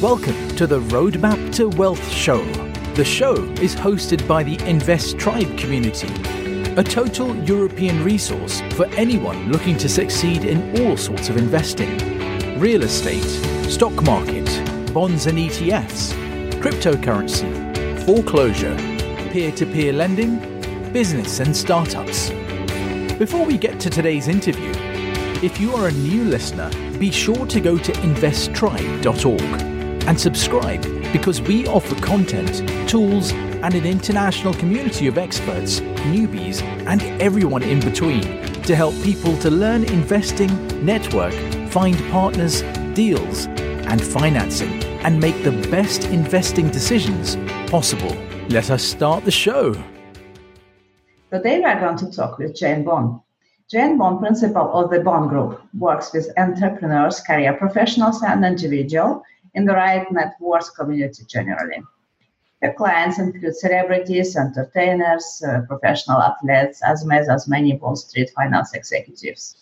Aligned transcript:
Welcome 0.00 0.48
to 0.56 0.66
the 0.66 0.80
Roadmap 0.80 1.54
to 1.56 1.68
Wealth 1.68 2.10
show. 2.10 2.42
The 2.94 3.04
show 3.04 3.34
is 3.60 3.76
hosted 3.76 4.26
by 4.26 4.42
the 4.42 4.58
Invest 4.66 5.18
Tribe 5.18 5.58
community, 5.58 6.08
a 6.76 6.82
total 6.82 7.36
European 7.44 8.02
resource 8.02 8.62
for 8.76 8.86
anyone 8.96 9.52
looking 9.52 9.76
to 9.76 9.90
succeed 9.90 10.44
in 10.44 10.80
all 10.80 10.96
sorts 10.96 11.28
of 11.28 11.36
investing 11.36 11.98
real 12.58 12.82
estate, 12.82 13.26
stock 13.70 13.92
market, 14.04 14.46
bonds 14.94 15.26
and 15.26 15.36
ETFs, 15.36 16.14
cryptocurrency, 16.62 18.02
foreclosure, 18.06 18.74
peer 19.30 19.52
to 19.52 19.66
peer 19.66 19.92
lending, 19.92 20.38
business 20.94 21.40
and 21.40 21.54
startups. 21.54 22.30
Before 23.18 23.44
we 23.44 23.58
get 23.58 23.78
to 23.80 23.90
today's 23.90 24.28
interview, 24.28 24.72
if 25.42 25.60
you 25.60 25.74
are 25.74 25.88
a 25.88 25.92
new 25.92 26.24
listener, 26.24 26.70
be 26.98 27.10
sure 27.10 27.44
to 27.44 27.60
go 27.60 27.76
to 27.76 27.92
investtribe.org 27.92 29.69
and 30.06 30.18
subscribe 30.18 30.82
because 31.12 31.40
we 31.40 31.66
offer 31.66 31.94
content, 31.96 32.66
tools, 32.88 33.32
and 33.32 33.74
an 33.74 33.84
international 33.84 34.54
community 34.54 35.06
of 35.06 35.18
experts, 35.18 35.80
newbies, 36.12 36.62
and 36.86 37.02
everyone 37.20 37.62
in 37.62 37.80
between 37.80 38.22
to 38.62 38.74
help 38.74 38.94
people 39.02 39.36
to 39.38 39.50
learn 39.50 39.84
investing, 39.84 40.50
network, 40.84 41.34
find 41.70 41.96
partners, 42.10 42.62
deals, 42.94 43.46
and 43.46 44.02
financing, 44.02 44.82
and 45.04 45.20
make 45.20 45.42
the 45.42 45.52
best 45.70 46.04
investing 46.04 46.70
decisions 46.70 47.36
possible. 47.70 48.14
Let 48.48 48.70
us 48.70 48.82
start 48.82 49.24
the 49.24 49.30
show. 49.30 49.74
Today 51.32 51.58
we 51.58 51.64
are 51.64 51.78
going 51.78 51.96
to 51.98 52.10
talk 52.10 52.38
with 52.38 52.56
Jane 52.56 52.84
Bond. 52.84 53.20
Jane 53.70 53.98
Bond, 53.98 54.18
principal 54.18 54.72
of 54.72 54.90
the 54.90 55.00
Bond 55.00 55.30
Group, 55.30 55.60
works 55.78 56.12
with 56.12 56.28
entrepreneurs, 56.36 57.20
career 57.20 57.52
professionals, 57.52 58.20
and 58.22 58.44
individuals 58.44 59.22
in 59.54 59.64
the 59.64 59.74
right 59.74 60.10
net 60.12 60.34
worth 60.40 60.74
community 60.76 61.24
generally. 61.26 61.82
Her 62.62 62.74
clients 62.74 63.18
include 63.18 63.56
celebrities, 63.56 64.36
entertainers, 64.36 65.42
uh, 65.46 65.62
professional 65.66 66.20
athletes, 66.20 66.82
as 66.82 67.04
well 67.06 67.30
as 67.30 67.48
many 67.48 67.76
Wall 67.76 67.96
Street 67.96 68.30
finance 68.36 68.74
executives. 68.74 69.56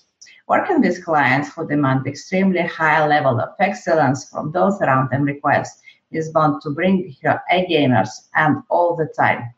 Working 0.49 0.81
with 0.81 1.05
clients 1.05 1.53
who 1.53 1.69
demand 1.69 2.07
extremely 2.07 2.63
high 2.63 3.07
level 3.07 3.39
of 3.39 3.51
excellence 3.61 4.29
from 4.29 4.51
those 4.51 4.81
around 4.81 5.11
them 5.11 5.23
requires 5.23 5.69
Ms. 6.11 6.31
Bond 6.31 6.61
to 6.63 6.71
bring 6.71 7.15
her 7.23 7.41
A 7.53 7.67
gamers 7.67 8.29
and 8.35 8.63
all 8.69 8.97
the 8.97 9.13
time. 9.17 9.55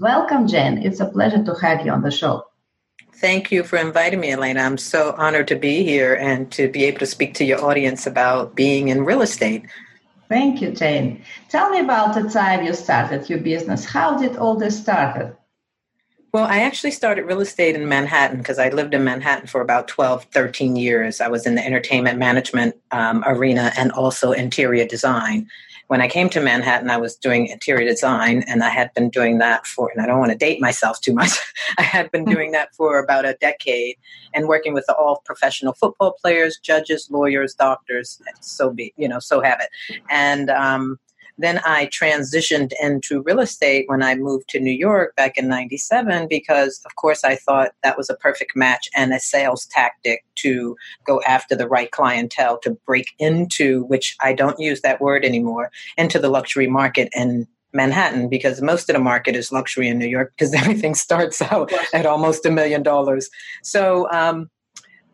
Welcome, 0.00 0.46
Jane. 0.46 0.78
It's 0.78 1.00
a 1.00 1.06
pleasure 1.06 1.44
to 1.44 1.54
have 1.54 1.84
you 1.84 1.92
on 1.92 2.02
the 2.02 2.10
show. 2.10 2.46
Thank 3.14 3.52
you 3.52 3.62
for 3.62 3.76
inviting 3.76 4.20
me, 4.20 4.32
Elena. 4.32 4.62
I'm 4.62 4.78
so 4.78 5.14
honored 5.16 5.48
to 5.48 5.56
be 5.56 5.84
here 5.84 6.14
and 6.14 6.50
to 6.52 6.68
be 6.68 6.84
able 6.84 6.98
to 7.00 7.06
speak 7.06 7.34
to 7.34 7.44
your 7.44 7.64
audience 7.64 8.06
about 8.06 8.54
being 8.54 8.88
in 8.88 9.04
real 9.04 9.22
estate. 9.22 9.64
Thank 10.28 10.62
you, 10.62 10.72
Jane. 10.72 11.22
Tell 11.48 11.70
me 11.70 11.80
about 11.80 12.14
the 12.14 12.28
time 12.28 12.64
you 12.64 12.72
started 12.74 13.28
your 13.28 13.38
business. 13.38 13.84
How 13.84 14.16
did 14.16 14.36
all 14.36 14.56
this 14.56 14.80
started? 14.80 15.36
Well, 16.32 16.44
I 16.44 16.60
actually 16.60 16.92
started 16.92 17.26
real 17.26 17.40
estate 17.40 17.74
in 17.74 17.86
Manhattan 17.86 18.38
because 18.38 18.58
I 18.58 18.70
lived 18.70 18.94
in 18.94 19.04
Manhattan 19.04 19.46
for 19.46 19.60
about 19.60 19.86
12, 19.88 20.24
13 20.24 20.76
years. 20.76 21.20
I 21.20 21.28
was 21.28 21.46
in 21.46 21.54
the 21.54 21.64
entertainment 21.64 22.18
management 22.18 22.74
um, 22.90 23.22
arena 23.26 23.70
and 23.76 23.92
also 23.92 24.32
interior 24.32 24.86
design 24.86 25.48
when 25.88 26.00
I 26.00 26.08
came 26.08 26.28
to 26.30 26.40
Manhattan, 26.40 26.90
I 26.90 26.96
was 26.96 27.16
doing 27.16 27.46
interior 27.46 27.86
design, 27.86 28.44
and 28.46 28.62
I 28.62 28.68
had 28.68 28.92
been 28.94 29.10
doing 29.10 29.38
that 29.38 29.66
for, 29.66 29.90
and 29.90 30.02
I 30.02 30.06
don't 30.06 30.18
want 30.18 30.32
to 30.32 30.38
date 30.38 30.60
myself 30.60 31.00
too 31.00 31.12
much. 31.12 31.30
I 31.78 31.82
had 31.82 32.10
been 32.10 32.24
mm-hmm. 32.24 32.34
doing 32.34 32.52
that 32.52 32.74
for 32.74 32.98
about 32.98 33.24
a 33.24 33.34
decade 33.40 33.96
and 34.34 34.48
working 34.48 34.74
with 34.74 34.84
all 34.88 35.22
professional 35.24 35.72
football 35.72 36.14
players, 36.20 36.58
judges, 36.62 37.08
lawyers, 37.10 37.54
doctors, 37.54 38.20
so 38.40 38.70
be, 38.70 38.92
you 38.96 39.08
know, 39.08 39.18
so 39.18 39.40
have 39.40 39.60
it. 39.60 39.68
And, 40.08 40.50
um, 40.50 40.98
then 41.38 41.60
I 41.64 41.86
transitioned 41.86 42.72
into 42.80 43.22
real 43.22 43.40
estate 43.40 43.84
when 43.88 44.02
I 44.02 44.14
moved 44.14 44.48
to 44.50 44.60
New 44.60 44.72
York 44.72 45.14
back 45.16 45.38
in 45.38 45.48
97 45.48 46.28
because, 46.28 46.80
of 46.84 46.96
course, 46.96 47.24
I 47.24 47.36
thought 47.36 47.72
that 47.82 47.96
was 47.96 48.10
a 48.10 48.16
perfect 48.16 48.54
match 48.54 48.88
and 48.94 49.12
a 49.12 49.20
sales 49.20 49.66
tactic 49.66 50.24
to 50.36 50.76
go 51.06 51.22
after 51.22 51.54
the 51.54 51.68
right 51.68 51.90
clientele 51.90 52.58
to 52.60 52.70
break 52.86 53.12
into, 53.18 53.84
which 53.84 54.16
I 54.20 54.32
don't 54.32 54.58
use 54.60 54.82
that 54.82 55.00
word 55.00 55.24
anymore, 55.24 55.70
into 55.96 56.18
the 56.18 56.28
luxury 56.28 56.66
market 56.66 57.08
in 57.14 57.46
Manhattan 57.72 58.28
because 58.28 58.60
most 58.60 58.90
of 58.90 58.94
the 58.94 59.00
market 59.00 59.34
is 59.34 59.50
luxury 59.50 59.88
in 59.88 59.98
New 59.98 60.06
York 60.06 60.32
because 60.38 60.54
everything 60.54 60.94
starts 60.94 61.40
out 61.40 61.72
at 61.94 62.06
almost 62.06 62.44
a 62.46 62.50
million 62.50 62.82
dollars. 62.82 63.30
So, 63.62 64.10
um, 64.10 64.50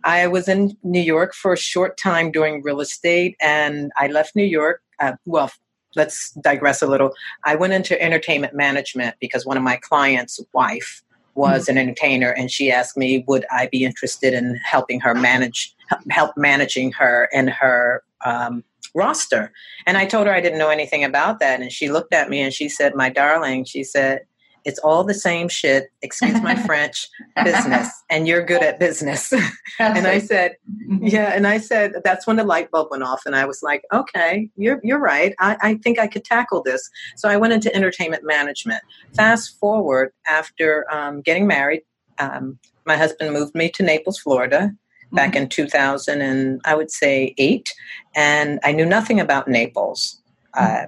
I 0.04 0.28
was 0.28 0.48
in 0.48 0.76
New 0.84 1.00
York 1.00 1.34
for 1.34 1.52
a 1.52 1.58
short 1.58 1.98
time 1.98 2.30
doing 2.30 2.62
real 2.62 2.80
estate, 2.80 3.36
and 3.40 3.90
I 3.96 4.06
left 4.06 4.36
New 4.36 4.44
York. 4.44 4.80
Uh, 5.00 5.14
well, 5.26 5.50
let's 5.96 6.32
digress 6.32 6.82
a 6.82 6.86
little. 6.86 7.12
I 7.44 7.54
went 7.56 7.72
into 7.72 8.00
entertainment 8.00 8.54
management 8.54 9.16
because 9.20 9.46
one 9.46 9.56
of 9.56 9.62
my 9.62 9.76
clients' 9.76 10.40
wife 10.52 11.02
was 11.34 11.62
mm-hmm. 11.62 11.72
an 11.72 11.78
entertainer, 11.78 12.30
and 12.30 12.50
she 12.50 12.70
asked 12.70 12.96
me, 12.96 13.24
would 13.28 13.46
I 13.50 13.68
be 13.70 13.84
interested 13.84 14.34
in 14.34 14.56
helping 14.64 15.00
her 15.00 15.14
manage, 15.14 15.74
help 16.10 16.36
managing 16.36 16.92
her 16.92 17.28
and 17.32 17.48
her 17.50 18.02
um, 18.24 18.64
roster? 18.94 19.52
And 19.86 19.96
I 19.96 20.06
told 20.06 20.26
her 20.26 20.34
I 20.34 20.40
didn't 20.40 20.58
know 20.58 20.70
anything 20.70 21.04
about 21.04 21.40
that, 21.40 21.60
and 21.60 21.72
she 21.72 21.90
looked 21.90 22.12
at 22.12 22.28
me 22.28 22.40
and 22.40 22.52
she 22.52 22.68
said, 22.68 22.94
"My 22.94 23.08
darling," 23.08 23.64
she 23.64 23.84
said, 23.84 24.22
it's 24.68 24.78
all 24.80 25.02
the 25.02 25.14
same 25.14 25.48
shit, 25.48 25.90
excuse 26.02 26.42
my 26.42 26.54
French, 26.66 27.08
business, 27.42 27.90
and 28.10 28.28
you're 28.28 28.44
good 28.44 28.62
at 28.62 28.78
business. 28.78 29.32
and 29.78 30.06
I 30.06 30.18
said, 30.18 30.56
mm-hmm. 30.70 31.06
yeah, 31.06 31.32
and 31.34 31.46
I 31.46 31.56
said, 31.56 31.94
that's 32.04 32.26
when 32.26 32.36
the 32.36 32.44
light 32.44 32.70
bulb 32.70 32.88
went 32.90 33.02
off. 33.02 33.22
And 33.24 33.34
I 33.34 33.46
was 33.46 33.62
like, 33.62 33.82
okay, 33.94 34.50
you're, 34.56 34.78
you're 34.84 34.98
right. 34.98 35.34
I, 35.40 35.56
I 35.62 35.74
think 35.76 35.98
I 35.98 36.06
could 36.06 36.22
tackle 36.22 36.62
this. 36.62 36.86
So 37.16 37.30
I 37.30 37.38
went 37.38 37.54
into 37.54 37.74
entertainment 37.74 38.24
management. 38.24 38.82
Fast 39.16 39.58
forward 39.58 40.12
after 40.28 40.84
um, 40.92 41.22
getting 41.22 41.46
married, 41.46 41.80
um, 42.18 42.58
my 42.84 42.98
husband 42.98 43.32
moved 43.32 43.54
me 43.54 43.70
to 43.70 43.82
Naples, 43.82 44.18
Florida 44.18 44.72
back 45.12 45.30
mm-hmm. 45.32 45.44
in 45.44 45.48
2000 45.48 46.20
and 46.20 46.60
I 46.66 46.74
would 46.74 46.90
say 46.90 47.34
eight. 47.38 47.72
And 48.14 48.60
I 48.62 48.72
knew 48.72 48.84
nothing 48.84 49.18
about 49.18 49.48
Naples. 49.48 50.20
Mm-hmm. 50.54 50.84
Uh, 50.84 50.86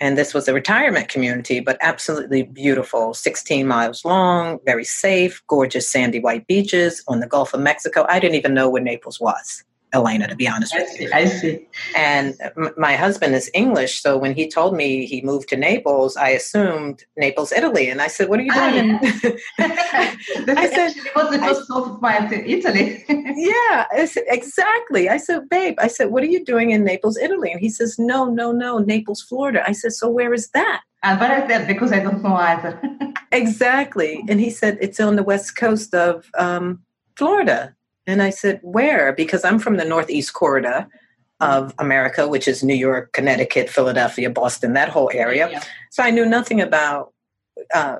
and 0.00 0.16
this 0.16 0.32
was 0.32 0.48
a 0.48 0.54
retirement 0.54 1.08
community, 1.08 1.60
but 1.60 1.76
absolutely 1.80 2.42
beautiful 2.42 3.14
16 3.14 3.66
miles 3.66 4.04
long, 4.04 4.58
very 4.64 4.84
safe, 4.84 5.42
gorgeous 5.46 5.88
sandy 5.88 6.20
white 6.20 6.46
beaches 6.46 7.02
on 7.08 7.20
the 7.20 7.26
Gulf 7.26 7.54
of 7.54 7.60
Mexico. 7.60 8.06
I 8.08 8.20
didn't 8.20 8.36
even 8.36 8.54
know 8.54 8.68
where 8.68 8.82
Naples 8.82 9.20
was. 9.20 9.64
Elena, 9.94 10.28
to 10.28 10.36
be 10.36 10.46
honest 10.46 10.74
I 10.74 10.80
with 10.80 10.88
see, 10.90 11.04
you. 11.04 11.10
I 11.12 11.24
see. 11.24 11.66
And 11.96 12.34
m- 12.56 12.74
my 12.76 12.94
husband 12.96 13.34
is 13.34 13.50
English, 13.54 14.02
so 14.02 14.18
when 14.18 14.34
he 14.34 14.48
told 14.48 14.76
me 14.76 15.06
he 15.06 15.22
moved 15.22 15.48
to 15.50 15.56
Naples, 15.56 16.16
I 16.16 16.30
assumed 16.30 17.04
Naples, 17.16 17.52
Italy, 17.52 17.88
and 17.88 18.02
I 18.02 18.08
said, 18.08 18.28
"What 18.28 18.40
are 18.40 18.42
you 18.42 18.52
doing?" 18.52 18.98
I 19.58 20.68
said, 20.68 20.96
"It 20.96 21.14
was 21.16 21.30
the 21.30 21.38
first 21.38 21.70
of 21.70 22.02
my 22.02 22.28
Italy." 22.32 23.04
yeah, 23.08 24.04
said, 24.04 24.24
exactly. 24.28 25.08
I 25.08 25.16
said, 25.16 25.48
"Babe," 25.48 25.76
I 25.78 25.88
said, 25.88 26.10
"What 26.10 26.22
are 26.22 26.26
you 26.26 26.44
doing 26.44 26.70
in 26.70 26.84
Naples, 26.84 27.16
Italy?" 27.16 27.50
And 27.50 27.60
he 27.60 27.70
says, 27.70 27.98
"No, 27.98 28.26
no, 28.26 28.52
no, 28.52 28.78
Naples, 28.78 29.22
Florida." 29.22 29.62
I 29.66 29.72
said, 29.72 29.92
"So 29.92 30.08
where 30.10 30.34
is 30.34 30.50
that?" 30.50 30.82
And 31.02 31.18
but 31.18 31.30
I 31.30 31.46
said 31.46 31.66
because 31.66 31.92
I 31.92 32.00
don't 32.00 32.22
know 32.22 32.34
either. 32.34 32.80
exactly, 33.32 34.22
and 34.28 34.38
he 34.38 34.50
said 34.50 34.78
it's 34.80 35.00
on 35.00 35.16
the 35.16 35.22
west 35.22 35.56
coast 35.56 35.94
of 35.94 36.30
um, 36.36 36.82
Florida. 37.16 37.74
And 38.08 38.22
I 38.22 38.30
said, 38.30 38.58
Where? 38.62 39.12
Because 39.12 39.44
I'm 39.44 39.58
from 39.58 39.76
the 39.76 39.84
Northeast 39.84 40.32
corridor 40.32 40.88
of 41.40 41.72
America, 41.78 42.26
which 42.26 42.48
is 42.48 42.64
New 42.64 42.74
York, 42.74 43.12
Connecticut, 43.12 43.70
Philadelphia, 43.70 44.30
Boston, 44.30 44.72
that 44.72 44.88
whole 44.88 45.10
area. 45.14 45.48
Yeah. 45.50 45.62
So 45.90 46.02
I 46.02 46.10
knew 46.10 46.26
nothing 46.26 46.60
about 46.60 47.12
uh, 47.72 47.98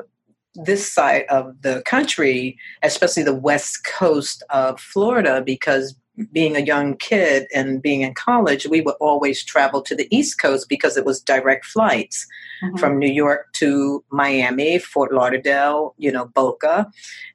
this 0.55 0.91
side 0.93 1.25
of 1.29 1.61
the 1.63 1.83
country, 1.87 2.59
especially 2.83 3.23
the 3.23 3.35
west 3.35 3.85
coast 3.85 4.43
of 4.51 4.81
Florida, 4.81 5.43
because 5.45 5.95
being 6.33 6.57
a 6.57 6.61
young 6.61 6.97
kid 6.97 7.47
and 7.55 7.81
being 7.81 8.01
in 8.01 8.15
college, 8.15 8.67
we 8.67 8.81
would 8.81 8.97
always 9.01 9.45
travel 9.45 9.83
to 9.83 9.95
the 9.95 10.09
East 10.11 10.41
Coast 10.41 10.69
because 10.69 10.97
it 10.97 11.05
was 11.05 11.21
direct 11.21 11.65
flights 11.65 12.27
mm-hmm. 12.63 12.77
from 12.77 12.99
New 12.99 13.11
York 13.11 13.53
to 13.55 14.03
Miami, 14.11 14.79
Fort 14.79 15.13
Lauderdale, 15.13 15.95
you 15.97 16.11
know, 16.11 16.27
Boca. 16.27 16.91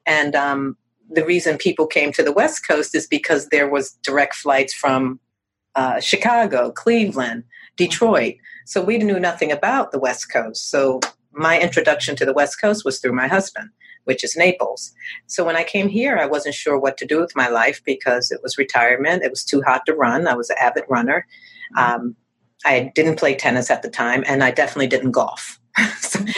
And 0.06 0.36
um, 0.36 0.76
the 1.14 1.26
reason 1.26 1.58
people 1.58 1.88
came 1.88 2.12
to 2.14 2.24
the 2.24 2.32
West 2.32 2.68
Coast 2.68 2.96
is 2.96 3.08
because 3.08 3.50
there 3.50 3.70
was 3.70 3.92
direct 4.04 4.36
flights 4.36 4.74
from 4.74 5.20
uh, 5.76 6.00
Chicago, 6.00 6.72
Cleveland, 6.72 7.44
Detroit. 7.78 8.36
So 8.66 8.84
we 8.84 8.98
knew 8.98 9.20
nothing 9.20 9.52
about 9.52 9.92
the 9.92 10.00
West 10.00 10.32
Coast. 10.32 10.70
So 10.70 11.00
my 11.32 11.60
introduction 11.60 12.16
to 12.18 12.26
the 12.26 12.34
West 12.34 12.60
Coast 12.62 12.86
was 12.86 13.00
through 13.00 13.14
my 13.14 13.28
husband, 13.28 13.70
which 14.04 14.24
is 14.24 14.36
Naples. 14.36 14.92
So 15.28 15.44
when 15.44 15.56
I 15.56 15.64
came 15.64 15.88
here, 15.88 16.18
I 16.18 16.26
wasn't 16.26 16.56
sure 16.56 16.80
what 16.80 16.98
to 16.98 17.06
do 17.06 17.20
with 17.20 17.36
my 17.36 17.48
life 17.48 17.82
because 17.86 18.32
it 18.32 18.42
was 18.44 18.58
retirement. 18.58 19.24
It 19.24 19.32
was 19.32 19.44
too 19.44 19.62
hot 19.62 19.82
to 19.88 19.94
run. 19.94 20.28
I 20.28 20.36
was 20.36 20.50
an 20.50 20.58
avid 20.60 20.84
runner. 20.90 21.26
Um, 21.78 22.16
I 22.66 22.92
didn't 22.96 23.18
play 23.18 23.36
tennis 23.36 23.70
at 23.70 23.82
the 23.82 23.90
time, 23.90 24.24
and 24.28 24.44
I 24.44 24.52
definitely 24.52 24.88
didn't 24.88 25.12
golf. 25.12 25.60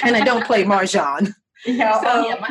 and 0.04 0.16
I 0.16 0.22
don't 0.22 0.46
play 0.46 0.64
mahjong. 0.64 1.36
Yeah, 1.66 2.00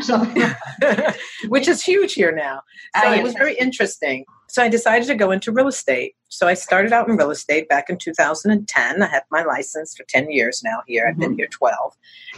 so, 0.00 0.22
oh, 0.25 0.32
yeah, 0.34 1.14
which 1.49 1.69
is 1.69 1.82
huge 1.82 2.14
here 2.14 2.32
now. 2.32 2.62
So 3.00 3.12
it 3.12 3.22
was 3.22 3.34
very 3.34 3.56
interesting. 3.56 4.25
So 4.49 4.62
I 4.62 4.69
decided 4.69 5.08
to 5.08 5.14
go 5.14 5.31
into 5.31 5.50
real 5.50 5.66
estate. 5.66 6.14
So 6.28 6.46
I 6.46 6.55
started 6.55 6.93
out 6.93 7.08
in 7.08 7.16
real 7.16 7.31
estate 7.31 7.69
back 7.69 7.90
in 7.90 7.99
2010. 7.99 9.02
I 9.02 9.06
have 9.06 9.25
my 9.31 9.43
license 9.43 9.96
for 9.96 10.05
10 10.05 10.31
years 10.31 10.62
now 10.62 10.82
here. 10.87 11.06
I've 11.08 11.19
been 11.19 11.31
mm-hmm. 11.31 11.38
here 11.38 11.49
12. 11.49 11.93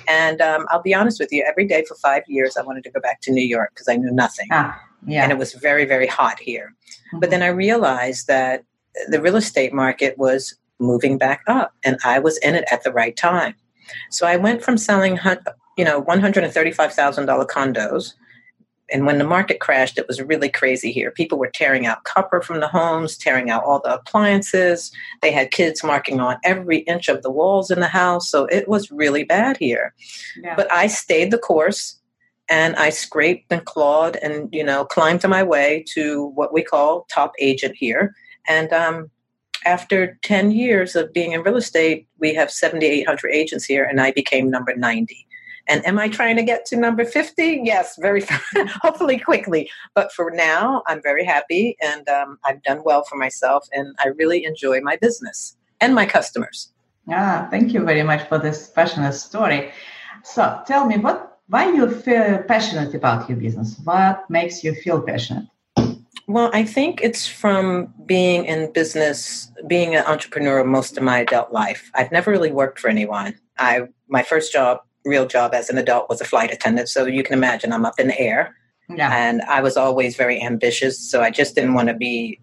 And 0.08 0.40
um, 0.40 0.66
I'll 0.70 0.82
be 0.82 0.94
honest 0.94 1.20
with 1.20 1.30
you, 1.30 1.44
every 1.46 1.66
day 1.66 1.84
for 1.86 1.94
five 1.96 2.22
years, 2.26 2.56
I 2.56 2.62
wanted 2.62 2.84
to 2.84 2.90
go 2.90 3.00
back 3.00 3.20
to 3.22 3.32
New 3.32 3.44
York 3.44 3.72
because 3.74 3.88
I 3.88 3.96
knew 3.96 4.10
nothing. 4.10 4.48
Ah, 4.50 4.82
yeah. 5.06 5.22
And 5.22 5.32
it 5.32 5.38
was 5.38 5.52
very, 5.52 5.84
very 5.84 6.06
hot 6.06 6.38
here. 6.38 6.74
Mm-hmm. 7.08 7.20
But 7.20 7.30
then 7.30 7.42
I 7.42 7.48
realized 7.48 8.28
that 8.28 8.64
the 9.08 9.20
real 9.20 9.36
estate 9.36 9.74
market 9.74 10.16
was 10.16 10.54
moving 10.78 11.18
back 11.18 11.42
up 11.46 11.74
and 11.84 11.98
I 12.04 12.18
was 12.18 12.38
in 12.38 12.54
it 12.54 12.64
at 12.70 12.82
the 12.82 12.92
right 12.92 13.16
time. 13.16 13.54
So 14.10 14.26
I 14.26 14.36
went 14.36 14.62
from 14.62 14.78
selling, 14.78 15.18
you 15.76 15.84
know, 15.84 16.02
$135,000 16.02 17.46
condos 17.46 18.14
and 18.90 19.04
when 19.04 19.18
the 19.18 19.24
market 19.24 19.60
crashed, 19.60 19.98
it 19.98 20.06
was 20.06 20.20
really 20.20 20.48
crazy 20.48 20.92
here. 20.92 21.10
People 21.10 21.38
were 21.38 21.50
tearing 21.50 21.86
out 21.86 22.04
copper 22.04 22.40
from 22.40 22.60
the 22.60 22.68
homes, 22.68 23.16
tearing 23.16 23.50
out 23.50 23.64
all 23.64 23.80
the 23.80 23.94
appliances. 23.94 24.92
They 25.22 25.32
had 25.32 25.50
kids 25.50 25.82
marking 25.82 26.20
on 26.20 26.36
every 26.44 26.78
inch 26.78 27.08
of 27.08 27.22
the 27.22 27.30
walls 27.30 27.70
in 27.70 27.80
the 27.80 27.88
house. 27.88 28.28
So 28.28 28.46
it 28.46 28.68
was 28.68 28.90
really 28.92 29.24
bad 29.24 29.56
here. 29.56 29.94
Yeah. 30.42 30.54
But 30.54 30.70
I 30.70 30.86
stayed 30.86 31.32
the 31.32 31.38
course 31.38 32.00
and 32.48 32.76
I 32.76 32.90
scraped 32.90 33.50
and 33.50 33.64
clawed 33.64 34.16
and, 34.16 34.48
you 34.52 34.62
know, 34.62 34.84
climbed 34.84 35.26
my 35.28 35.42
way 35.42 35.84
to 35.94 36.26
what 36.26 36.52
we 36.52 36.62
call 36.62 37.06
top 37.10 37.32
agent 37.40 37.74
here. 37.76 38.14
And 38.46 38.72
um, 38.72 39.10
after 39.64 40.16
10 40.22 40.52
years 40.52 40.94
of 40.94 41.12
being 41.12 41.32
in 41.32 41.42
real 41.42 41.56
estate, 41.56 42.06
we 42.20 42.32
have 42.34 42.52
7,800 42.52 43.32
agents 43.32 43.64
here, 43.64 43.84
and 43.84 44.00
I 44.00 44.12
became 44.12 44.48
number 44.48 44.76
90. 44.76 45.25
And 45.68 45.84
am 45.86 45.98
I 45.98 46.08
trying 46.08 46.36
to 46.36 46.42
get 46.42 46.64
to 46.66 46.76
number 46.76 47.04
50? 47.04 47.60
Yes, 47.64 47.96
very, 48.00 48.24
hopefully 48.82 49.18
quickly. 49.18 49.70
But 49.94 50.12
for 50.12 50.30
now, 50.30 50.82
I'm 50.86 51.02
very 51.02 51.24
happy 51.24 51.76
and 51.82 52.08
um, 52.08 52.38
I've 52.44 52.62
done 52.62 52.82
well 52.84 53.04
for 53.04 53.16
myself 53.16 53.68
and 53.72 53.94
I 53.98 54.08
really 54.08 54.44
enjoy 54.44 54.80
my 54.80 54.96
business 54.96 55.56
and 55.80 55.94
my 55.94 56.06
customers. 56.06 56.72
Ah, 57.10 57.48
thank 57.50 57.72
you 57.72 57.84
very 57.84 58.02
much 58.02 58.28
for 58.28 58.38
this 58.38 58.68
passionate 58.68 59.14
story. 59.14 59.70
So 60.24 60.60
tell 60.66 60.86
me, 60.86 60.98
what, 60.98 61.38
why 61.48 61.72
you 61.72 61.90
feel 61.90 62.42
passionate 62.42 62.94
about 62.94 63.28
your 63.28 63.38
business? 63.38 63.80
What 63.84 64.28
makes 64.28 64.64
you 64.64 64.74
feel 64.74 65.00
passionate? 65.00 65.46
Well, 66.28 66.50
I 66.52 66.64
think 66.64 67.00
it's 67.02 67.28
from 67.28 67.94
being 68.04 68.46
in 68.46 68.72
business, 68.72 69.52
being 69.68 69.94
an 69.94 70.04
entrepreneur 70.06 70.64
most 70.64 70.96
of 70.96 71.04
my 71.04 71.20
adult 71.20 71.52
life. 71.52 71.88
I've 71.94 72.10
never 72.10 72.32
really 72.32 72.50
worked 72.50 72.80
for 72.80 72.88
anyone. 72.88 73.38
I 73.58 73.82
my 74.08 74.24
first 74.24 74.52
job 74.52 74.80
real 75.06 75.26
job 75.26 75.54
as 75.54 75.70
an 75.70 75.78
adult 75.78 76.08
was 76.08 76.20
a 76.20 76.24
flight 76.24 76.52
attendant. 76.52 76.88
So 76.88 77.06
you 77.06 77.22
can 77.22 77.34
imagine 77.34 77.72
I'm 77.72 77.86
up 77.86 77.98
in 77.98 78.08
the 78.08 78.20
air. 78.20 78.56
Yeah. 78.88 79.14
And 79.14 79.42
I 79.42 79.62
was 79.62 79.76
always 79.76 80.16
very 80.16 80.40
ambitious. 80.40 80.98
So 80.98 81.22
I 81.22 81.30
just 81.30 81.54
didn't 81.54 81.74
want 81.74 81.88
to 81.88 81.94
be 81.94 82.40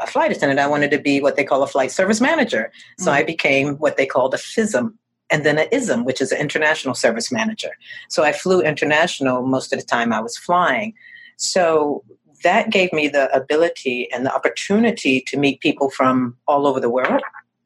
a 0.00 0.06
flight 0.06 0.32
attendant. 0.32 0.60
I 0.60 0.66
wanted 0.66 0.90
to 0.90 0.98
be 0.98 1.20
what 1.20 1.36
they 1.36 1.44
call 1.44 1.62
a 1.62 1.66
flight 1.66 1.92
service 1.92 2.20
manager. 2.20 2.72
So 2.98 3.10
mm-hmm. 3.10 3.18
I 3.18 3.22
became 3.22 3.74
what 3.76 3.96
they 3.96 4.06
called 4.06 4.34
a 4.34 4.38
FISM 4.38 4.94
and 5.30 5.44
then 5.44 5.58
an 5.58 5.68
ISM, 5.72 6.04
which 6.04 6.20
is 6.20 6.32
an 6.32 6.38
international 6.38 6.94
service 6.94 7.32
manager. 7.32 7.70
So 8.08 8.24
I 8.24 8.32
flew 8.32 8.60
international 8.60 9.42
most 9.42 9.72
of 9.72 9.78
the 9.78 9.84
time 9.84 10.12
I 10.12 10.20
was 10.20 10.36
flying. 10.36 10.94
So 11.36 12.04
that 12.42 12.70
gave 12.70 12.92
me 12.92 13.08
the 13.08 13.34
ability 13.34 14.08
and 14.12 14.24
the 14.24 14.34
opportunity 14.34 15.20
to 15.26 15.36
meet 15.36 15.60
people 15.60 15.90
from 15.90 16.36
all 16.46 16.66
over 16.66 16.80
the 16.80 16.90
world. 16.90 17.22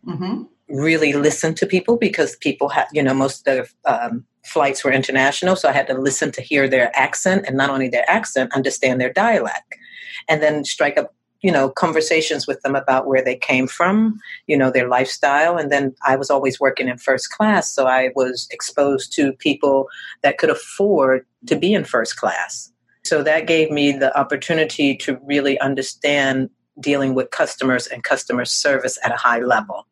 Mm-hmm. 0.06 0.44
Really 0.69 1.12
listen 1.12 1.54
to 1.54 1.66
people 1.66 1.96
because 1.96 2.36
people 2.36 2.69
have, 2.69 2.88
you 2.93 3.02
know, 3.02 3.14
most 3.14 3.46
of 3.46 3.75
the 3.84 3.93
um, 3.93 4.25
flights 4.44 4.84
were 4.84 4.92
international, 4.92 5.56
so 5.56 5.69
I 5.69 5.72
had 5.72 5.87
to 5.88 5.94
listen 5.94 6.32
to 6.32 6.42
hear 6.42 6.69
their 6.69 6.90
accent 6.96 7.44
and 7.46 7.56
not 7.56 7.70
only 7.70 7.88
their 7.88 8.08
accent, 8.08 8.54
understand 8.54 9.00
their 9.00 9.12
dialect. 9.12 9.75
And 10.28 10.42
then 10.42 10.64
strike 10.64 10.98
up, 10.98 11.14
you 11.42 11.50
know, 11.50 11.70
conversations 11.70 12.46
with 12.46 12.60
them 12.62 12.75
about 12.75 13.06
where 13.06 13.25
they 13.25 13.37
came 13.37 13.66
from, 13.66 14.19
you 14.46 14.56
know, 14.56 14.70
their 14.70 14.88
lifestyle. 14.88 15.56
And 15.56 15.70
then 15.70 15.94
I 16.06 16.16
was 16.16 16.31
always 16.31 16.60
working 16.60 16.88
in 16.88 16.98
first 16.98 17.31
class, 17.31 17.72
so 17.72 17.87
I 17.87 18.10
was 18.14 18.48
exposed 18.50 19.12
to 19.14 19.32
people 19.34 19.88
that 20.22 20.38
could 20.38 20.50
afford 20.50 21.25
to 21.46 21.56
be 21.56 21.72
in 21.72 21.84
first 21.84 22.16
class. 22.16 22.72
So 23.04 23.22
that 23.22 23.46
gave 23.46 23.70
me 23.70 23.93
the 23.93 24.16
opportunity 24.19 24.94
to 24.98 25.19
really 25.25 25.58
understand 25.60 26.50
dealing 26.78 27.14
with 27.14 27.31
customers 27.31 27.86
and 27.86 28.04
customer 28.04 28.44
service 28.44 28.98
at 29.02 29.12
a 29.12 29.16
high 29.16 29.40
level. 29.40 29.86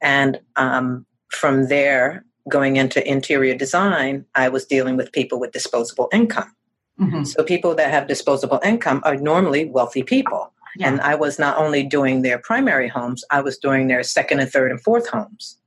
And 0.00 0.40
um, 0.56 1.06
from 1.30 1.68
there, 1.68 2.24
going 2.48 2.76
into 2.76 3.06
interior 3.08 3.54
design, 3.54 4.24
I 4.34 4.48
was 4.48 4.66
dealing 4.66 4.96
with 4.96 5.12
people 5.12 5.40
with 5.40 5.52
disposable 5.52 6.08
income. 6.12 6.54
Mm-hmm. 7.00 7.24
So 7.24 7.42
people 7.42 7.74
that 7.74 7.90
have 7.90 8.06
disposable 8.06 8.60
income 8.64 9.02
are 9.04 9.16
normally 9.16 9.64
wealthy 9.64 10.02
people. 10.02 10.52
Yeah. 10.76 10.88
And 10.88 11.00
I 11.00 11.14
was 11.14 11.38
not 11.38 11.56
only 11.56 11.82
doing 11.82 12.22
their 12.22 12.38
primary 12.38 12.88
homes, 12.88 13.24
I 13.30 13.40
was 13.40 13.58
doing 13.58 13.86
their 13.86 14.02
second 14.02 14.40
and 14.40 14.50
third 14.50 14.70
and 14.70 14.80
fourth 14.80 15.08
homes. 15.08 15.58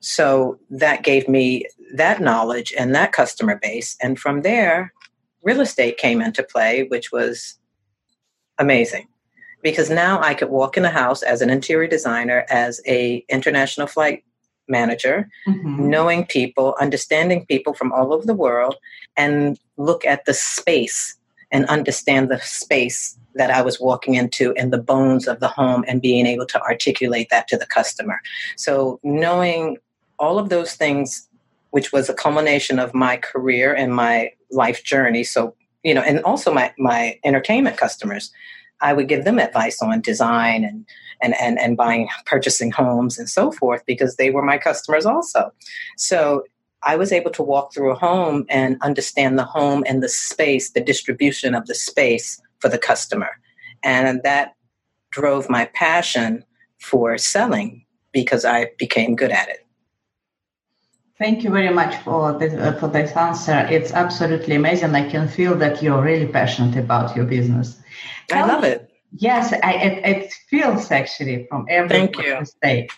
So 0.00 0.58
that 0.70 1.02
gave 1.02 1.28
me 1.28 1.64
that 1.94 2.20
knowledge 2.20 2.72
and 2.78 2.94
that 2.94 3.12
customer 3.12 3.58
base. 3.60 3.96
And 4.02 4.18
from 4.18 4.42
there, 4.42 4.92
real 5.42 5.60
estate 5.60 5.96
came 5.96 6.20
into 6.20 6.42
play, 6.42 6.84
which 6.84 7.10
was 7.10 7.58
amazing 8.58 9.08
because 9.62 9.88
now 9.88 10.20
I 10.20 10.34
could 10.34 10.50
walk 10.50 10.76
in 10.76 10.84
a 10.84 10.90
house 10.90 11.22
as 11.22 11.40
an 11.40 11.48
interior 11.48 11.88
designer, 11.88 12.44
as 12.50 12.82
a 12.86 13.24
international 13.30 13.86
flight 13.86 14.24
manager, 14.68 15.28
mm-hmm. 15.46 15.88
knowing 15.88 16.26
people, 16.26 16.76
understanding 16.80 17.46
people 17.46 17.74
from 17.74 17.92
all 17.92 18.12
over 18.12 18.26
the 18.26 18.34
world, 18.34 18.76
and 19.16 19.58
look 19.76 20.04
at 20.04 20.24
the 20.24 20.34
space 20.34 21.16
and 21.52 21.66
understand 21.66 22.30
the 22.30 22.40
space 22.40 23.18
that 23.34 23.50
I 23.50 23.62
was 23.62 23.80
walking 23.80 24.14
into 24.14 24.52
and 24.54 24.72
the 24.72 24.78
bones 24.78 25.26
of 25.26 25.40
the 25.40 25.48
home 25.48 25.84
and 25.88 26.00
being 26.00 26.26
able 26.26 26.46
to 26.46 26.62
articulate 26.62 27.28
that 27.30 27.48
to 27.48 27.56
the 27.56 27.66
customer. 27.66 28.20
So, 28.56 29.00
knowing 29.02 29.78
all 30.18 30.38
of 30.38 30.48
those 30.48 30.74
things, 30.74 31.28
which 31.70 31.92
was 31.92 32.08
a 32.08 32.14
culmination 32.14 32.78
of 32.78 32.94
my 32.94 33.16
career 33.16 33.74
and 33.74 33.94
my 33.94 34.30
life 34.50 34.84
journey. 34.84 35.24
So, 35.24 35.54
you 35.82 35.92
know, 35.92 36.02
and 36.02 36.22
also 36.22 36.54
my, 36.54 36.72
my 36.78 37.18
entertainment 37.24 37.76
customers, 37.76 38.32
I 38.80 38.92
would 38.92 39.08
give 39.08 39.24
them 39.24 39.38
advice 39.38 39.80
on 39.82 40.00
design 40.00 40.64
and 40.64 40.86
and, 41.22 41.34
and, 41.40 41.58
and 41.58 41.76
buying, 41.76 42.08
purchasing 42.26 42.70
homes 42.70 43.18
and 43.18 43.28
so 43.30 43.50
forth 43.50 43.84
because 43.86 44.16
they 44.16 44.30
were 44.30 44.42
my 44.42 44.58
customers 44.58 45.06
also. 45.06 45.52
So 45.96 46.44
I 46.82 46.96
was 46.96 47.12
able 47.12 47.30
to 47.32 47.42
walk 47.42 47.72
through 47.72 47.92
a 47.92 47.94
home 47.94 48.44
and 48.50 48.76
understand 48.82 49.38
the 49.38 49.44
home 49.44 49.84
and 49.86 50.02
the 50.02 50.08
space, 50.08 50.70
the 50.70 50.82
distribution 50.82 51.54
of 51.54 51.66
the 51.66 51.74
space 51.74 52.40
for 52.58 52.68
the 52.68 52.78
customer. 52.78 53.30
And 53.82 54.22
that 54.22 54.54
drove 55.10 55.48
my 55.48 55.66
passion 55.66 56.44
for 56.78 57.16
selling 57.16 57.84
because 58.12 58.44
I 58.44 58.70
became 58.78 59.16
good 59.16 59.30
at 59.30 59.48
it. 59.48 59.66
Thank 61.16 61.44
you 61.44 61.50
very 61.50 61.72
much 61.72 61.94
for 62.02 62.36
this, 62.38 62.52
uh, 62.54 62.72
for 62.80 62.88
this 62.88 63.16
answer. 63.16 63.66
It's 63.70 63.92
absolutely 63.92 64.56
amazing. 64.56 64.94
I 64.94 65.08
can 65.08 65.28
feel 65.28 65.54
that 65.56 65.82
you're 65.82 66.02
really 66.02 66.26
passionate 66.26 66.76
about 66.76 67.16
your 67.16 67.24
business. 67.24 67.80
Tell 68.28 68.44
I 68.44 68.48
love 68.48 68.62
me, 68.62 68.68
it. 68.68 68.90
Yes, 69.16 69.52
I, 69.62 69.72
it, 69.74 70.16
it, 70.16 70.32
feels 70.50 70.90
actually 70.90 71.46
from 71.48 71.66
every 71.68 71.88
Thank 71.88 72.18
you. 72.18 72.44
state. 72.44 72.90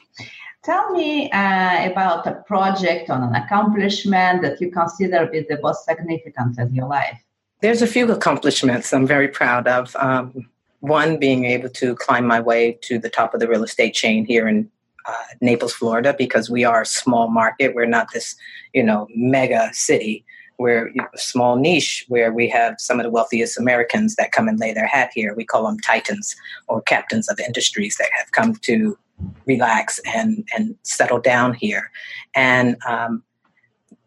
Tell 0.65 0.91
me 0.91 1.31
uh, 1.31 1.91
about 1.91 2.27
a 2.27 2.43
project 2.47 3.11
or 3.11 3.17
an 3.17 3.35
accomplishment 3.35 4.43
that 4.43 4.61
you 4.61 4.71
consider 4.71 5.27
to 5.27 5.31
be 5.31 5.47
the 5.49 5.61
most 5.63 5.85
significant 5.85 6.59
in 6.59 6.75
your 6.75 6.89
life. 6.89 7.19
There's 7.61 7.83
a 7.83 7.87
few 7.87 8.11
accomplishments 8.11 8.93
I'm 8.93 9.07
very 9.07 9.29
proud 9.29 9.69
of. 9.69 9.95
Um, 9.97 10.49
one 10.81 11.19
being 11.19 11.45
able 11.45 11.69
to 11.71 11.95
climb 11.97 12.27
my 12.27 12.41
way 12.41 12.79
to 12.83 12.99
the 12.99 13.09
top 13.09 13.35
of 13.35 13.41
the 13.41 13.49
real 13.49 13.65
estate 13.65 13.95
chain 13.95 14.25
here 14.25 14.49
in 14.49 14.71
uh, 15.07 15.15
Naples, 15.41 15.73
Florida, 15.73 16.15
because 16.17 16.51
we 16.51 16.65
are 16.65 16.83
a 16.83 16.87
small 16.87 17.29
market. 17.29 17.75
We're 17.75 17.87
not 17.87 18.09
this, 18.13 18.37
you 18.73 18.83
know, 18.83 19.07
mega 19.15 19.71
city. 19.73 20.25
We're 20.59 20.89
a 20.89 21.19
small 21.19 21.57
niche 21.57 22.05
where 22.09 22.33
we 22.33 22.49
have 22.49 22.77
some 22.79 22.99
of 22.99 23.05
the 23.05 23.11
wealthiest 23.11 23.59
Americans 23.59 24.17
that 24.17 24.33
come 24.33 24.49
and 24.49 24.59
lay 24.59 24.73
their 24.73 24.87
hat 24.87 25.11
here. 25.15 25.35
We 25.35 25.45
call 25.45 25.67
them 25.67 25.79
titans 25.81 26.35
or 26.69 26.81
captains 26.83 27.29
of 27.29 27.39
industries 27.39 27.97
that 27.99 28.11
have 28.17 28.33
come 28.33 28.55
to 28.57 28.99
relax 29.47 30.01
and 30.07 30.47
and 30.55 30.75
settle 30.83 31.21
down 31.21 31.55
here. 31.55 31.91
And 32.35 32.77
um, 32.87 33.23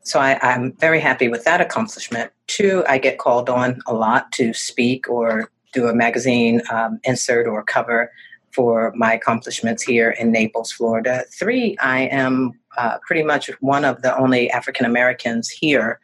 so 0.03 0.19
I, 0.19 0.39
I'm 0.41 0.73
very 0.73 0.99
happy 0.99 1.27
with 1.27 1.43
that 1.43 1.61
accomplishment. 1.61 2.31
Two, 2.47 2.83
I 2.87 2.97
get 2.97 3.19
called 3.19 3.49
on 3.49 3.79
a 3.85 3.93
lot 3.93 4.31
to 4.33 4.53
speak 4.53 5.07
or 5.07 5.51
do 5.73 5.87
a 5.87 5.93
magazine 5.93 6.61
um, 6.71 6.99
insert 7.03 7.47
or 7.47 7.63
cover 7.63 8.11
for 8.51 8.91
my 8.95 9.13
accomplishments 9.13 9.83
here 9.83 10.11
in 10.11 10.31
Naples, 10.31 10.71
Florida. 10.71 11.23
Three, 11.31 11.77
I 11.79 12.01
am 12.01 12.53
uh, 12.77 12.97
pretty 13.05 13.23
much 13.23 13.51
one 13.61 13.85
of 13.85 14.01
the 14.01 14.17
only 14.17 14.49
African 14.49 14.85
Americans 14.85 15.49
here 15.49 15.99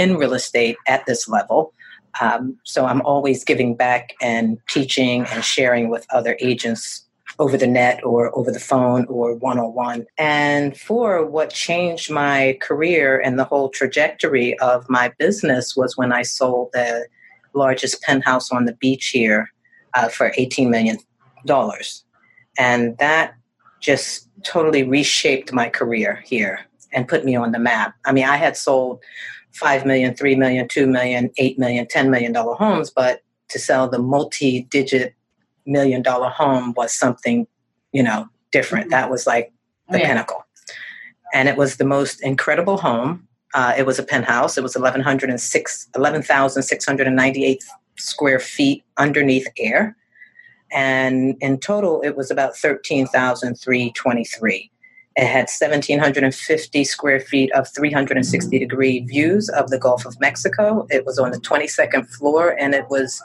in 0.00 0.16
real 0.16 0.32
estate 0.32 0.76
at 0.86 1.04
this 1.04 1.28
level. 1.28 1.74
Um, 2.22 2.56
so 2.64 2.86
I'm 2.86 3.02
always 3.02 3.44
giving 3.44 3.76
back 3.76 4.14
and 4.22 4.58
teaching 4.66 5.26
and 5.26 5.44
sharing 5.44 5.90
with 5.90 6.06
other 6.10 6.38
agents 6.40 7.04
over 7.38 7.58
the 7.58 7.66
net 7.66 8.02
or 8.02 8.36
over 8.36 8.50
the 8.50 8.58
phone 8.58 9.04
or 9.06 9.34
one 9.34 9.58
on 9.58 9.74
one. 9.74 10.06
And 10.16 10.76
for 10.76 11.24
what 11.24 11.50
changed 11.50 12.10
my 12.10 12.58
career 12.62 13.20
and 13.20 13.38
the 13.38 13.44
whole 13.44 13.68
trajectory 13.68 14.58
of 14.58 14.88
my 14.88 15.12
business 15.18 15.76
was 15.76 15.98
when 15.98 16.12
I 16.12 16.22
sold 16.22 16.70
the 16.72 17.06
largest 17.52 18.02
penthouse 18.02 18.50
on 18.50 18.64
the 18.64 18.74
beach 18.74 19.08
here 19.08 19.52
uh, 19.94 20.08
for 20.08 20.32
$18 20.38 20.70
million. 20.70 20.98
And 22.58 22.96
that 22.98 23.34
just 23.80 24.28
totally 24.44 24.82
reshaped 24.82 25.52
my 25.52 25.68
career 25.68 26.22
here 26.24 26.60
and 26.92 27.06
put 27.06 27.24
me 27.24 27.36
on 27.36 27.52
the 27.52 27.58
map. 27.58 27.94
I 28.04 28.12
mean, 28.12 28.24
I 28.24 28.36
had 28.36 28.56
sold 28.56 29.02
5 29.52 29.86
million, 29.86 30.14
3 30.14 30.36
million, 30.36 30.68
2 30.68 30.86
million, 30.86 31.30
8 31.36 31.58
million, 31.58 31.86
10 31.86 32.10
million 32.10 32.32
dollar 32.32 32.54
homes, 32.54 32.90
but 32.90 33.22
to 33.48 33.58
sell 33.58 33.88
the 33.88 33.98
multi 33.98 34.62
digit 34.70 35.14
million 35.66 36.02
dollar 36.02 36.28
home 36.28 36.72
was 36.76 36.92
something, 36.92 37.46
you 37.92 38.02
know, 38.02 38.28
different. 38.52 38.86
Mm-hmm. 38.86 38.92
That 38.92 39.10
was 39.10 39.26
like 39.26 39.52
the 39.88 39.98
yeah. 39.98 40.08
pinnacle. 40.08 40.44
And 41.32 41.48
it 41.48 41.56
was 41.56 41.76
the 41.76 41.84
most 41.84 42.22
incredible 42.22 42.78
home. 42.78 43.26
Uh, 43.54 43.74
it 43.76 43.86
was 43.86 43.98
a 43.98 44.02
penthouse. 44.02 44.56
It 44.56 44.62
was 44.62 44.76
11,698 44.76 45.94
11, 45.94 46.22
square 47.96 48.38
feet 48.38 48.84
underneath 48.96 49.48
air. 49.58 49.96
And 50.72 51.36
in 51.40 51.58
total, 51.58 52.00
it 52.02 52.16
was 52.16 52.30
about 52.30 52.56
13,323. 52.56 54.70
It 55.16 55.26
had 55.26 55.48
1,750 55.48 56.84
square 56.84 57.20
feet 57.20 57.52
of 57.52 57.68
360 57.74 58.58
degree 58.58 59.00
views 59.00 59.48
of 59.48 59.68
the 59.70 59.78
Gulf 59.78 60.06
of 60.06 60.18
Mexico. 60.20 60.86
It 60.88 61.04
was 61.04 61.18
on 61.18 61.32
the 61.32 61.40
22nd 61.40 62.08
floor 62.08 62.56
and 62.58 62.74
it 62.74 62.88
was 62.88 63.20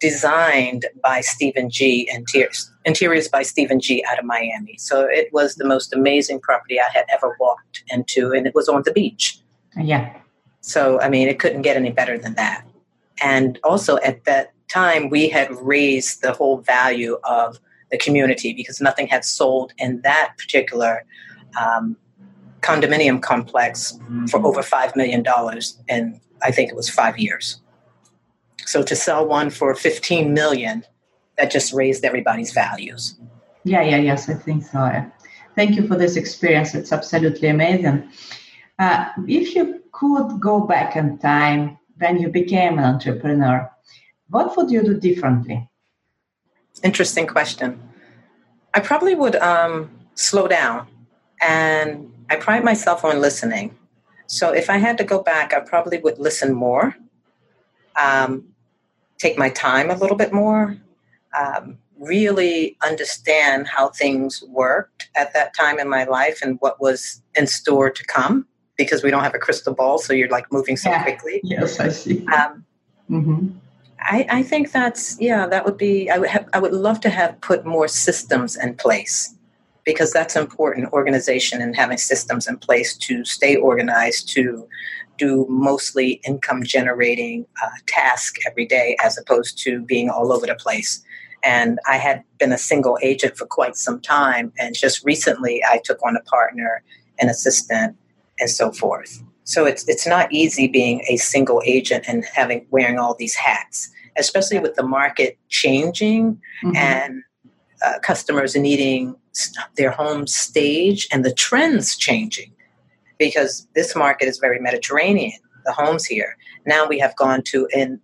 designed 0.00 0.86
by 1.02 1.20
Steven 1.20 1.70
G. 1.70 2.08
Interiors, 2.12 2.70
interiors 2.84 3.28
by 3.28 3.42
Steven 3.42 3.80
G. 3.80 4.04
out 4.08 4.18
of 4.18 4.24
Miami. 4.24 4.76
So 4.78 5.06
it 5.08 5.32
was 5.32 5.56
the 5.56 5.66
most 5.66 5.92
amazing 5.92 6.40
property 6.40 6.80
I 6.80 6.88
had 6.92 7.06
ever 7.08 7.36
walked 7.40 7.82
into, 7.88 8.32
and 8.32 8.46
it 8.46 8.54
was 8.54 8.68
on 8.68 8.82
the 8.84 8.92
beach. 8.92 9.38
Yeah. 9.76 10.14
So, 10.60 11.00
I 11.00 11.08
mean, 11.08 11.28
it 11.28 11.38
couldn't 11.38 11.62
get 11.62 11.76
any 11.76 11.90
better 11.90 12.18
than 12.18 12.34
that. 12.34 12.64
And 13.22 13.58
also 13.64 13.96
at 13.98 14.24
that 14.24 14.52
time, 14.68 15.08
we 15.10 15.28
had 15.28 15.50
raised 15.50 16.22
the 16.22 16.32
whole 16.32 16.58
value 16.58 17.18
of 17.24 17.58
the 17.90 17.98
community 17.98 18.52
because 18.52 18.80
nothing 18.80 19.06
had 19.06 19.24
sold 19.24 19.72
in 19.78 20.00
that 20.02 20.34
particular 20.38 21.04
um, 21.60 21.96
condominium 22.60 23.22
complex 23.22 23.98
for 24.28 24.44
over 24.44 24.60
$5 24.60 24.96
million 24.96 25.24
in, 25.88 26.20
I 26.42 26.50
think 26.50 26.70
it 26.70 26.76
was 26.76 26.90
five 26.90 27.18
years. 27.18 27.60
So 28.64 28.82
to 28.82 28.96
sell 28.96 29.26
one 29.26 29.50
for 29.50 29.74
15 29.74 30.34
million, 30.34 30.84
that 31.38 31.50
just 31.50 31.72
raised 31.72 32.04
everybody's 32.04 32.52
values. 32.52 33.18
Yeah, 33.64 33.82
yeah, 33.82 33.98
yes, 33.98 34.28
I 34.28 34.34
think 34.34 34.64
so. 34.64 35.04
Thank 35.54 35.76
you 35.76 35.86
for 35.86 35.96
this 35.96 36.16
experience. 36.16 36.74
It's 36.74 36.92
absolutely 36.92 37.48
amazing. 37.48 38.10
Uh, 38.78 39.10
if 39.26 39.54
you 39.54 39.82
could 39.92 40.40
go 40.40 40.60
back 40.60 40.96
in 40.96 41.18
time 41.18 41.78
when 41.98 42.18
you 42.18 42.28
became 42.28 42.78
an 42.78 42.84
entrepreneur, 42.84 43.70
what 44.28 44.56
would 44.56 44.70
you 44.70 44.82
do 44.82 44.98
differently? 44.98 45.68
Interesting 46.82 47.26
question. 47.26 47.80
I 48.74 48.80
probably 48.80 49.14
would 49.14 49.36
um, 49.36 49.90
slow 50.14 50.46
down, 50.48 50.86
and 51.40 52.12
I 52.28 52.36
pride 52.36 52.64
myself 52.64 53.04
on 53.04 53.20
listening. 53.20 53.76
So 54.26 54.52
if 54.52 54.68
I 54.68 54.78
had 54.78 54.98
to 54.98 55.04
go 55.04 55.22
back, 55.22 55.54
I 55.54 55.60
probably 55.60 55.98
would 55.98 56.18
listen 56.18 56.52
more, 56.52 56.96
um, 57.96 58.44
take 59.18 59.38
my 59.38 59.48
time 59.50 59.90
a 59.90 59.96
little 59.96 60.16
bit 60.16 60.32
more, 60.32 60.76
um, 61.38 61.78
really 61.98 62.76
understand 62.84 63.66
how 63.66 63.88
things 63.88 64.42
worked 64.48 65.08
at 65.14 65.32
that 65.32 65.54
time 65.54 65.78
in 65.78 65.88
my 65.88 66.04
life 66.04 66.40
and 66.42 66.58
what 66.60 66.80
was 66.80 67.22
in 67.34 67.46
store 67.46 67.90
to 67.90 68.04
come 68.04 68.46
because 68.76 69.02
we 69.02 69.10
don't 69.10 69.22
have 69.22 69.34
a 69.34 69.38
crystal 69.38 69.74
ball, 69.74 69.98
so 69.98 70.12
you're 70.12 70.28
like 70.28 70.52
moving 70.52 70.76
so 70.76 70.90
yeah. 70.90 71.02
quickly. 71.02 71.40
Yes, 71.42 71.80
I 71.80 71.88
see. 71.88 72.26
Um, 72.26 72.64
mm-hmm. 73.10 73.48
I, 74.06 74.26
I 74.30 74.42
think 74.42 74.72
that's 74.72 75.20
yeah, 75.20 75.46
that 75.46 75.64
would 75.64 75.76
be. 75.76 76.08
I 76.10 76.18
would 76.18 76.28
have. 76.28 76.48
I 76.52 76.58
would 76.58 76.72
love 76.72 77.00
to 77.00 77.10
have 77.10 77.40
put 77.40 77.66
more 77.66 77.88
systems 77.88 78.56
in 78.56 78.74
place 78.74 79.34
because 79.84 80.12
that's 80.12 80.36
important. 80.36 80.92
Organization 80.92 81.60
and 81.60 81.74
having 81.74 81.98
systems 81.98 82.46
in 82.46 82.56
place 82.58 82.96
to 82.98 83.24
stay 83.24 83.56
organized 83.56 84.28
to 84.30 84.68
do 85.18 85.46
mostly 85.48 86.20
income 86.26 86.62
generating 86.62 87.46
uh, 87.62 87.68
task 87.86 88.36
every 88.46 88.66
day 88.66 88.96
as 89.02 89.18
opposed 89.18 89.58
to 89.58 89.80
being 89.82 90.10
all 90.10 90.32
over 90.32 90.46
the 90.46 90.54
place. 90.54 91.02
And 91.42 91.78
I 91.86 91.96
had 91.96 92.22
been 92.38 92.52
a 92.52 92.58
single 92.58 92.98
agent 93.02 93.36
for 93.36 93.46
quite 93.46 93.76
some 93.76 94.00
time, 94.00 94.52
and 94.58 94.74
just 94.74 95.04
recently 95.04 95.62
I 95.68 95.80
took 95.84 95.98
on 96.04 96.16
a 96.16 96.22
partner, 96.22 96.82
an 97.18 97.28
assistant, 97.28 97.96
and 98.38 98.50
so 98.50 98.72
forth. 98.72 99.22
So 99.44 99.64
it's 99.64 99.88
it's 99.88 100.06
not 100.06 100.32
easy 100.32 100.66
being 100.66 101.04
a 101.08 101.16
single 101.16 101.62
agent 101.64 102.04
and 102.08 102.24
having 102.34 102.66
wearing 102.70 102.98
all 102.98 103.14
these 103.14 103.36
hats, 103.36 103.90
especially 104.18 104.58
with 104.58 104.74
the 104.74 104.82
market 104.82 105.38
changing 105.48 106.40
mm-hmm. 106.64 106.76
and 106.76 107.22
uh, 107.84 107.98
customers 108.02 108.56
needing 108.56 109.14
their 109.76 109.90
home 109.90 110.26
stage 110.26 111.06
and 111.12 111.24
the 111.24 111.32
trends 111.32 111.96
changing 111.96 112.52
because 113.18 113.66
this 113.74 113.94
market 113.94 114.26
is 114.26 114.38
very 114.38 114.58
Mediterranean. 114.58 115.38
The 115.64 115.72
homes 115.72 116.04
here 116.04 116.36
now 116.66 116.86
we 116.86 116.98
have 116.98 117.16
gone 117.16 117.42
to 117.42 117.68
a 117.74 117.96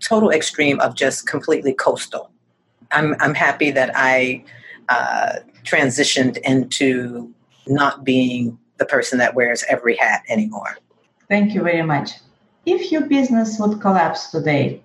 total 0.00 0.30
extreme 0.30 0.80
of 0.80 0.94
just 0.94 1.26
completely 1.26 1.72
coastal. 1.72 2.30
I'm 2.90 3.14
I'm 3.20 3.34
happy 3.34 3.70
that 3.70 3.92
I 3.94 4.44
uh, 4.88 5.36
transitioned 5.64 6.38
into 6.38 7.32
not 7.66 8.04
being 8.04 8.58
the 8.78 8.84
person 8.84 9.18
that 9.18 9.34
wears 9.34 9.64
every 9.68 9.96
hat 9.96 10.22
anymore. 10.28 10.78
Thank 11.28 11.54
you 11.54 11.62
very 11.62 11.82
much. 11.82 12.10
If 12.66 12.90
your 12.92 13.02
business 13.02 13.58
would 13.58 13.80
collapse 13.80 14.30
today, 14.30 14.82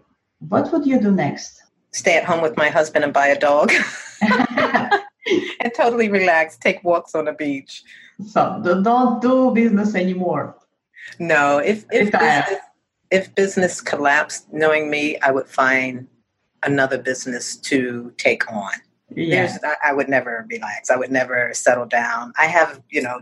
what 0.50 0.72
would 0.72 0.86
you 0.86 1.00
do 1.00 1.12
next? 1.12 1.62
Stay 1.92 2.18
at 2.18 2.26
home 2.26 2.42
with 2.42 2.58
my 2.58 2.70
husband 2.70 3.04
and 3.04 3.14
buy 3.14 3.28
a 3.28 3.40
dog. 3.40 3.72
and 4.22 5.72
totally 5.76 6.10
relax, 6.10 6.58
take 6.58 6.84
walks 6.84 7.16
on 7.16 7.26
the 7.26 7.34
beach. 7.34 7.84
So 8.28 8.62
don't 8.84 9.22
do 9.22 9.52
business 9.52 9.96
anymore. 9.96 10.56
No, 11.20 11.60
if 11.60 11.86
if 11.92 12.12
business, 12.12 12.60
if 13.12 13.36
business 13.36 13.82
collapsed, 13.82 14.52
knowing 14.52 14.90
me, 14.90 15.18
I 15.20 15.32
would 15.32 15.48
find 15.48 16.08
another 16.64 16.98
business 16.98 17.58
to 17.58 18.14
take 18.18 18.52
on. 18.52 18.72
Yeah. 19.16 19.56
I, 19.64 19.90
I 19.90 19.94
would 19.94 20.10
never 20.10 20.46
relax. 20.50 20.90
I 20.90 20.96
would 20.96 21.12
never 21.12 21.54
settle 21.54 21.86
down. 21.86 22.34
I 22.40 22.46
have, 22.46 22.82
you 22.90 23.02
know, 23.02 23.22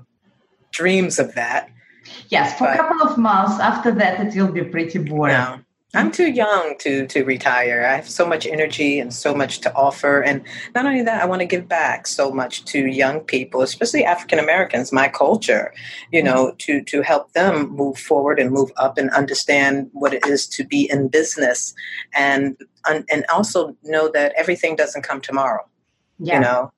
dreams 0.71 1.19
of 1.19 1.33
that. 1.35 1.69
Yes, 2.29 2.57
for 2.57 2.65
but, 2.65 2.75
a 2.75 2.77
couple 2.77 3.07
of 3.07 3.17
months. 3.17 3.59
After 3.59 3.91
that, 3.91 4.19
it 4.19 4.39
will 4.39 4.51
be 4.51 4.63
pretty 4.63 4.99
boring. 4.99 5.33
No, 5.33 5.59
I'm 5.93 6.09
too 6.09 6.31
young 6.31 6.75
to 6.79 7.05
to 7.07 7.25
retire. 7.25 7.85
I 7.85 7.95
have 7.95 8.09
so 8.09 8.25
much 8.25 8.45
energy 8.45 8.99
and 8.99 9.13
so 9.13 9.35
much 9.35 9.59
to 9.61 9.75
offer, 9.75 10.21
and 10.21 10.41
not 10.73 10.85
only 10.85 11.01
that, 11.03 11.21
I 11.21 11.25
want 11.25 11.41
to 11.41 11.45
give 11.45 11.67
back 11.67 12.07
so 12.07 12.31
much 12.31 12.63
to 12.65 12.87
young 12.87 13.19
people, 13.19 13.61
especially 13.61 14.05
African 14.05 14.39
Americans, 14.39 14.93
my 14.93 15.09
culture. 15.09 15.73
You 16.11 16.23
know, 16.23 16.47
mm-hmm. 16.47 16.57
to 16.59 16.81
to 16.83 17.01
help 17.01 17.33
them 17.33 17.69
move 17.71 17.97
forward 17.97 18.39
and 18.39 18.51
move 18.51 18.71
up 18.77 18.97
and 18.97 19.09
understand 19.09 19.89
what 19.91 20.13
it 20.13 20.25
is 20.25 20.47
to 20.47 20.65
be 20.65 20.89
in 20.89 21.09
business, 21.09 21.73
and 22.13 22.55
and 22.87 23.25
also 23.33 23.75
know 23.83 24.09
that 24.13 24.33
everything 24.37 24.77
doesn't 24.77 25.01
come 25.01 25.19
tomorrow. 25.19 25.65
Yeah. 26.19 26.35
You 26.35 26.39
know, 26.41 26.71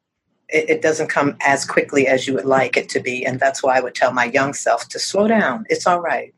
it, 0.49 0.69
it, 0.69 0.81
doesn't 0.81 1.07
come 1.07 1.35
as 1.41 1.65
quickly 1.65 2.07
as 2.07 2.27
you 2.27 2.33
would 2.33 2.45
like 2.45 2.77
it 2.77 2.87
to 2.89 2.99
be. 2.99 3.25
And 3.25 3.39
that's 3.39 3.61
why 3.61 3.77
I 3.77 3.81
would 3.81 3.95
tell 3.95 4.13
my 4.13 4.25
young 4.25 4.53
self 4.53 4.87
to 4.89 4.99
slow 4.99 5.27
down. 5.27 5.65
It's 5.69 5.85
all 5.85 5.99
right, 5.99 6.33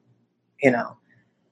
you 0.62 0.72
know. 0.72 0.98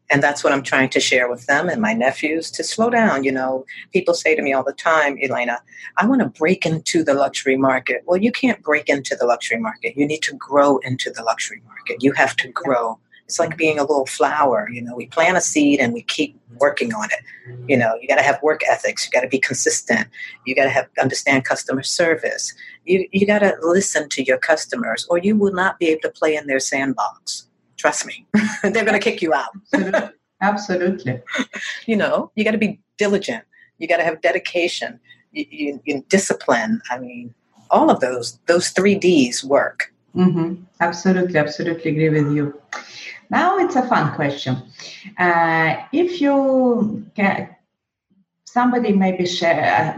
And 0.10 0.22
that's 0.22 0.44
what 0.44 0.54
I'm 0.54 0.64
trying 0.64 0.90
to 0.90 1.00
share 1.00 1.30
with 1.30 1.46
them 1.48 1.70
and 1.70 1.82
my 1.82 1.94
nephews 1.94 2.52
to 2.52 2.64
slow 2.64 2.90
down. 2.90 3.24
You 3.24 3.32
know, 3.32 3.66
people 3.94 4.14
say 4.14 4.36
to 4.36 4.42
me 4.42 4.54
all 4.54 4.64
the 4.64 4.74
time, 4.74 5.18
Elena, 5.22 5.60
I 5.98 6.06
want 6.06 6.22
to 6.22 6.28
break 6.28 6.66
into 6.66 7.04
the 7.04 7.14
luxury 7.14 7.58
market. 7.58 8.04
Well, 8.06 8.20
you 8.20 8.32
can't 8.32 8.62
break 8.62 8.90
into 8.90 9.16
the 9.16 9.26
luxury 9.26 9.60
market. 9.60 9.98
You 9.98 10.06
need 10.06 10.22
to 10.24 10.36
grow 10.36 10.78
into 10.80 11.10
the 11.10 11.24
luxury 11.24 11.62
market. 11.66 12.04
You 12.04 12.12
have 12.14 12.36
to 12.38 12.50
grow 12.50 13.00
it's 13.26 13.40
like 13.40 13.58
being 13.58 13.80
a 13.80 13.82
little 13.82 14.06
flower 14.06 14.70
you 14.70 14.82
know 14.82 14.96
we 14.96 15.08
plant 15.08 15.38
a 15.38 15.42
seed 15.42 15.80
and 15.80 15.94
we 15.94 16.02
keep 16.04 16.40
working 16.60 16.94
on 16.94 17.06
it 17.06 17.58
you 17.68 17.78
know 17.78 17.98
you 18.02 18.08
got 18.08 18.18
to 18.18 18.22
have 18.22 18.42
work 18.44 18.62
ethics 18.70 19.06
you 19.06 19.12
got 19.12 19.22
to 19.22 19.28
be 19.28 19.40
consistent 19.40 20.08
you 20.46 20.56
got 20.56 20.66
to 20.66 20.70
have 20.70 20.88
understand 21.00 21.46
customer 21.46 21.84
service 21.84 22.54
you, 22.86 23.08
you 23.12 23.26
got 23.26 23.40
to 23.40 23.56
listen 23.62 24.10
to 24.10 24.24
your 24.24 24.38
customers 24.38 25.08
or 25.10 25.18
you 25.18 25.36
will 25.36 25.54
not 25.54 25.80
be 25.80 25.88
able 25.88 26.02
to 26.02 26.10
play 26.10 26.36
in 26.36 26.48
their 26.48 26.60
sandbox 26.60 27.48
trust 27.84 28.06
me. 28.06 28.25
They're 28.63 28.86
going 28.90 29.00
to 29.02 29.08
kick 29.10 29.22
you 29.22 29.34
out. 29.34 29.52
Absolutely. 30.42 31.22
You 31.86 31.98
know 31.98 32.32
you 32.36 32.46
got 32.46 32.52
to 32.52 32.63
be 32.68 32.80
diligent. 32.98 33.44
You 33.78 33.90
got 33.90 33.98
to 33.98 34.06
have 34.06 34.22
dedication. 34.22 35.02
You, 35.34 35.46
you, 35.50 35.82
you, 35.84 36.06
discipline. 36.08 36.82
I 36.90 37.00
mean 37.00 37.36
all 37.70 37.92
of 37.92 38.00
those 38.00 38.40
those 38.48 38.70
three 38.70 38.96
d's 38.96 39.44
work. 39.44 39.92
Mm-hmm. 40.16 40.50
absolutely 40.80 41.38
absolutely 41.40 41.92
agree 41.92 42.12
with 42.18 42.30
you. 42.38 42.46
Now 43.30 43.58
it's 43.58 43.75
a 43.75 43.86
fun 43.94 44.16
question. 44.16 44.54
Uh, 45.18 45.72
if 45.92 46.22
you 46.22 46.38
can, 47.16 47.50
somebody 48.46 48.94
maybe 48.94 49.25
share, 49.25 49.62
uh, 49.80 49.94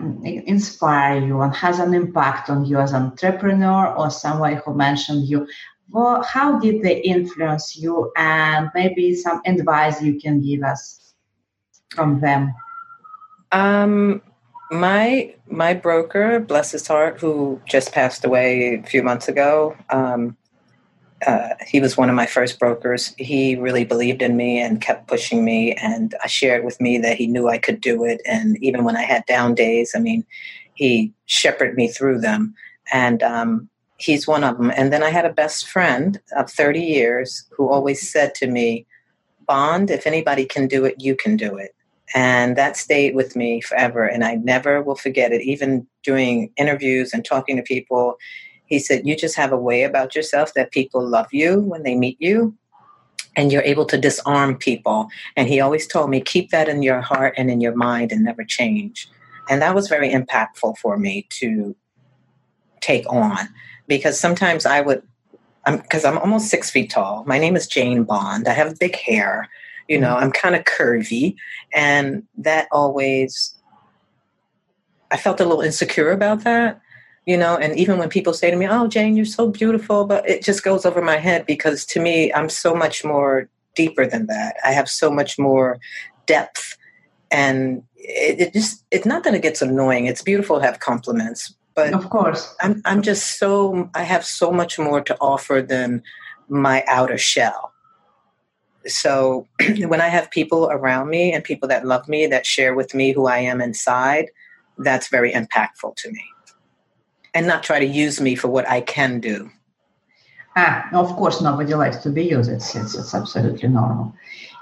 inspire 0.56 1.20
you 1.28 1.42
and 1.42 1.54
has 1.54 1.80
an 1.80 1.94
impact 1.94 2.50
on 2.50 2.64
you 2.66 2.78
as 2.80 2.94
an 2.94 3.04
entrepreneur 3.12 3.94
or 4.00 4.10
someone 4.10 4.56
who 4.64 4.74
mentioned 4.74 5.28
you, 5.28 5.46
well, 5.90 6.24
how 6.24 6.60
did 6.60 6.82
they 6.82 7.02
influence 7.02 7.78
you 7.78 8.12
and 8.18 8.70
maybe 8.74 9.16
some 9.16 9.42
advice 9.46 10.02
you 10.02 10.20
can 10.20 10.42
give 10.42 10.64
us 10.64 11.14
from 11.90 12.20
them? 12.20 12.54
Um, 13.52 14.22
my 14.72 15.34
my 15.48 15.74
broker, 15.74 16.40
bless 16.40 16.72
his 16.72 16.88
heart, 16.88 17.20
who 17.20 17.62
just 17.68 17.92
passed 17.92 18.26
away 18.26 18.76
a 18.76 18.84
few 18.84 19.04
months 19.04 19.28
ago. 19.28 19.76
Um, 19.90 20.36
uh, 21.26 21.50
he 21.66 21.80
was 21.80 21.96
one 21.96 22.10
of 22.10 22.16
my 22.16 22.26
first 22.26 22.60
brokers. 22.60 23.14
He 23.18 23.56
really 23.56 23.86
believed 23.86 24.22
in 24.22 24.36
me 24.36 24.60
and 24.60 24.82
kept 24.82 25.08
pushing 25.08 25.46
me, 25.46 25.74
and 25.74 26.14
i 26.24 26.28
shared 26.28 26.66
with 26.66 26.82
me 26.82 26.98
that 27.00 27.18
he 27.18 27.28
knew 27.28 27.48
I 27.48 27.58
could 27.58 27.80
do 27.80 28.04
it. 28.04 28.22
And 28.26 28.58
even 28.62 28.84
when 28.84 28.98
I 28.98 29.04
had 29.04 29.26
down 29.26 29.56
days, 29.56 29.94
I 29.96 30.00
mean, 30.00 30.26
he 30.74 31.14
shepherded 31.26 31.76
me 31.76 31.88
through 31.88 32.20
them. 32.20 32.54
And 32.92 33.24
um, 33.24 33.70
he's 33.98 34.28
one 34.28 34.44
of 34.44 34.58
them. 34.58 34.72
And 34.76 34.92
then 34.92 35.04
I 35.04 35.10
had 35.10 35.26
a 35.26 35.34
best 35.34 35.68
friend 35.68 36.20
of 36.36 36.50
30 36.50 36.80
years 36.80 37.46
who 37.52 37.70
always 37.70 38.10
said 38.10 38.36
to 38.36 38.48
me, 38.48 38.86
Bond, 39.48 39.92
if 39.92 40.08
anybody 40.08 40.46
can 40.46 40.68
do 40.68 40.86
it, 40.86 40.96
you 41.00 41.16
can 41.16 41.38
do 41.38 41.56
it. 41.58 41.76
And 42.14 42.56
that 42.56 42.78
stayed 42.78 43.16
with 43.16 43.36
me 43.36 43.62
forever. 43.62 44.06
And 44.06 44.24
I 44.24 44.36
never 44.36 44.82
will 44.82 44.96
forget 44.96 45.32
it. 45.32 45.42
Even 45.42 45.88
doing 46.04 46.52
interviews 46.58 47.14
and 47.14 47.24
talking 47.24 47.56
to 47.58 47.64
people, 47.64 48.18
he 48.66 48.80
said, 48.80 49.08
You 49.08 49.16
just 49.16 49.36
have 49.36 49.52
a 49.52 49.58
way 49.58 49.84
about 49.84 50.16
yourself 50.16 50.54
that 50.56 50.72
people 50.72 51.06
love 51.06 51.28
you 51.32 51.60
when 51.60 51.84
they 51.84 51.96
meet 51.96 52.18
you. 52.20 52.56
And 53.36 53.52
you're 53.52 53.64
able 53.64 53.86
to 53.86 53.98
disarm 53.98 54.58
people. 54.58 55.10
And 55.36 55.48
he 55.48 55.60
always 55.60 55.88
told 55.88 56.10
me, 56.10 56.22
Keep 56.22 56.52
that 56.52 56.70
in 56.70 56.84
your 56.84 57.02
heart 57.02 57.34
and 57.38 57.50
in 57.50 57.62
your 57.62 57.76
mind 57.76 58.12
and 58.12 58.24
never 58.24 58.44
change. 58.44 59.10
And 59.50 59.62
that 59.62 59.76
was 59.76 59.88
very 59.88 60.10
impactful 60.10 60.78
for 60.78 60.98
me 60.98 61.28
to 61.30 61.76
take 62.82 63.06
on 63.12 63.50
because 63.88 64.20
sometimes 64.20 64.66
I 64.66 64.82
would, 64.82 65.04
because 65.66 66.06
I'm, 66.06 66.16
I'm, 66.16 66.22
almost 66.22 66.50
six 66.50 66.70
feet 66.70 66.90
tall. 66.90 67.24
My 67.26 67.40
name 67.40 67.56
is 67.56 67.68
Jane 67.68 68.04
Bond. 68.04 68.48
I 68.48 68.54
have 68.54 68.80
big 68.80 68.96
hair. 68.96 69.50
You 69.88 70.00
know, 70.00 70.16
mm-hmm. 70.16 70.26
I'm 70.26 70.32
kind 70.32 70.56
of 70.56 70.64
curvy. 70.64 71.36
And 71.74 72.24
that 72.38 72.68
always, 72.72 73.56
I 75.12 75.18
felt 75.18 75.40
a 75.40 75.46
little 75.46 75.62
insecure 75.62 76.12
about 76.12 76.44
that. 76.44 76.82
You 77.26 77.38
know, 77.38 77.58
and 77.58 77.78
even 77.78 77.98
when 77.98 78.10
people 78.10 78.34
say 78.34 78.52
to 78.52 78.58
me, 78.58 78.68
Oh, 78.68 78.88
Jane, 78.88 79.16
you're 79.16 79.26
so 79.26 79.50
beautiful, 79.50 80.06
but 80.06 80.28
it 80.30 80.44
just 80.44 80.64
goes 80.64 80.86
over 80.86 81.02
my 81.02 81.18
head 81.18 81.48
because 81.48 81.84
to 81.88 82.00
me, 82.00 82.32
I'm 82.34 82.50
so 82.50 82.76
much 82.76 83.04
more 83.04 83.50
deeper 83.76 84.06
than 84.06 84.28
that. 84.28 84.56
I 84.64 84.72
have 84.72 84.90
so 84.90 85.10
much 85.12 85.40
more 85.40 85.80
depth. 86.28 86.78
And 87.32 87.84
it, 87.96 88.40
it 88.40 88.54
just, 88.54 88.84
it's 88.92 89.06
not 89.06 89.24
that 89.24 89.34
it 89.34 89.42
gets 89.42 89.62
annoying. 89.62 90.06
It's 90.06 90.22
beautiful 90.22 90.60
to 90.60 90.66
have 90.66 90.80
compliments, 90.80 91.54
but 91.76 91.94
of 91.94 92.10
course. 92.10 92.56
I'm 92.62 92.82
i'm 92.86 93.02
just 93.02 93.38
so 93.38 93.90
i 93.94 94.04
have 94.04 94.26
so 94.26 94.52
much 94.52 94.80
more 94.80 95.02
to 95.02 95.18
offer 95.20 95.62
than 95.62 96.02
my 96.48 96.84
outer 96.88 97.18
shell. 97.18 97.74
So 98.88 99.48
when 99.80 100.02
i 100.02 100.08
have 100.08 100.32
people 100.32 100.70
around 100.72 101.10
me 101.10 101.34
and 101.34 101.44
people 101.44 101.68
that 101.70 101.86
love 101.86 102.08
me 102.08 102.26
that 102.28 102.46
share 102.46 102.74
with 102.74 102.94
me 102.94 103.12
who 103.12 103.28
i 103.28 103.38
am 103.38 103.62
inside 103.62 104.28
that's 104.78 105.08
very 105.10 105.32
impactful 105.32 105.96
to 105.96 106.12
me. 106.12 106.24
And 107.34 107.48
not 107.48 107.64
try 107.64 107.80
to 107.80 107.86
use 107.86 108.20
me 108.22 108.36
for 108.36 108.48
what 108.48 108.68
i 108.70 108.82
can 108.82 109.20
do. 109.20 109.52
Ah 110.56 110.88
of 110.94 111.10
course 111.18 111.42
nobody 111.42 111.74
likes 111.74 111.98
to 111.98 112.10
be 112.10 112.24
used. 112.24 112.50
It's, 112.50 112.74
it's, 112.76 112.96
it's 112.96 113.14
absolutely 113.14 113.70
normal. 113.70 114.14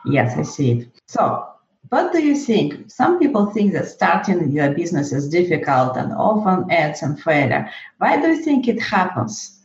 Yes 0.05 0.36
i 0.38 0.41
see. 0.41 0.72
It 0.72 0.88
so 1.08 1.52
what 1.90 2.12
do 2.12 2.24
you 2.24 2.36
think? 2.36 2.90
Some 2.90 3.20
people 3.20 3.48
think 3.48 3.74
that 3.74 3.88
starting 3.88 4.52
your 4.52 4.74
business 4.74 5.12
is 5.12 5.30
difficult 5.30 5.98
and 5.98 6.13
often 6.13 6.70
ends 6.72 7.04
in 7.04 7.18
failure. 7.18 7.70
Why 7.98 8.22
do 8.22 8.30
you 8.30 8.42
think 8.42 8.68
it 8.68 8.82
happens? 8.82 9.60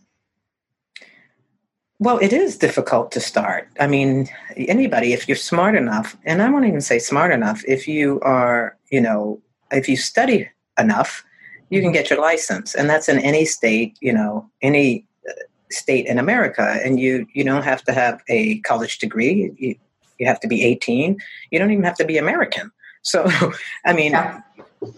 Well, 2.00 2.18
it 2.18 2.32
is 2.32 2.56
difficult 2.56 3.10
to 3.12 3.20
start. 3.20 3.68
I 3.80 3.88
mean, 3.88 4.28
anybody, 4.56 5.12
if 5.12 5.26
you're 5.26 5.36
smart 5.36 5.74
enough, 5.74 6.16
and 6.24 6.42
I 6.42 6.48
won't 6.48 6.66
even 6.66 6.80
say 6.80 6.98
smart 6.98 7.32
enough, 7.32 7.64
if 7.66 7.88
you 7.88 8.20
are, 8.20 8.76
you 8.90 9.00
know, 9.00 9.40
if 9.72 9.88
you 9.88 9.96
study 9.96 10.48
enough, 10.78 11.24
you 11.70 11.80
can 11.82 11.90
get 11.92 12.08
your 12.08 12.20
license. 12.20 12.74
And 12.74 12.88
that's 12.88 13.08
in 13.08 13.18
any 13.18 13.44
state, 13.44 13.98
you 14.00 14.12
know, 14.12 14.48
any 14.62 15.06
uh, 15.28 15.32
state 15.70 16.06
in 16.06 16.18
America. 16.18 16.78
And 16.84 17.00
you, 17.00 17.26
you 17.34 17.42
don't 17.42 17.64
have 17.64 17.82
to 17.84 17.92
have 17.92 18.22
a 18.28 18.60
college 18.60 18.98
degree. 18.98 19.52
You, 19.58 19.74
you 20.18 20.26
have 20.26 20.40
to 20.40 20.48
be 20.48 20.64
18 20.64 21.18
you 21.50 21.58
don't 21.58 21.70
even 21.70 21.84
have 21.84 21.96
to 21.96 22.04
be 22.04 22.18
american. 22.18 22.70
So 23.02 23.28
i 23.86 23.92
mean 23.92 24.12
yeah. 24.12 24.40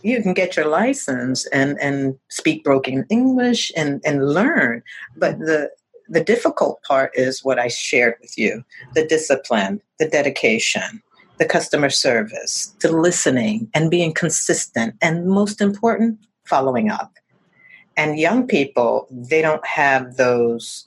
you 0.02 0.22
can 0.22 0.34
get 0.34 0.56
your 0.56 0.66
license 0.66 1.46
and 1.48 1.78
and 1.80 2.18
speak 2.28 2.64
broken 2.64 3.04
english 3.10 3.72
and 3.76 4.00
and 4.04 4.28
learn. 4.28 4.82
But 5.16 5.38
the 5.38 5.70
the 6.08 6.24
difficult 6.24 6.82
part 6.82 7.12
is 7.14 7.44
what 7.44 7.60
i 7.60 7.68
shared 7.68 8.16
with 8.20 8.36
you 8.36 8.64
the 8.94 9.06
discipline 9.06 9.80
the 10.00 10.08
dedication 10.08 11.00
the 11.38 11.44
customer 11.44 11.88
service 11.88 12.74
the 12.80 12.90
listening 12.90 13.70
and 13.74 13.90
being 13.90 14.12
consistent 14.12 14.96
and 15.00 15.26
most 15.26 15.60
important 15.60 16.18
following 16.50 16.90
up. 16.90 17.12
And 17.96 18.18
young 18.18 18.46
people 18.46 19.06
they 19.10 19.40
don't 19.40 19.66
have 19.66 20.16
those 20.16 20.86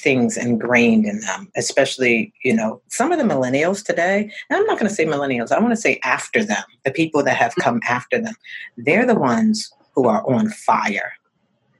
things 0.00 0.36
ingrained 0.36 1.06
in 1.06 1.20
them, 1.20 1.50
especially, 1.56 2.32
you 2.42 2.54
know, 2.54 2.80
some 2.88 3.12
of 3.12 3.18
the 3.18 3.24
millennials 3.24 3.84
today, 3.84 4.30
and 4.48 4.58
I'm 4.58 4.66
not 4.66 4.78
going 4.78 4.88
to 4.88 4.94
say 4.94 5.04
millennials, 5.04 5.52
I 5.52 5.60
want 5.60 5.72
to 5.72 5.80
say 5.80 6.00
after 6.02 6.44
them, 6.44 6.64
the 6.84 6.90
people 6.90 7.22
that 7.22 7.36
have 7.36 7.54
come 7.56 7.80
after 7.88 8.18
them, 8.18 8.34
they're 8.76 9.06
the 9.06 9.14
ones 9.14 9.72
who 9.94 10.08
are 10.08 10.28
on 10.30 10.48
fire. 10.50 11.12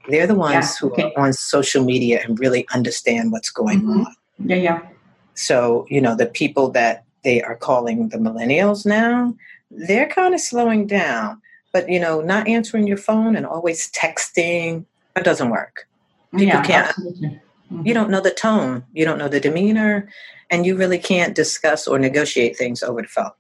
They're 0.09 0.27
the 0.27 0.35
ones 0.35 0.79
yeah, 0.83 0.89
who 0.89 0.95
are 0.95 1.19
on 1.19 1.33
social 1.33 1.85
media 1.85 2.23
and 2.25 2.39
really 2.39 2.67
understand 2.75 3.33
what's 3.33 3.51
going 3.51 3.81
mm-hmm. 3.81 4.01
on. 4.01 4.15
Yeah, 4.45 4.57
yeah. 4.57 4.89
So, 5.35 5.87
you 5.89 6.01
know, 6.01 6.17
the 6.17 6.27
people 6.27 6.71
that 6.71 7.05
they 7.25 7.43
are 7.43 7.57
calling 7.57 8.09
the 8.09 8.19
millennials 8.19 8.87
now, 8.87 9.35
they're 9.71 10.09
kind 10.09 10.35
of 10.35 10.41
slowing 10.41 10.87
down. 10.87 11.41
But, 11.73 11.89
you 11.89 12.01
know, 12.01 12.21
not 12.21 12.49
answering 12.49 12.89
your 12.89 12.97
phone 12.97 13.37
and 13.37 13.47
always 13.47 13.91
texting, 13.93 14.85
that 15.15 15.25
doesn't 15.25 15.51
work. 15.51 15.87
People 16.33 16.47
yeah, 16.47 16.63
can't. 16.63 16.89
Absolutely 16.89 17.41
Mm-hmm. 17.73 17.87
You 17.87 17.95
don't 17.95 18.11
know 18.11 18.21
the 18.21 18.31
tone, 18.31 18.85
you 18.93 19.05
don't 19.05 19.19
know 19.19 19.29
the 19.29 19.41
demeanor, 19.41 20.09
and 20.51 20.67
you 20.67 20.77
really 20.77 20.99
can't 20.99 21.35
discuss 21.35 21.87
or 21.87 21.99
negotiate 21.99 22.57
things 22.57 22.83
over 22.83 23.03
the 23.03 23.09
phone. 23.09 23.31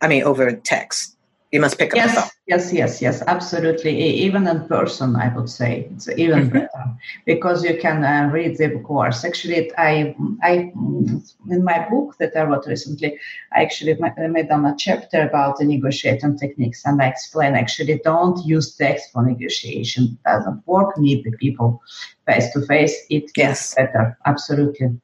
I 0.00 0.08
mean, 0.08 0.22
over 0.22 0.52
text. 0.52 1.11
You 1.52 1.60
must 1.60 1.76
pick 1.76 1.92
up 1.92 1.96
yes, 1.96 2.14
the 2.14 2.20
phone. 2.22 2.30
Yes, 2.46 2.72
yes, 2.72 3.02
yes, 3.02 3.22
absolutely. 3.26 3.94
Even 3.94 4.46
in 4.46 4.66
person, 4.68 5.16
I 5.16 5.28
would 5.36 5.50
say 5.50 5.86
it's 5.92 6.08
even 6.08 6.44
mm-hmm. 6.44 6.58
better 6.60 6.84
because 7.26 7.62
you 7.62 7.76
can 7.78 8.02
uh, 8.02 8.30
read 8.32 8.56
the 8.56 8.70
course. 8.78 9.22
Actually, 9.22 9.70
I, 9.76 10.16
I, 10.42 10.72
in 11.50 11.62
my 11.62 11.86
book 11.90 12.16
that 12.18 12.34
I 12.34 12.44
wrote 12.44 12.66
recently, 12.66 13.18
I 13.52 13.62
actually 13.62 13.98
made 14.30 14.50
on 14.50 14.64
a 14.64 14.74
chapter 14.78 15.20
about 15.28 15.58
the 15.58 15.66
negotiating 15.66 16.38
techniques, 16.38 16.86
and 16.86 17.02
I 17.02 17.08
explain 17.08 17.54
actually 17.54 18.00
don't 18.02 18.42
use 18.46 18.74
text 18.74 19.12
for 19.12 19.22
negotiation. 19.22 20.04
It 20.04 20.22
doesn't 20.24 20.66
work. 20.66 20.96
Meet 20.96 21.24
the 21.24 21.32
people 21.32 21.82
face 22.26 22.50
to 22.54 22.64
face. 22.64 22.96
It 23.10 23.26
gets 23.34 23.60
yes. 23.60 23.74
better. 23.74 24.16
Absolutely. 24.24 24.98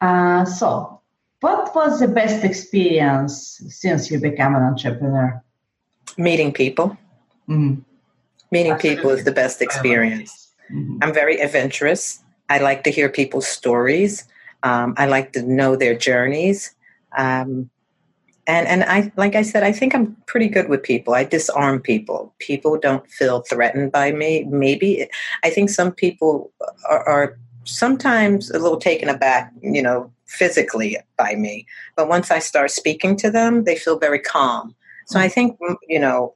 Uh, 0.00 0.44
so 0.44 1.01
what 1.42 1.74
was 1.74 1.98
the 1.98 2.08
best 2.08 2.44
experience 2.44 3.60
since 3.68 4.10
you 4.10 4.20
became 4.20 4.54
an 4.54 4.62
entrepreneur? 4.62 5.42
Meeting 6.16 6.52
people. 6.52 6.96
Mm-hmm. 7.48 7.80
Meeting 8.52 8.72
Absolutely. 8.72 8.96
people 8.96 9.10
is 9.10 9.24
the 9.24 9.32
best 9.32 9.60
experience. 9.60 10.52
Mm-hmm. 10.72 10.98
I'm 11.02 11.12
very 11.12 11.40
adventurous. 11.40 12.22
I 12.48 12.58
like 12.58 12.84
to 12.84 12.90
hear 12.90 13.08
people's 13.08 13.48
stories. 13.48 14.24
Um, 14.62 14.94
I 14.96 15.06
like 15.06 15.32
to 15.32 15.42
know 15.42 15.74
their 15.74 15.96
journeys. 15.96 16.74
Um, 17.16 17.70
and 18.46 18.66
and 18.68 18.84
I 18.84 19.12
like 19.16 19.34
I 19.34 19.42
said, 19.42 19.62
I 19.62 19.72
think 19.72 19.94
I'm 19.94 20.16
pretty 20.26 20.48
good 20.48 20.68
with 20.68 20.82
people. 20.82 21.14
I 21.14 21.24
disarm 21.24 21.80
people. 21.80 22.34
People 22.38 22.78
don't 22.78 23.08
feel 23.10 23.40
threatened 23.40 23.90
by 23.92 24.12
me. 24.12 24.44
Maybe 24.44 25.08
I 25.42 25.50
think 25.50 25.70
some 25.70 25.92
people 25.92 26.52
are, 26.88 27.08
are 27.08 27.38
sometimes 27.64 28.50
a 28.50 28.58
little 28.58 28.78
taken 28.78 29.08
aback. 29.08 29.52
You 29.62 29.82
know, 29.82 30.12
physically 30.32 30.96
by 31.16 31.34
me. 31.34 31.66
But 31.96 32.08
once 32.08 32.30
I 32.30 32.38
start 32.38 32.70
speaking 32.70 33.16
to 33.16 33.30
them, 33.30 33.64
they 33.64 33.76
feel 33.76 33.98
very 33.98 34.18
calm. 34.18 34.74
So 35.06 35.20
I 35.20 35.28
think, 35.28 35.58
you 35.88 36.00
know, 36.00 36.34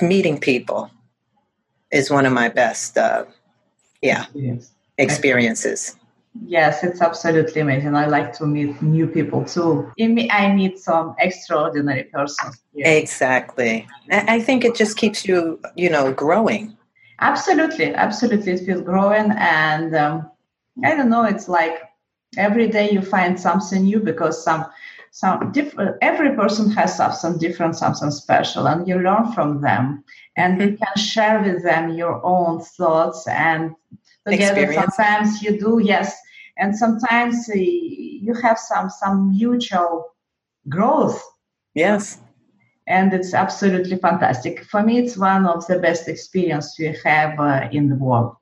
meeting 0.00 0.38
people 0.38 0.90
is 1.90 2.10
one 2.10 2.26
of 2.26 2.32
my 2.32 2.48
best, 2.48 2.96
uh, 2.96 3.24
yeah, 4.00 4.26
experiences. 4.96 5.96
Yes, 6.46 6.84
it's 6.84 7.00
absolutely 7.02 7.60
amazing. 7.60 7.96
I 7.96 8.06
like 8.06 8.32
to 8.34 8.46
meet 8.46 8.80
new 8.80 9.08
people 9.08 9.44
too. 9.44 9.90
I 9.98 10.52
meet 10.54 10.78
some 10.78 11.16
extraordinary 11.18 12.04
persons. 12.04 12.62
Exactly. 12.76 13.88
I 14.12 14.40
think 14.40 14.64
it 14.64 14.76
just 14.76 14.96
keeps 14.96 15.26
you, 15.26 15.60
you 15.74 15.90
know, 15.90 16.12
growing. 16.12 16.76
Absolutely, 17.20 17.92
absolutely. 17.94 18.52
It 18.52 18.60
feels 18.64 18.80
growing, 18.82 19.32
and 19.32 19.94
um, 19.96 20.30
I 20.84 20.94
don't 20.94 21.10
know. 21.10 21.24
It's 21.24 21.48
like 21.48 21.82
every 22.36 22.68
day 22.68 22.90
you 22.90 23.02
find 23.02 23.38
something 23.38 23.84
new 23.84 24.00
because 24.00 24.42
some 24.44 24.64
some 25.12 25.50
different 25.50 25.96
every 26.02 26.36
person 26.36 26.70
has 26.70 26.96
something 26.96 27.38
different 27.38 27.76
something 27.76 28.10
special 28.10 28.68
and 28.68 28.86
you 28.86 28.96
learn 28.96 29.32
from 29.32 29.60
them 29.60 30.04
and 30.36 30.60
you 30.60 30.76
can 30.76 30.96
share 30.96 31.42
with 31.42 31.62
them 31.64 31.90
your 31.90 32.24
own 32.24 32.60
thoughts 32.60 33.26
and 33.26 33.74
together 34.28 34.72
sometimes 34.72 35.42
you 35.42 35.58
do 35.58 35.80
yes 35.82 36.16
and 36.58 36.76
sometimes 36.76 37.48
uh, 37.48 37.54
you 37.56 38.32
have 38.40 38.58
some 38.58 38.88
some 38.88 39.30
mutual 39.30 40.14
growth 40.68 41.20
yes 41.74 42.20
and 42.86 43.12
it's 43.12 43.34
absolutely 43.34 43.96
fantastic. 43.96 44.64
For 44.64 44.82
me, 44.82 44.98
it's 44.98 45.16
one 45.16 45.46
of 45.46 45.64
the 45.68 45.78
best 45.78 46.08
experience 46.08 46.76
we 46.76 46.96
have 47.04 47.38
uh, 47.38 47.68
in 47.70 47.88
the 47.88 47.94
world. 47.94 48.34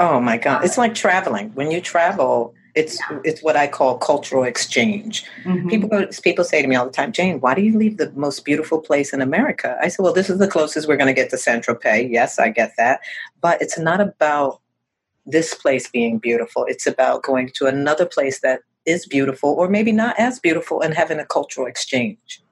Oh 0.00 0.20
my 0.20 0.36
God! 0.36 0.64
It's 0.64 0.76
like 0.76 0.94
traveling. 0.94 1.50
When 1.54 1.70
you 1.70 1.80
travel, 1.80 2.52
it's 2.76 3.00
yeah. 3.10 3.18
it's 3.24 3.42
what 3.42 3.56
I 3.56 3.66
call 3.66 3.98
cultural 3.98 4.44
exchange. 4.44 5.24
Mm-hmm. 5.44 5.68
People 5.68 5.88
go, 5.88 6.06
people 6.22 6.44
say 6.44 6.62
to 6.62 6.68
me 6.68 6.76
all 6.76 6.84
the 6.84 6.92
time, 6.92 7.10
Jane, 7.10 7.40
why 7.40 7.54
do 7.54 7.62
you 7.62 7.76
leave 7.76 7.96
the 7.96 8.12
most 8.12 8.44
beautiful 8.44 8.80
place 8.80 9.12
in 9.12 9.22
America? 9.22 9.76
I 9.80 9.88
said, 9.88 10.02
well, 10.02 10.12
this 10.12 10.30
is 10.30 10.38
the 10.38 10.46
closest 10.46 10.86
we're 10.86 10.98
going 10.98 11.12
to 11.12 11.20
get 11.20 11.30
to 11.30 11.38
Saint 11.38 11.64
Tropez. 11.64 12.08
Yes, 12.10 12.38
I 12.38 12.50
get 12.50 12.74
that, 12.76 13.00
but 13.40 13.60
it's 13.60 13.78
not 13.78 14.00
about 14.00 14.60
this 15.24 15.54
place 15.54 15.88
being 15.88 16.18
beautiful. 16.18 16.64
It's 16.66 16.86
about 16.86 17.24
going 17.24 17.50
to 17.54 17.66
another 17.66 18.06
place 18.06 18.40
that 18.40 18.60
is 18.84 19.06
beautiful, 19.06 19.50
or 19.50 19.68
maybe 19.68 19.90
not 19.90 20.14
as 20.20 20.38
beautiful, 20.38 20.80
and 20.82 20.94
having 20.94 21.18
a 21.18 21.26
cultural 21.26 21.66
exchange. 21.66 22.42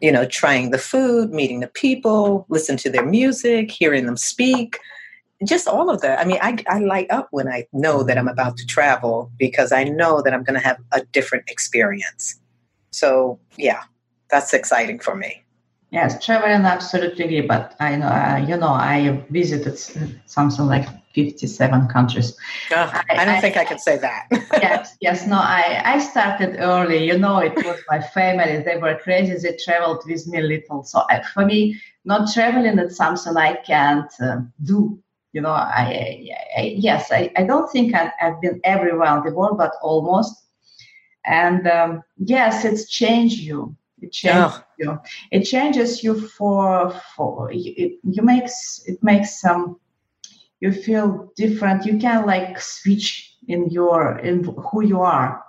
You 0.00 0.12
know, 0.12 0.26
trying 0.26 0.70
the 0.70 0.78
food, 0.78 1.30
meeting 1.30 1.60
the 1.60 1.68
people, 1.68 2.44
listen 2.50 2.76
to 2.78 2.90
their 2.90 3.06
music, 3.06 3.70
hearing 3.70 4.04
them 4.04 4.18
speak 4.18 4.78
just 5.46 5.66
all 5.66 5.90
of 5.90 6.00
that. 6.02 6.18
I 6.20 6.24
mean, 6.24 6.38
I, 6.40 6.56
I 6.68 6.78
light 6.78 7.10
up 7.10 7.28
when 7.30 7.48
I 7.48 7.66
know 7.72 8.02
that 8.02 8.16
I'm 8.16 8.28
about 8.28 8.56
to 8.58 8.66
travel 8.66 9.30
because 9.38 9.72
I 9.72 9.84
know 9.84 10.22
that 10.22 10.32
I'm 10.32 10.44
going 10.44 10.58
to 10.58 10.66
have 10.66 10.78
a 10.92 11.02
different 11.12 11.50
experience. 11.50 12.40
So, 12.90 13.38
yeah, 13.56 13.82
that's 14.30 14.54
exciting 14.54 15.00
for 15.00 15.16
me. 15.16 15.42
Yes, 15.90 16.24
traveling 16.24 16.64
absolutely 16.64 17.24
agree. 17.24 17.40
But 17.42 17.76
I 17.78 17.96
know, 17.96 18.06
uh, 18.06 18.44
you 18.48 18.56
know, 18.56 18.68
I 18.68 19.24
visited 19.30 19.78
something 20.28 20.66
like 20.66 20.88
57 21.14 21.86
countries. 21.88 22.36
Oh, 22.72 22.90
I, 22.92 23.04
I, 23.10 23.24
don't 23.24 23.36
I, 23.36 23.40
think 23.40 23.56
I 23.56 23.64
can 23.64 23.78
say 23.78 23.98
that. 23.98 24.26
yes, 24.54 24.96
yes, 25.00 25.26
no, 25.26 25.36
I, 25.36 25.82
I 25.84 25.98
started 26.00 26.56
early. 26.58 27.06
You 27.06 27.16
know, 27.16 27.38
it 27.38 27.54
was 27.64 27.80
my 27.88 28.00
family. 28.00 28.62
They 28.62 28.76
were 28.76 28.98
crazy. 29.04 29.36
They 29.36 29.56
traveled 29.56 30.02
with 30.06 30.26
me 30.26 30.42
little. 30.42 30.82
So 30.82 31.04
I, 31.10 31.22
for 31.32 31.46
me, 31.46 31.80
not 32.04 32.32
traveling 32.32 32.78
is 32.80 32.96
something 32.96 33.36
I 33.36 33.54
can't 33.54 34.12
uh, 34.20 34.38
do 34.64 34.98
you 35.34 35.40
know, 35.40 35.50
I, 35.50 36.30
I 36.56 36.76
yes, 36.76 37.10
I, 37.10 37.30
I 37.36 37.42
don't 37.42 37.70
think 37.70 37.92
I, 37.94 38.12
have 38.18 38.40
been 38.40 38.60
everywhere 38.62 39.18
in 39.18 39.24
the 39.24 39.34
world, 39.34 39.58
but 39.58 39.72
almost. 39.82 40.46
And 41.26 41.66
um, 41.66 42.02
yes, 42.18 42.64
it's 42.64 42.88
changed 42.88 43.40
you. 43.40 43.76
It 44.00 44.12
changes 44.12 44.60
oh. 44.60 44.64
you. 44.78 45.00
It 45.32 45.42
changes 45.42 46.04
you 46.04 46.28
for 46.28 46.90
for 47.16 47.50
it. 47.52 47.98
You 48.04 48.22
makes 48.22 48.82
it 48.86 49.02
makes 49.02 49.40
some. 49.40 49.62
Um, 49.62 49.80
you 50.60 50.72
feel 50.72 51.32
different. 51.36 51.84
You 51.84 51.98
can 51.98 52.24
like 52.26 52.60
switch 52.60 53.36
in 53.48 53.68
your 53.70 54.18
in 54.20 54.44
who 54.44 54.84
you 54.84 55.00
are 55.00 55.44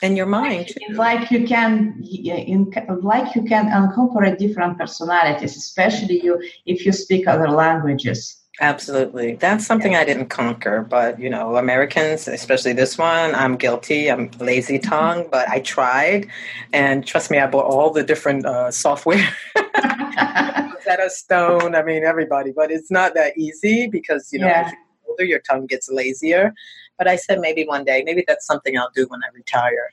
and 0.00 0.16
your 0.16 0.26
mind 0.26 0.72
like, 0.88 1.20
like 1.20 1.30
you 1.30 1.46
can 1.46 2.02
in, 2.02 2.72
like 3.02 3.34
you 3.34 3.42
can 3.42 3.66
incorporate 3.72 4.38
different 4.38 4.78
personalities 4.78 5.56
especially 5.56 6.20
you 6.22 6.40
if 6.66 6.86
you 6.86 6.92
speak 6.92 7.26
other 7.26 7.50
languages 7.50 8.37
Absolutely. 8.60 9.34
That's 9.34 9.64
something 9.64 9.94
I 9.94 10.04
didn't 10.04 10.26
conquer, 10.26 10.82
but 10.82 11.20
you 11.20 11.30
know, 11.30 11.56
Americans, 11.56 12.26
especially 12.26 12.72
this 12.72 12.98
one, 12.98 13.34
I'm 13.34 13.56
guilty. 13.56 14.10
I'm 14.10 14.30
lazy 14.40 14.80
tongue, 14.80 15.28
but 15.30 15.48
I 15.48 15.60
tried. 15.60 16.26
And 16.72 17.06
trust 17.06 17.30
me, 17.30 17.38
I 17.38 17.46
bought 17.46 17.66
all 17.66 17.92
the 17.92 18.02
different 18.02 18.46
uh, 18.46 18.70
software. 18.72 19.28
Rosetta 20.88 21.10
Stone, 21.10 21.74
I 21.74 21.82
mean, 21.82 22.04
everybody, 22.04 22.50
but 22.50 22.70
it's 22.70 22.90
not 22.90 23.14
that 23.14 23.36
easy 23.38 23.86
because, 23.86 24.32
you 24.32 24.40
know, 24.40 24.48
yeah. 24.48 24.70
older, 25.08 25.24
your 25.24 25.40
tongue 25.40 25.66
gets 25.66 25.88
lazier. 25.88 26.52
But 26.96 27.06
I 27.06 27.16
said 27.16 27.38
maybe 27.38 27.64
one 27.64 27.84
day, 27.84 28.02
maybe 28.04 28.24
that's 28.26 28.46
something 28.46 28.76
I'll 28.76 28.90
do 28.94 29.06
when 29.08 29.20
I 29.22 29.28
retire, 29.34 29.90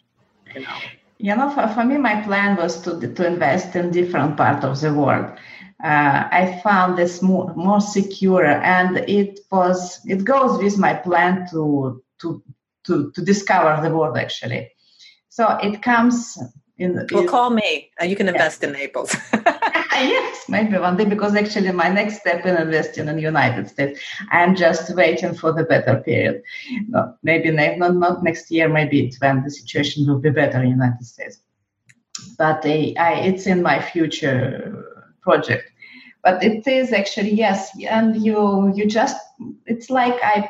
you 0.55 0.61
know. 0.61 0.77
You 1.17 1.35
know, 1.35 1.49
for, 1.49 1.67
for 1.69 1.85
me, 1.85 1.97
my 1.97 2.21
plan 2.23 2.57
was 2.57 2.81
to, 2.81 2.99
to 2.99 3.27
invest 3.27 3.75
in 3.75 3.91
different 3.91 4.37
parts 4.37 4.65
of 4.65 4.79
the 4.81 4.93
world 4.93 5.37
uh, 5.83 6.27
I 6.31 6.61
found 6.63 6.97
this 6.97 7.21
more, 7.21 7.53
more 7.55 7.81
secure, 7.81 8.45
and 8.45 8.97
it 9.09 9.39
was 9.51 9.99
it 10.05 10.23
goes 10.23 10.61
with 10.61 10.77
my 10.77 10.93
plan 10.93 11.47
to 11.51 12.01
to 12.21 12.41
to, 12.85 13.11
to 13.11 13.21
discover 13.21 13.81
the 13.81 13.95
world 13.95 14.17
actually. 14.17 14.71
So 15.29 15.57
it 15.61 15.81
comes 15.81 16.37
in. 16.77 17.05
Well, 17.11 17.27
call 17.27 17.49
me. 17.49 17.91
Uh, 18.01 18.05
you 18.05 18.15
can 18.15 18.29
invest 18.29 18.63
in 18.63 18.71
Naples. 18.71 19.15
yes, 19.95 20.49
maybe 20.49 20.77
one 20.77 20.97
day 20.97 21.05
because 21.05 21.35
actually 21.35 21.71
my 21.71 21.89
next 21.89 22.19
step 22.19 22.45
in 22.45 22.55
investing 22.55 23.07
in 23.07 23.15
the 23.15 23.21
United 23.21 23.67
States. 23.67 23.99
I'm 24.31 24.55
just 24.55 24.95
waiting 24.95 25.33
for 25.33 25.51
the 25.51 25.63
better 25.63 26.01
period. 26.05 26.41
No, 26.87 27.15
maybe 27.23 27.51
not 27.51 27.95
not 27.95 28.23
next 28.23 28.49
year. 28.51 28.69
Maybe 28.69 29.13
when 29.19 29.43
the 29.43 29.51
situation 29.51 30.07
will 30.07 30.19
be 30.19 30.29
better 30.29 30.57
in 30.57 30.63
the 30.63 30.69
United 30.69 31.05
States. 31.05 31.39
But 32.37 32.65
uh, 32.65 32.93
I, 32.97 33.21
it's 33.25 33.45
in 33.45 33.61
my 33.61 33.81
future 33.81 34.94
project. 35.25 35.71
But 36.23 36.43
it 36.43 36.65
is 36.65 36.93
actually 36.93 37.33
yes 37.33 37.69
and 37.87 38.15
you 38.25 38.73
you 38.75 38.87
just 38.87 39.17
it's 39.67 39.89
like 39.91 40.15
i 40.23 40.49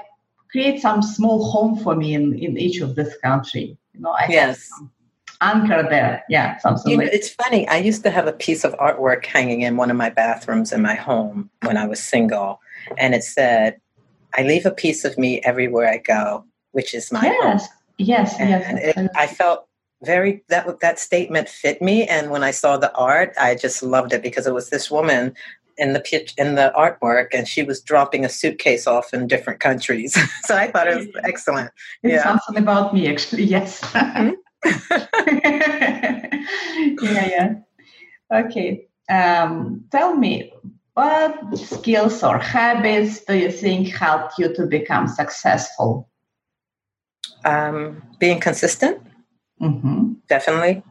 create 0.49 0.81
some 0.81 1.01
small 1.01 1.51
home 1.51 1.75
for 1.83 1.95
me 1.95 2.13
in 2.13 2.33
in 2.45 2.57
each 2.57 2.79
of 2.79 2.95
this 2.95 3.17
country 3.17 3.77
you 3.93 3.99
know 3.99 4.11
i 4.11 4.25
yes. 4.29 4.69
anchor 5.41 5.83
there 5.89 6.23
yeah 6.29 6.57
something 6.59 6.91
you 6.91 6.97
know, 6.97 7.09
it's 7.11 7.29
funny 7.29 7.67
i 7.67 7.75
used 7.75 8.03
to 8.03 8.09
have 8.09 8.25
a 8.25 8.31
piece 8.31 8.63
of 8.63 8.71
artwork 8.77 9.25
hanging 9.25 9.63
in 9.63 9.75
one 9.75 9.91
of 9.91 9.97
my 9.97 10.09
bathrooms 10.09 10.71
in 10.71 10.81
my 10.81 10.95
home 10.95 11.49
when 11.63 11.75
i 11.75 11.85
was 11.85 12.01
single 12.01 12.61
and 12.97 13.13
it 13.13 13.23
said 13.23 13.75
i 14.35 14.43
leave 14.43 14.65
a 14.65 14.71
piece 14.71 15.03
of 15.03 15.17
me 15.17 15.41
everywhere 15.41 15.89
i 15.89 15.97
go 15.97 16.45
which 16.71 16.93
is 16.93 17.11
my 17.11 17.25
yes 17.25 17.67
home. 17.67 17.77
yes 17.97 18.39
and 18.39 18.49
yes 18.49 18.97
it, 18.97 19.11
i 19.17 19.27
felt 19.27 19.67
very 20.05 20.43
that 20.49 20.79
that 20.81 20.99
statement 20.99 21.49
fit 21.49 21.81
me. 21.81 22.07
And 22.07 22.29
when 22.31 22.43
i 22.43 22.51
saw 22.51 22.77
the 22.77 22.93
art 22.95 23.33
i 23.39 23.55
just 23.55 23.83
loved 23.83 24.13
it 24.13 24.21
because 24.21 24.47
it 24.47 24.53
was 24.53 24.69
this 24.69 24.91
woman 24.91 25.33
in 25.77 25.93
the 25.93 25.99
pitch 25.99 26.33
in 26.37 26.55
the 26.55 26.71
artwork 26.77 27.27
and 27.33 27.47
she 27.47 27.63
was 27.63 27.81
dropping 27.81 28.23
a 28.23 28.29
suitcase 28.29 28.87
off 28.87 29.13
in 29.13 29.27
different 29.27 29.59
countries. 29.59 30.17
So 30.45 30.55
i 30.55 30.71
thought 30.71 30.87
it 30.87 30.97
was 30.97 31.07
excellent. 31.23 31.71
It's 32.03 32.13
yeah. 32.13 32.23
something 32.23 32.57
about 32.61 32.93
me 32.93 33.07
actually 33.07 33.43
yes. 33.57 33.81
Mm-hmm. 33.81 34.31
yeah 37.05 37.27
yeah. 37.35 37.53
Okay 38.31 38.87
um, 39.09 39.83
tell 39.91 40.15
me 40.15 40.51
what 40.95 41.57
skills 41.57 42.23
or 42.23 42.39
habits 42.39 43.23
do 43.25 43.37
you 43.37 43.51
think 43.51 43.89
helped 43.89 44.39
you 44.39 44.53
to 44.55 44.65
become 44.65 45.07
successful? 45.07 46.09
Um, 47.43 48.01
being 48.17 48.39
consistent 48.39 49.04
mm-hmm. 49.61 50.13
definitely 50.27 50.83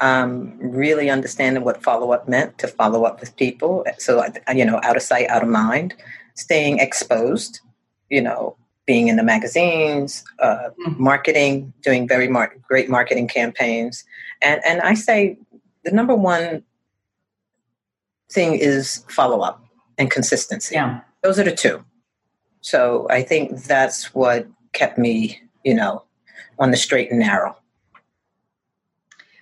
um, 0.00 0.56
really 0.58 1.10
understanding 1.10 1.62
what 1.62 1.82
follow 1.82 2.12
up 2.12 2.28
meant 2.28 2.58
to 2.58 2.66
follow 2.66 3.04
up 3.04 3.20
with 3.20 3.36
people. 3.36 3.84
So, 3.98 4.24
you 4.54 4.64
know, 4.64 4.80
out 4.82 4.96
of 4.96 5.02
sight, 5.02 5.28
out 5.28 5.42
of 5.42 5.48
mind, 5.48 5.94
staying 6.34 6.78
exposed, 6.78 7.60
you 8.08 8.22
know, 8.22 8.56
being 8.86 9.08
in 9.08 9.16
the 9.16 9.22
magazines, 9.22 10.24
uh, 10.40 10.70
mm-hmm. 10.86 11.02
marketing, 11.02 11.72
doing 11.82 12.08
very 12.08 12.28
mar- 12.28 12.56
great 12.66 12.88
marketing 12.88 13.28
campaigns. 13.28 14.04
And, 14.42 14.60
and 14.64 14.80
I 14.80 14.94
say 14.94 15.36
the 15.84 15.92
number 15.92 16.14
one 16.14 16.64
thing 18.32 18.54
is 18.54 19.04
follow 19.08 19.40
up 19.40 19.62
and 19.98 20.10
consistency. 20.10 20.74
Yeah. 20.74 21.00
Those 21.22 21.38
are 21.38 21.44
the 21.44 21.54
two. 21.54 21.84
So 22.62 23.06
I 23.10 23.22
think 23.22 23.64
that's 23.64 24.14
what 24.14 24.46
kept 24.72 24.98
me, 24.98 25.40
you 25.64 25.74
know, 25.74 26.04
on 26.58 26.70
the 26.70 26.76
straight 26.76 27.10
and 27.10 27.20
narrow. 27.20 27.56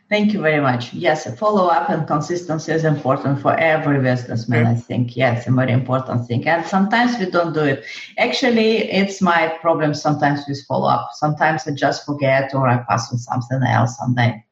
Thank 0.09 0.33
you 0.33 0.40
very 0.40 0.61
much. 0.61 0.94
Yes, 0.94 1.29
follow 1.38 1.66
up 1.66 1.90
and 1.90 2.07
consistency 2.07 2.73
is 2.73 2.85
important 2.85 3.42
for 3.42 3.55
every 3.59 4.01
businessman. 4.01 4.66
I 4.66 4.75
think 4.75 5.16
yes, 5.16 5.47
a 5.47 5.53
very 5.53 5.73
important 5.73 6.27
thing. 6.27 6.49
And 6.49 6.64
sometimes 6.64 7.18
we 7.18 7.31
don't 7.31 7.53
do 7.53 7.61
it. 7.61 7.85
Actually, 8.16 8.90
it's 8.90 9.21
my 9.21 9.49
problem 9.61 9.92
sometimes 9.92 10.44
with 10.49 10.64
follow 10.66 10.88
up. 10.88 11.11
Sometimes 11.12 11.68
I 11.68 11.73
just 11.73 12.07
forget 12.07 12.55
or 12.55 12.66
I 12.66 12.79
pass 12.88 13.12
on 13.12 13.18
something 13.18 13.61
else, 13.62 13.99
and 14.01 14.16
then 14.16 14.42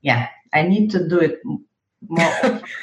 yeah, 0.00 0.28
I 0.52 0.62
need 0.62 0.90
to 0.90 1.08
do 1.08 1.20
it 1.20 1.40
more. 1.44 2.60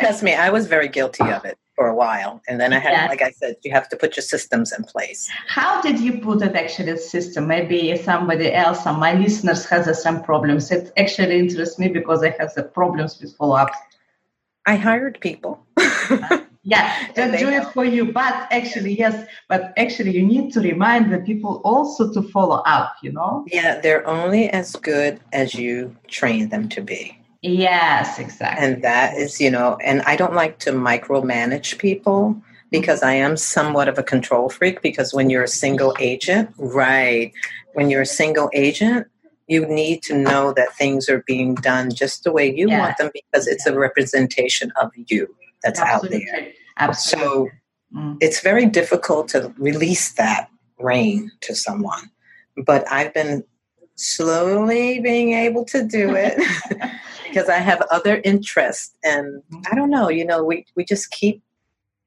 Trust 0.00 0.22
me, 0.22 0.34
I 0.34 0.50
was 0.50 0.68
very 0.68 0.86
guilty 0.86 1.24
of 1.24 1.44
it 1.44 1.58
for 1.74 1.88
a 1.88 1.94
while. 1.94 2.40
And 2.48 2.60
then 2.60 2.72
I 2.72 2.78
had, 2.78 2.92
yeah. 2.92 3.06
like 3.06 3.22
I 3.22 3.30
said, 3.30 3.56
you 3.62 3.72
have 3.72 3.88
to 3.88 3.96
put 3.96 4.16
your 4.16 4.22
systems 4.22 4.72
in 4.72 4.84
place. 4.84 5.28
How 5.48 5.80
did 5.80 5.98
you 5.98 6.18
put 6.18 6.42
it 6.42 6.54
actually 6.54 6.96
system? 6.98 7.46
Maybe 7.46 7.96
somebody 7.96 8.52
else, 8.52 8.84
some 8.84 9.00
my 9.00 9.14
listeners 9.14 9.64
has 9.66 9.86
the 9.86 9.94
same 9.94 10.20
problems. 10.22 10.70
It 10.70 10.92
actually 10.96 11.38
interests 11.38 11.78
me 11.78 11.88
because 11.88 12.22
I 12.22 12.30
have 12.38 12.54
the 12.54 12.62
problems 12.62 13.20
with 13.20 13.36
follow 13.36 13.56
up. 13.56 13.70
I 14.66 14.76
hired 14.76 15.20
people. 15.20 15.66
yeah, 16.62 17.12
just 17.14 17.38
do 17.38 17.48
it 17.48 17.64
for 17.72 17.84
you. 17.84 18.12
But 18.12 18.48
actually, 18.50 18.98
yes, 18.98 19.28
but 19.48 19.72
actually, 19.76 20.12
you 20.16 20.24
need 20.24 20.52
to 20.54 20.60
remind 20.60 21.12
the 21.12 21.18
people 21.18 21.60
also 21.64 22.12
to 22.12 22.22
follow 22.22 22.62
up, 22.64 22.94
you 23.02 23.12
know? 23.12 23.44
Yeah, 23.48 23.80
they're 23.80 24.06
only 24.06 24.48
as 24.48 24.76
good 24.76 25.20
as 25.32 25.54
you 25.54 25.96
train 26.08 26.48
them 26.48 26.68
to 26.70 26.80
be. 26.80 27.18
Yes, 27.46 28.18
exactly. 28.18 28.64
And 28.64 28.82
that 28.82 29.18
is, 29.18 29.38
you 29.38 29.50
know, 29.50 29.76
and 29.84 30.00
I 30.02 30.16
don't 30.16 30.32
like 30.32 30.60
to 30.60 30.72
micromanage 30.72 31.76
people 31.78 32.40
because 32.70 33.02
I 33.02 33.12
am 33.12 33.36
somewhat 33.36 33.86
of 33.86 33.98
a 33.98 34.02
control 34.02 34.48
freak 34.48 34.80
because 34.80 35.12
when 35.12 35.28
you're 35.28 35.42
a 35.42 35.48
single 35.48 35.94
agent, 36.00 36.54
right, 36.56 37.34
when 37.74 37.90
you're 37.90 38.00
a 38.00 38.06
single 38.06 38.48
agent, 38.54 39.08
you 39.46 39.66
need 39.66 40.02
to 40.04 40.16
know 40.16 40.54
that 40.54 40.74
things 40.74 41.10
are 41.10 41.22
being 41.26 41.54
done 41.56 41.92
just 41.94 42.24
the 42.24 42.32
way 42.32 42.50
you 42.50 42.66
yeah. 42.66 42.78
want 42.78 42.96
them 42.96 43.10
because 43.12 43.46
it's 43.46 43.66
a 43.66 43.78
representation 43.78 44.72
of 44.80 44.90
you 44.96 45.28
that's 45.62 45.78
Absolutely. 45.78 46.16
out 46.16 46.40
there. 46.40 46.52
Absolutely. 46.78 47.30
So 47.30 47.48
mm. 47.94 48.16
it's 48.22 48.40
very 48.40 48.64
difficult 48.64 49.28
to 49.28 49.52
release 49.58 50.14
that 50.14 50.48
rein 50.78 51.30
to 51.42 51.54
someone. 51.54 52.10
But 52.56 52.90
I've 52.90 53.12
been 53.12 53.44
slowly 53.96 55.00
being 55.00 55.32
able 55.32 55.64
to 55.66 55.84
do 55.84 56.14
it 56.14 56.38
because 57.28 57.48
I 57.48 57.58
have 57.58 57.82
other 57.90 58.20
interests. 58.24 58.96
And 59.04 59.42
I 59.70 59.74
don't 59.74 59.90
know, 59.90 60.08
you 60.08 60.24
know, 60.24 60.44
we, 60.44 60.66
we 60.76 60.84
just 60.84 61.10
keep 61.10 61.42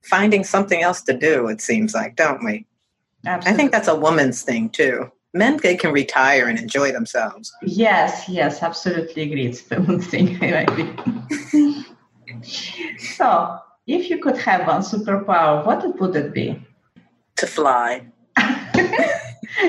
finding 0.03 0.43
something 0.43 0.81
else 0.81 1.01
to 1.03 1.13
do, 1.13 1.47
it 1.47 1.61
seems 1.61 1.93
like, 1.93 2.15
don't 2.15 2.43
we? 2.43 2.65
Absolutely. 3.25 3.51
I 3.51 3.57
think 3.57 3.71
that's 3.71 3.87
a 3.87 3.95
woman's 3.95 4.41
thing 4.43 4.69
too. 4.69 5.11
Men 5.33 5.57
they 5.57 5.75
can 5.75 5.91
retire 5.91 6.47
and 6.47 6.57
enjoy 6.57 6.91
themselves. 6.91 7.53
Yes, 7.61 8.29
yes, 8.29 8.63
absolutely 8.63 9.23
agree. 9.23 9.47
It's 9.47 9.69
a 9.71 9.79
woman's 9.81 10.07
thing. 10.07 10.41
I 10.41 10.61
agree. 10.61 11.85
so, 12.97 13.59
if 13.85 14.09
you 14.09 14.19
could 14.19 14.37
have 14.37 14.65
one 14.67 14.81
superpower, 14.81 15.65
what 15.65 15.99
would 15.99 16.15
it 16.15 16.33
be? 16.33 16.61
To 17.37 17.47
fly. 17.47 18.07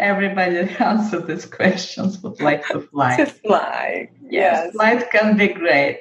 Everybody 0.00 0.58
answered 0.78 1.26
these 1.26 1.46
questions 1.46 2.22
would 2.22 2.40
like 2.40 2.66
to 2.68 2.80
fly. 2.80 3.16
to 3.16 3.26
fly, 3.26 4.10
yes. 4.28 4.72
Flight 4.72 5.10
can 5.10 5.36
be 5.36 5.48
great. 5.48 6.00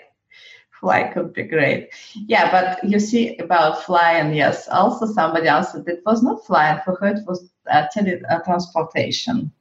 Fly 0.79 1.03
could 1.13 1.33
be 1.33 1.43
great. 1.43 1.89
Yeah, 2.27 2.51
but 2.51 2.83
you 2.83 2.99
see 2.99 3.37
about 3.37 3.83
flying, 3.83 4.33
yes. 4.33 4.67
Also, 4.67 5.05
somebody 5.05 5.47
answered 5.47 5.87
it 5.87 6.01
was 6.05 6.21
not 6.21 6.45
flying 6.45 6.79
for 6.83 6.95
her; 6.95 7.07
it 7.07 7.25
was 7.25 7.49
uh, 7.71 7.85
tele- 7.93 8.21
uh, 8.29 8.39
transportation. 8.39 9.51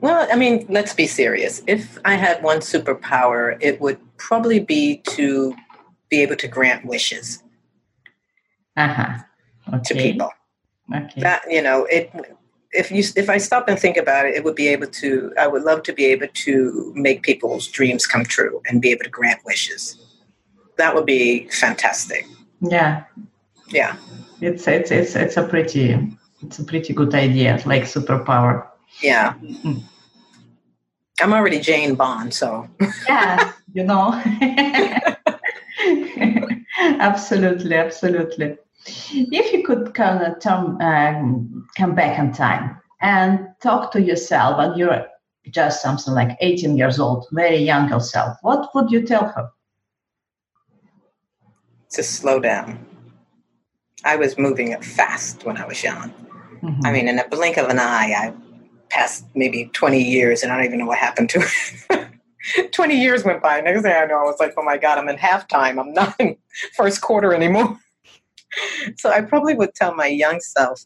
Well, 0.00 0.28
I 0.30 0.36
mean, 0.36 0.66
let's 0.68 0.94
be 0.94 1.06
serious. 1.06 1.62
If 1.66 1.98
I 2.04 2.14
had 2.14 2.42
one 2.42 2.58
superpower, 2.58 3.56
it 3.60 3.80
would 3.80 3.98
probably 4.18 4.60
be 4.60 4.98
to 5.16 5.54
be 6.10 6.20
able 6.20 6.36
to 6.36 6.48
grant 6.48 6.84
wishes 6.84 7.42
uh-huh. 8.76 9.18
okay. 9.72 9.82
to 9.84 9.94
people. 9.94 10.30
Okay. 10.92 11.20
That 11.20 11.42
you 11.48 11.62
know, 11.62 11.84
it 11.84 12.10
if 12.72 12.90
you 12.90 13.04
if 13.16 13.30
I 13.30 13.38
stop 13.38 13.68
and 13.68 13.78
think 13.78 13.96
about 13.96 14.26
it, 14.26 14.34
it 14.34 14.44
would 14.44 14.56
be 14.56 14.68
able 14.68 14.86
to. 14.86 15.32
I 15.38 15.46
would 15.46 15.62
love 15.62 15.82
to 15.84 15.92
be 15.92 16.06
able 16.06 16.28
to 16.28 16.92
make 16.94 17.22
people's 17.22 17.68
dreams 17.68 18.06
come 18.06 18.24
true 18.24 18.60
and 18.66 18.82
be 18.82 18.90
able 18.90 19.04
to 19.04 19.10
grant 19.10 19.40
wishes. 19.44 19.96
That 20.76 20.94
would 20.94 21.06
be 21.06 21.48
fantastic. 21.48 22.26
Yeah. 22.60 23.04
Yeah. 23.68 23.96
It's 24.40 24.66
it's 24.66 24.90
it's 24.90 25.14
it's 25.14 25.36
a 25.36 25.46
pretty 25.46 25.96
it's 26.42 26.58
a 26.58 26.64
pretty 26.64 26.92
good 26.92 27.14
idea, 27.14 27.62
like 27.64 27.84
superpower. 27.84 28.66
Yeah. 29.02 29.34
Mm-hmm. 29.34 29.78
I'm 31.20 31.32
already 31.32 31.60
Jane 31.60 31.94
Bond, 31.94 32.34
so. 32.34 32.68
yeah, 33.08 33.52
you 33.72 33.84
know. 33.84 34.20
absolutely, 36.80 37.76
absolutely. 37.76 38.56
If 38.86 39.52
you 39.52 39.62
could 39.62 39.94
kind 39.94 40.22
of 40.22 40.40
come, 40.40 40.80
um, 40.80 41.66
come 41.76 41.94
back 41.94 42.18
in 42.18 42.32
time 42.32 42.76
and 43.00 43.48
talk 43.62 43.92
to 43.92 44.02
yourself 44.02 44.58
when 44.58 44.78
you're 44.78 45.06
just 45.50 45.82
something 45.82 46.14
like 46.14 46.36
18 46.40 46.76
years 46.76 46.98
old, 46.98 47.26
very 47.32 47.56
young 47.58 47.88
yourself, 47.88 48.36
what 48.42 48.74
would 48.74 48.90
you 48.90 49.02
tell 49.02 49.26
her? 49.26 49.50
To 51.92 52.02
slow 52.02 52.40
down. 52.40 52.84
I 54.04 54.16
was 54.16 54.36
moving 54.36 54.78
fast 54.82 55.44
when 55.44 55.56
I 55.56 55.66
was 55.66 55.82
young. 55.82 56.10
Mm-hmm. 56.62 56.80
I 56.84 56.92
mean, 56.92 57.08
in 57.08 57.18
a 57.18 57.28
blink 57.28 57.56
of 57.56 57.68
an 57.68 57.78
eye, 57.78 58.14
I 58.16 58.32
passed 58.90 59.24
maybe 59.34 59.70
20 59.72 60.02
years 60.02 60.42
and 60.42 60.52
I 60.52 60.56
don't 60.56 60.66
even 60.66 60.78
know 60.78 60.86
what 60.86 60.98
happened 60.98 61.30
to 61.30 61.40
it. 61.90 62.08
20 62.72 62.94
years 62.94 63.24
went 63.24 63.42
by. 63.42 63.60
Next 63.60 63.82
thing 63.82 63.92
I 63.92 64.04
know, 64.04 64.18
I 64.18 64.24
was 64.24 64.36
like, 64.38 64.54
oh 64.56 64.62
my 64.62 64.76
God, 64.76 64.98
I'm 64.98 65.08
in 65.08 65.16
halftime. 65.16 65.80
I'm 65.80 65.92
not 65.92 66.14
in 66.18 66.36
first 66.74 67.00
quarter 67.00 67.32
anymore. 67.32 67.78
so 68.96 69.10
I 69.10 69.22
probably 69.22 69.54
would 69.54 69.74
tell 69.74 69.94
my 69.94 70.06
young 70.06 70.40
self 70.40 70.82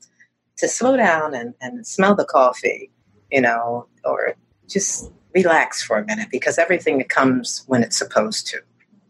to 0.59 0.69
slow 0.69 0.97
down 0.97 1.35
and, 1.35 1.55
and 1.61 1.87
smell 1.87 2.15
the 2.15 2.25
coffee, 2.25 2.91
you 3.31 3.41
know, 3.41 3.87
or 4.05 4.35
just 4.69 5.11
relax 5.35 5.83
for 5.83 5.97
a 5.99 6.05
minute 6.05 6.29
because 6.31 6.59
everything 6.59 7.03
comes 7.05 7.65
when 7.67 7.83
it's 7.83 7.97
supposed 7.97 8.47
to. 8.49 8.59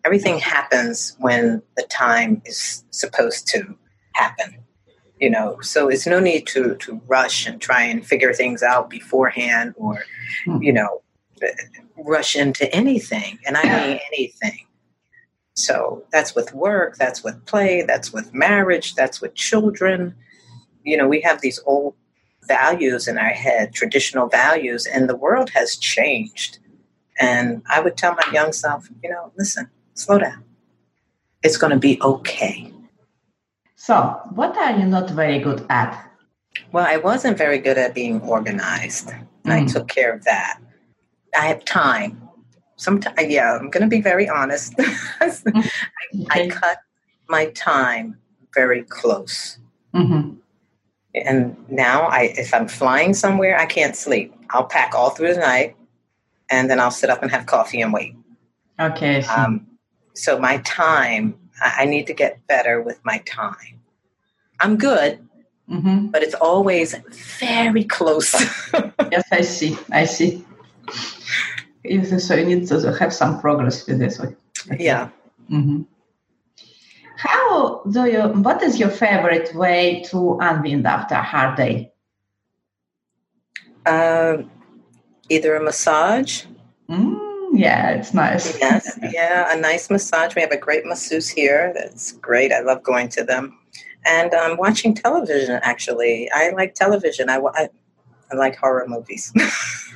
Everything 0.05 0.39
happens 0.39 1.17
when 1.19 1.63
the 1.77 1.83
time 1.85 2.41
is 2.45 2.85
supposed 2.91 3.47
to 3.49 3.77
happen. 4.13 4.59
You 5.21 5.31
know, 5.31 5.59
so 5.63 5.89
it's 5.89 6.07
no 6.07 6.21
need 6.21 6.47
to 6.49 6.77
to 6.77 7.01
rush 7.09 7.47
and 7.47 7.61
try 7.61 7.83
and 7.83 8.07
figure 8.07 8.33
things 8.33 8.63
out 8.63 8.89
beforehand 8.89 9.75
or, 9.77 10.05
hmm. 10.45 10.63
you 10.63 10.73
know, 10.73 11.03
rush 11.97 12.37
into 12.37 12.73
anything. 12.73 13.41
And 13.45 13.57
I 13.57 13.65
mean 13.65 13.99
anything 14.13 14.68
so 15.59 16.05
that's 16.13 16.35
with 16.37 16.55
work, 16.55 16.97
that's 16.97 17.25
with 17.25 17.45
play, 17.47 17.83
that's 17.83 18.13
with 18.13 18.33
marriage, 18.33 18.95
that's 18.95 19.21
with 19.21 19.35
children. 19.35 20.15
You 20.85 20.97
know, 20.97 21.09
we 21.09 21.21
have 21.23 21.41
these 21.41 21.61
old 21.67 21.95
values 22.47 23.09
in 23.09 23.19
our 23.19 23.31
head, 23.31 23.75
traditional 23.75 24.29
values, 24.29 24.87
and 24.87 25.09
the 25.09 25.17
world 25.17 25.51
has 25.51 25.77
changed. 25.77 26.61
And 27.19 27.63
I 27.69 27.81
would 27.81 27.97
tell 27.97 28.15
my 28.15 28.33
young 28.33 28.53
self, 28.53 28.89
you 29.03 29.11
know, 29.11 29.33
listen, 29.37 29.69
slow 29.95 30.19
down. 30.19 30.45
It's 31.43 31.57
going 31.57 31.73
to 31.73 31.79
be 31.79 32.01
okay. 32.03 32.73
So, 33.75 34.21
what 34.35 34.57
are 34.57 34.79
you 34.79 34.87
not 34.87 35.11
very 35.11 35.41
good 35.41 35.67
at? 35.69 36.09
Well, 36.71 36.87
I 36.87 36.99
wasn't 36.99 37.37
very 37.37 37.59
good 37.59 37.79
at 37.79 37.95
being 37.95 38.21
organized. 38.21 39.09
Mm. 39.45 39.53
I 39.53 39.65
took 39.65 39.89
care 39.89 40.13
of 40.13 40.25
that. 40.25 40.61
I 41.37 41.47
have 41.47 41.65
time 41.65 42.28
sometimes 42.79 43.17
yeah 43.29 43.57
i'm 43.57 43.69
going 43.69 43.83
to 43.83 43.89
be 43.89 44.01
very 44.01 44.29
honest. 44.29 44.75
I, 45.21 45.33
I, 46.31 46.49
cut 46.49 46.79
my 47.29 47.47
time 47.51 48.17
very 48.55 48.83
close. 48.85 49.59
Mm-hmm. 49.95 50.35
and 51.15 51.57
now 51.71 52.03
i 52.03 52.35
if 52.37 52.53
i'm 52.53 52.69
flying 52.69 53.15
somewhere 53.15 53.59
i 53.59 53.67
can't 53.67 53.97
sleep. 53.97 54.35
I'll 54.51 54.67
pack 54.67 54.95
all 54.95 55.11
through 55.11 55.35
the 55.35 55.41
night 55.41 55.77
and 56.51 56.71
then 56.71 56.81
i'll 56.81 56.91
sit 56.91 57.11
up 57.11 57.23
and 57.23 57.31
have 57.31 57.47
coffee 57.47 57.81
and 57.81 57.93
wait. 57.93 58.15
Okay 58.81 59.23
so, 59.23 59.33
um, 59.33 59.67
so 60.15 60.39
my 60.39 60.59
time 60.59 61.35
I, 61.61 61.83
I, 61.83 61.85
need 61.85 62.07
to 62.07 62.15
get 62.15 62.47
better 62.47 62.81
with 62.81 63.01
my 63.05 63.19
time. 63.27 63.81
I'm 64.61 64.77
good 64.77 65.19
mm-hmm. 65.69 66.07
but 66.07 66.23
it's 66.23 66.35
always 66.35 66.95
very 67.39 67.85
close. 67.85 68.35
Yes 69.11 69.25
i 69.33 69.41
see. 69.41 69.79
I 69.91 70.05
see 70.05 70.45
so 72.19 72.35
you 72.35 72.45
need 72.45 72.67
to 72.69 72.93
have 72.99 73.13
some 73.13 73.41
progress 73.41 73.87
with 73.87 73.99
this 73.99 74.19
one. 74.19 74.37
Yeah. 74.79 75.11
Mm-hmm. 75.51 75.83
How 77.17 77.83
do 77.91 78.07
you? 78.07 78.23
What 78.29 78.63
is 78.63 78.79
your 78.79 78.91
favorite 78.91 79.55
way 79.55 80.05
to 80.11 80.39
unwind 80.41 80.87
after 80.87 81.17
a 81.17 81.23
hard 81.23 81.57
day? 81.57 81.93
Uh, 83.85 84.43
either 85.29 85.57
a 85.57 85.63
massage. 85.63 86.45
Mm, 86.89 87.19
yeah, 87.55 87.91
it's 87.91 88.15
nice. 88.15 88.57
Yes, 88.61 88.99
yeah, 89.13 89.57
a 89.57 89.61
nice 89.61 89.91
massage. 89.91 90.37
We 90.37 90.43
have 90.43 90.53
a 90.53 90.57
great 90.57 90.85
masseuse 90.87 91.29
here. 91.29 91.73
That's 91.75 92.13
great. 92.13 92.53
I 92.53 92.61
love 92.61 92.83
going 92.85 93.09
to 93.11 93.25
them. 93.25 93.59
And 94.07 94.33
um, 94.35 94.57
watching 94.57 94.95
television. 94.95 95.59
Actually, 95.63 96.31
I 96.33 96.51
like 96.51 96.75
television. 96.75 97.29
I, 97.29 97.41
I, 97.55 97.69
I 98.31 98.37
like 98.37 98.57
horror 98.57 98.85
movies. 98.87 99.33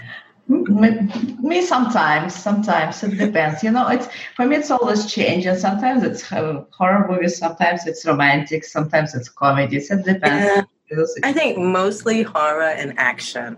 me 0.48 1.62
sometimes 1.62 2.34
sometimes 2.34 3.02
it 3.02 3.16
depends. 3.16 3.62
You 3.62 3.70
know 3.70 3.88
it's 3.88 4.08
for 4.36 4.46
me 4.46 4.56
it's 4.56 4.70
always 4.70 5.06
changing 5.06 5.56
sometimes 5.56 6.02
it's 6.02 6.22
horror 6.22 7.06
movies 7.08 7.38
sometimes 7.38 7.86
it's 7.86 8.04
romantic 8.04 8.64
sometimes 8.64 9.14
it's 9.14 9.28
comedy. 9.28 9.76
it 9.76 10.04
depends. 10.04 10.66
Yeah. 10.90 11.04
i 11.24 11.32
think 11.32 11.58
mostly 11.58 12.22
horror 12.22 12.62
and 12.62 12.92
action. 12.98 13.56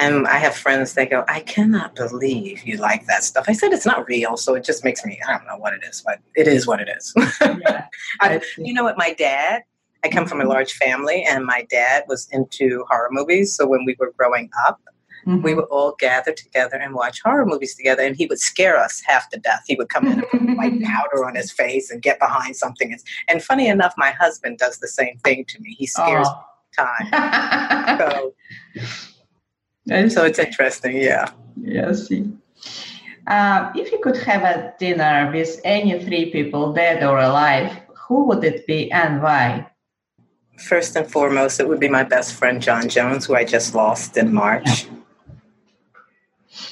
And 0.00 0.28
i 0.28 0.38
have 0.38 0.54
friends 0.54 0.94
that 0.94 1.10
go 1.10 1.24
i 1.28 1.40
cannot 1.40 1.94
believe 1.94 2.62
you 2.64 2.76
like 2.76 3.06
that 3.06 3.24
stuff. 3.24 3.46
I 3.48 3.52
said 3.52 3.72
it's 3.72 3.86
not 3.86 4.06
real 4.08 4.36
so 4.36 4.54
it 4.54 4.64
just 4.64 4.84
makes 4.84 5.04
me 5.04 5.20
i 5.26 5.32
don't 5.32 5.46
know 5.46 5.56
what 5.56 5.72
it 5.72 5.82
is 5.88 6.02
but 6.04 6.18
it 6.34 6.46
is 6.46 6.66
what 6.66 6.80
it 6.80 6.88
is. 6.88 7.14
Yeah, 7.40 7.86
I, 8.20 8.40
you 8.58 8.74
know 8.74 8.84
what 8.84 8.98
my 8.98 9.12
dad 9.12 9.62
i 10.04 10.08
come 10.08 10.26
from 10.26 10.40
a 10.40 10.42
mm-hmm. 10.42 10.50
large 10.50 10.72
family 10.72 11.24
and 11.24 11.44
my 11.44 11.66
dad 11.70 12.04
was 12.06 12.28
into 12.32 12.84
horror 12.90 13.08
movies 13.10 13.56
so 13.56 13.66
when 13.66 13.84
we 13.84 13.96
were 13.98 14.12
growing 14.16 14.50
up 14.66 14.80
Mm-hmm. 15.26 15.42
We 15.42 15.54
would 15.54 15.66
all 15.66 15.94
gather 15.98 16.32
together 16.32 16.76
and 16.76 16.94
watch 16.94 17.20
horror 17.22 17.46
movies 17.46 17.74
together, 17.74 18.02
and 18.02 18.16
he 18.16 18.26
would 18.26 18.40
scare 18.40 18.76
us 18.76 19.02
half 19.06 19.28
to 19.30 19.38
death. 19.38 19.64
He 19.66 19.76
would 19.76 19.88
come 19.88 20.06
in 20.06 20.20
and 20.20 20.28
put 20.28 20.56
white 20.56 20.82
powder 20.84 21.24
on 21.24 21.34
his 21.34 21.50
face 21.50 21.90
and 21.90 22.02
get 22.02 22.18
behind 22.18 22.56
something. 22.56 22.96
And 23.28 23.42
funny 23.42 23.68
enough, 23.68 23.94
my 23.96 24.10
husband 24.12 24.58
does 24.58 24.78
the 24.78 24.88
same 24.88 25.18
thing 25.18 25.44
to 25.48 25.60
me. 25.60 25.74
He 25.78 25.86
scares 25.86 26.28
oh. 26.28 26.34
me 26.34 26.42
time. 26.78 27.98
so, 29.88 30.08
so 30.08 30.24
it's 30.24 30.38
interesting, 30.38 30.96
yeah. 30.96 31.30
Yeah, 31.60 31.92
see. 31.92 32.30
Uh, 33.26 33.70
if 33.74 33.92
you 33.92 33.98
could 33.98 34.16
have 34.16 34.42
a 34.42 34.74
dinner 34.78 35.30
with 35.32 35.60
any 35.64 36.02
three 36.02 36.30
people, 36.30 36.72
dead 36.72 37.02
or 37.02 37.18
alive, 37.18 37.78
who 38.08 38.24
would 38.24 38.42
it 38.42 38.66
be 38.66 38.90
and 38.90 39.22
why? 39.22 39.68
First 40.58 40.96
and 40.96 41.08
foremost, 41.08 41.60
it 41.60 41.68
would 41.68 41.78
be 41.78 41.88
my 41.88 42.02
best 42.02 42.34
friend 42.34 42.60
John 42.60 42.88
Jones, 42.88 43.26
who 43.26 43.34
I 43.34 43.44
just 43.44 43.74
lost 43.74 44.16
in 44.16 44.32
March. 44.32 44.88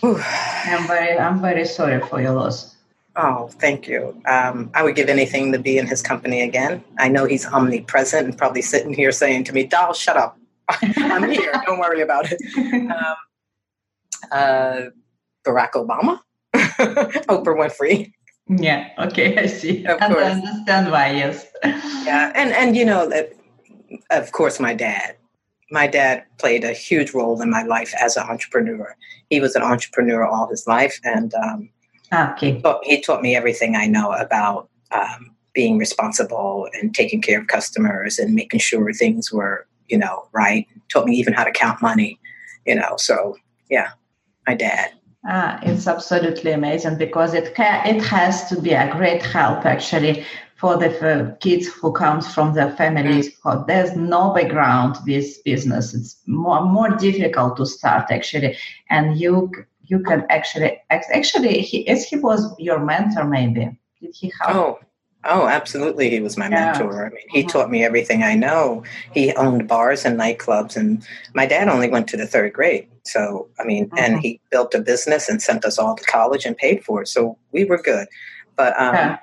I'm 0.03 0.87
very, 0.87 1.18
I'm 1.18 1.40
very 1.40 1.64
sorry 1.64 2.01
for 2.01 2.20
your 2.20 2.33
loss. 2.33 2.77
Oh, 3.16 3.49
thank 3.49 3.88
you. 3.88 4.20
Um, 4.27 4.70
I 4.75 4.83
would 4.83 4.94
give 4.94 5.09
anything 5.09 5.53
to 5.53 5.59
be 5.59 5.79
in 5.79 5.87
his 5.87 6.03
company 6.03 6.42
again. 6.42 6.85
I 6.99 7.09
know 7.09 7.25
he's 7.25 7.46
omnipresent 7.46 8.27
and 8.27 8.37
probably 8.37 8.62
sitting 8.62 8.92
here 8.92 9.11
saying 9.11 9.44
to 9.44 9.53
me, 9.55 9.64
Doll, 9.64 9.94
shut 9.94 10.16
up. 10.16 10.38
I'm 10.68 11.31
here. 11.31 11.53
Don't 11.64 11.79
worry 11.79 12.03
about 12.03 12.27
it. 12.31 12.40
Um, 12.90 13.16
uh, 14.31 14.83
Barack 15.44 15.72
Obama, 15.72 16.20
Oprah 16.55 17.57
Winfrey. 17.57 18.12
Yeah. 18.49 18.90
Okay. 18.99 19.37
I 19.37 19.46
see. 19.46 19.85
Of 19.85 20.01
and 20.01 20.12
course. 20.12 20.27
I 20.27 20.31
understand 20.33 20.90
why. 20.90 21.11
Yes. 21.12 21.46
Yeah, 22.07 22.31
and 22.37 22.53
and 22.53 22.77
you 22.77 22.85
know 22.85 23.09
that, 23.09 23.33
of 24.11 24.31
course, 24.31 24.61
my 24.61 24.75
dad. 24.75 25.16
My 25.72 25.88
dad 25.88 26.22
played 26.38 26.62
a 26.62 26.72
huge 26.72 27.12
role 27.12 27.42
in 27.42 27.51
my 27.51 27.64
life 27.64 27.92
as 28.01 28.16
an 28.16 28.29
entrepreneur. 28.29 28.94
He 29.31 29.41
was 29.41 29.55
an 29.57 29.62
entrepreneur 29.62 30.25
all 30.25 30.49
his 30.49 30.67
life, 30.67 31.01
and 31.05 31.33
um, 31.35 31.69
Okay. 32.12 32.61
taught, 32.61 32.85
he 32.85 33.01
taught 33.01 33.23
me 33.23 33.35
everything 33.35 33.75
I 33.77 33.87
know 33.87 34.12
about 34.12 34.69
um, 34.93 35.35
being 35.55 35.79
responsible 35.79 36.69
and 36.75 36.95
taking 36.95 37.21
care 37.21 37.41
of 37.41 37.47
customers 37.49 38.19
and 38.19 38.35
making 38.35 38.61
sure 38.61 38.93
things 38.93 39.33
were, 39.33 39.67
you 39.89 39.99
know, 39.99 40.29
right. 40.33 40.67
Taught 40.89 41.07
me 41.07 41.17
even 41.17 41.33
how 41.33 41.45
to 41.45 41.51
count 41.51 41.83
money, 41.83 42.21
you 42.67 42.75
know. 42.75 42.97
So 42.99 43.37
yeah, 43.71 43.91
my 44.47 44.55
dad. 44.55 44.93
Ah, 45.29 45.59
it's 45.62 45.89
absolutely 45.89 46.53
amazing 46.53 46.99
because 46.99 47.35
it 47.35 47.55
ca- 47.57 47.83
it 47.85 48.01
has 48.03 48.49
to 48.49 48.61
be 48.61 48.73
a 48.73 48.93
great 48.93 49.23
help 49.23 49.67
actually 49.67 50.25
for 50.57 50.77
the 50.79 50.88
f- 51.01 51.38
kids 51.40 51.66
who 51.69 51.92
comes 51.92 52.33
from 52.35 52.55
the 52.55 52.71
families 52.77 53.31
who 53.42 53.64
there's 53.66 53.95
no 53.95 54.33
background 54.33 54.97
with 55.07 55.27
business. 55.45 55.95
It's 55.95 56.16
more 56.27 56.62
more 56.64 56.90
difficult 56.97 57.57
to 57.59 57.66
start 57.66 58.07
actually, 58.11 58.57
and 58.90 59.19
you 59.21 59.51
you 59.85 60.01
can 60.01 60.25
actually 60.31 60.81
actually 60.90 61.61
he 61.61 61.87
as 61.88 62.05
he 62.09 62.16
was 62.16 62.40
your 62.59 62.79
mentor 62.85 63.25
maybe 63.25 63.64
did 64.01 64.14
he 64.14 64.33
help? 64.40 64.57
Oh, 64.57 64.79
oh, 65.25 65.47
absolutely. 65.47 66.11
He 66.11 66.21
was 66.21 66.37
my 66.37 66.49
Yeah. 66.49 66.73
mentor. 66.73 67.07
I 67.07 67.11
mean, 67.11 67.29
he 67.29 67.42
Mhm. 67.42 67.49
taught 67.49 67.71
me 67.71 67.85
everything 67.85 68.23
I 68.23 68.35
know. 68.35 68.83
He 69.12 69.33
owned 69.35 69.69
bars 69.69 70.05
and 70.05 70.19
nightclubs, 70.19 70.77
and 70.77 71.07
my 71.35 71.47
dad 71.47 71.69
only 71.69 71.88
went 71.88 72.09
to 72.09 72.16
the 72.16 72.27
third 72.27 72.53
grade. 72.53 72.88
So, 73.05 73.49
I 73.61 73.64
mean, 73.64 73.90
and 73.97 74.16
Mhm. 74.16 74.21
he 74.23 74.40
built 74.51 74.75
a 74.75 74.81
business 74.81 75.29
and 75.29 75.40
sent 75.40 75.64
us 75.64 75.79
all 75.79 75.95
to 75.97 76.05
college 76.05 76.45
and 76.47 76.57
paid 76.57 76.85
for 76.85 77.03
it. 77.03 77.09
So 77.09 77.37
we 77.53 77.64
were 77.64 77.79
good. 77.92 78.07
But 78.57 78.73
um, 78.81 78.95
Yeah. 78.95 79.16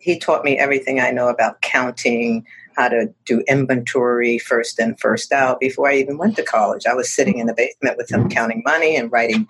He, 0.00 0.18
taught 0.18 0.44
me 0.44 0.58
everything 0.58 1.00
I 1.00 1.10
know 1.10 1.28
about 1.28 1.60
counting, 1.62 2.44
how 2.76 2.88
to 2.88 3.12
do 3.24 3.42
inventory 3.48 4.38
first 4.38 4.78
in, 4.78 4.94
first 4.96 5.32
out. 5.32 5.60
Before 5.60 5.88
I 5.88 5.96
even 5.96 6.18
went 6.18 6.36
to 6.36 6.42
college, 6.42 6.86
I 6.86 6.94
was 6.94 7.12
sitting 7.12 7.38
in 7.38 7.46
the 7.46 7.54
basement 7.54 7.96
with 7.96 8.10
him 8.10 8.28
counting 8.28 8.62
money 8.64 8.96
and 8.96 9.10
writing 9.10 9.46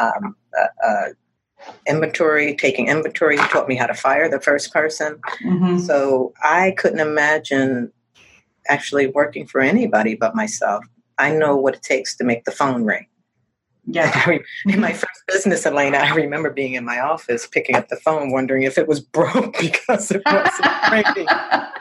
um, 0.00 0.36
uh, 0.58 0.86
uh, 0.86 1.08
inventory, 1.86 2.54
taking 2.54 2.88
inventory. 2.88 3.36
He 3.36 3.46
taught 3.48 3.68
me 3.68 3.76
how 3.76 3.86
to 3.86 3.94
fire 3.94 4.28
the 4.28 4.40
first 4.40 4.72
person. 4.72 5.18
Mhm. 5.44 5.80
So 5.80 6.32
I 6.42 6.72
couldn't 6.72 7.00
imagine 7.00 7.92
actually 8.68 9.06
working 9.08 9.46
for 9.46 9.60
anybody 9.60 10.14
but 10.14 10.34
myself. 10.34 10.84
I 11.18 11.32
know 11.32 11.56
what 11.56 11.74
it 11.74 11.82
takes 11.82 12.16
to 12.16 12.24
make 12.24 12.44
the 12.44 12.50
phone 12.50 12.84
ring. 12.84 13.06
Yeah. 13.86 14.10
I 14.26 14.40
in 14.66 14.80
my 14.80 14.92
first 14.92 15.22
business, 15.28 15.66
Elena, 15.66 15.98
I 15.98 16.14
remember 16.14 16.50
being 16.50 16.74
in 16.74 16.84
my 16.84 17.00
office 17.00 17.46
picking 17.46 17.76
up 17.76 17.88
the 17.88 17.96
phone, 17.96 18.32
wondering 18.32 18.62
if 18.62 18.78
it 18.78 18.88
was 18.88 19.00
broke 19.00 19.58
because 19.60 20.10
it 20.10 20.22
wasn't 20.26 20.68
ringing. 20.92 21.26
I 21.28 21.72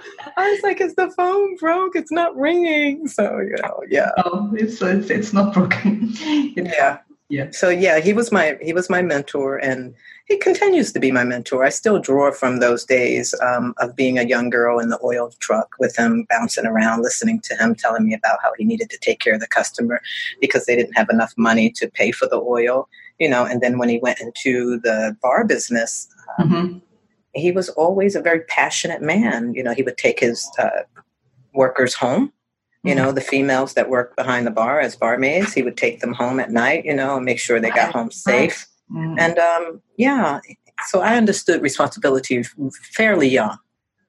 was 0.51 0.61
like, 0.63 0.81
"Is 0.81 0.95
the 0.95 1.11
phone 1.11 1.55
broke? 1.57 1.95
It's 1.95 2.11
not 2.11 2.35
ringing." 2.35 3.07
So 3.07 3.39
you 3.39 3.55
know, 3.61 3.81
yeah, 3.89 4.11
Oh, 4.17 4.51
it's 4.55 4.81
it's 4.81 5.09
it's 5.09 5.33
not 5.33 5.53
broken. 5.53 6.09
It- 6.13 6.65
yeah, 6.65 6.99
Yeah. 7.33 7.49
So 7.49 7.69
yeah, 7.69 7.99
he 7.99 8.13
was 8.13 8.31
my 8.31 8.59
he 8.61 8.73
was 8.73 8.91
my 8.91 9.01
mentor, 9.01 9.57
and 9.57 9.95
he 10.27 10.37
continues 10.37 10.91
to 10.91 10.99
be 10.99 11.11
my 11.11 11.23
mentor. 11.23 11.63
I 11.63 11.69
still 11.69 11.97
draw 11.97 12.31
from 12.31 12.59
those 12.59 12.85
days 12.85 13.33
um, 13.41 13.73
of 13.79 13.95
being 13.95 14.19
a 14.19 14.23
young 14.33 14.51
girl 14.51 14.77
in 14.77 14.89
the 14.89 14.99
oil 15.03 15.31
truck 15.39 15.69
with 15.79 15.95
him, 15.95 16.27
bouncing 16.29 16.67
around, 16.67 17.01
listening 17.01 17.39
to 17.45 17.55
him 17.55 17.73
telling 17.73 18.05
me 18.05 18.13
about 18.13 18.37
how 18.43 18.51
he 18.55 18.63
needed 18.63 18.91
to 18.91 18.99
take 18.99 19.19
care 19.19 19.33
of 19.33 19.39
the 19.39 19.47
customer 19.47 19.99
because 20.41 20.67
they 20.67 20.75
didn't 20.75 20.95
have 20.95 21.09
enough 21.09 21.33
money 21.35 21.71
to 21.71 21.89
pay 21.89 22.11
for 22.11 22.27
the 22.27 22.39
oil. 22.39 22.87
You 23.17 23.29
know, 23.29 23.45
and 23.45 23.61
then 23.61 23.79
when 23.79 23.89
he 23.89 23.97
went 23.97 24.19
into 24.19 24.79
the 24.81 25.17
bar 25.23 25.43
business, 25.43 26.07
Mhm. 26.39 26.83
he 27.33 27.51
was 27.51 27.69
always 27.69 28.15
a 28.15 28.21
very 28.21 28.41
passionate 28.41 29.01
man. 29.01 29.55
You 29.55 29.63
know, 29.63 29.73
he 29.73 29.81
would 29.81 29.97
take 29.97 30.19
his 30.19 30.47
uh, 30.59 30.83
workers 31.55 31.95
home. 31.95 32.31
You 32.83 32.95
know, 32.95 33.11
the 33.11 33.21
females 33.21 33.75
that 33.75 33.89
worked 33.89 34.17
behind 34.17 34.45
the 34.45 34.51
bar 34.51 34.81
as 34.81 34.95
barmaids, 34.95 35.53
he 35.53 35.63
would 35.63 35.77
take 35.77 36.01
them 36.01 36.13
home 36.13 36.39
at 36.39 36.51
night. 36.51 36.85
You 36.85 36.93
know, 36.93 37.15
and 37.15 37.25
make 37.25 37.39
sure 37.39 37.59
they 37.59 37.69
got 37.71 37.93
home 37.93 38.11
safe. 38.11 38.67
Mm. 38.91 39.15
And 39.19 39.37
um, 39.39 39.81
yeah, 39.97 40.39
so 40.87 41.01
I 41.01 41.15
understood 41.15 41.61
responsibility 41.61 42.43
fairly 42.91 43.27
young. 43.27 43.57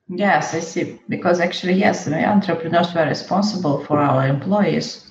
Yes, 0.08 0.54
I 0.54 0.60
see. 0.60 1.00
Because 1.08 1.40
actually, 1.40 1.74
yes, 1.74 2.06
we 2.06 2.14
entrepreneurs 2.14 2.94
were 2.94 3.06
responsible 3.06 3.84
for 3.84 3.98
our 3.98 4.26
employees. 4.26 5.10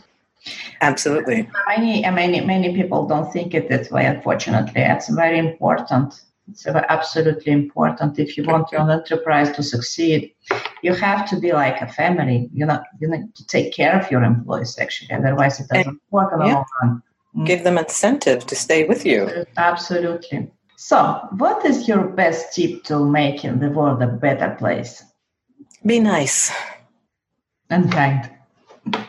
Absolutely. 0.82 1.50
Many, 1.68 2.02
many, 2.02 2.42
many 2.42 2.76
people 2.76 3.08
don't 3.08 3.32
think 3.32 3.54
it 3.54 3.70
that 3.70 3.90
way. 3.92 4.06
Unfortunately, 4.06 4.82
it's 4.82 5.10
very 5.10 5.40
important. 5.40 6.22
It's 6.50 6.68
absolutely 6.68 7.54
important. 7.54 8.20
If 8.20 8.38
you 8.38 8.44
want 8.44 8.72
your 8.72 8.90
enterprise 8.90 9.52
to 9.56 9.64
succeed, 9.64 10.34
you 10.82 10.94
have 10.94 11.28
to 11.30 11.40
be 11.40 11.54
like 11.54 11.82
a 11.82 11.88
family. 11.88 12.50
You 12.54 12.66
know, 12.66 12.84
you 13.00 13.08
need 13.08 13.34
to 13.36 13.48
take 13.48 13.74
care 13.74 13.98
of 14.00 14.12
your 14.12 14.24
employees. 14.24 14.78
Actually, 14.78 15.14
otherwise, 15.14 15.60
it 15.60 15.68
doesn't 15.70 16.02
work 16.12 16.34
in 16.34 16.40
the 16.40 16.46
long 16.46 16.66
run. 16.82 17.04
Give 17.46 17.64
them 17.64 17.78
incentive 17.78 18.46
to 18.48 18.56
stay 18.56 18.84
with 18.84 19.06
you. 19.06 19.46
Absolutely. 19.58 20.52
So, 20.76 21.28
what 21.38 21.66
is 21.66 21.88
your 21.88 22.10
best 22.10 22.54
tip 22.54 22.84
to 22.84 23.00
making 23.06 23.60
the 23.60 23.70
world 23.70 24.02
a 24.02 24.08
better 24.08 24.56
place 24.60 25.04
Be 25.86 26.00
nice 26.00 26.52
and 27.70 27.90
kind? 27.92 28.30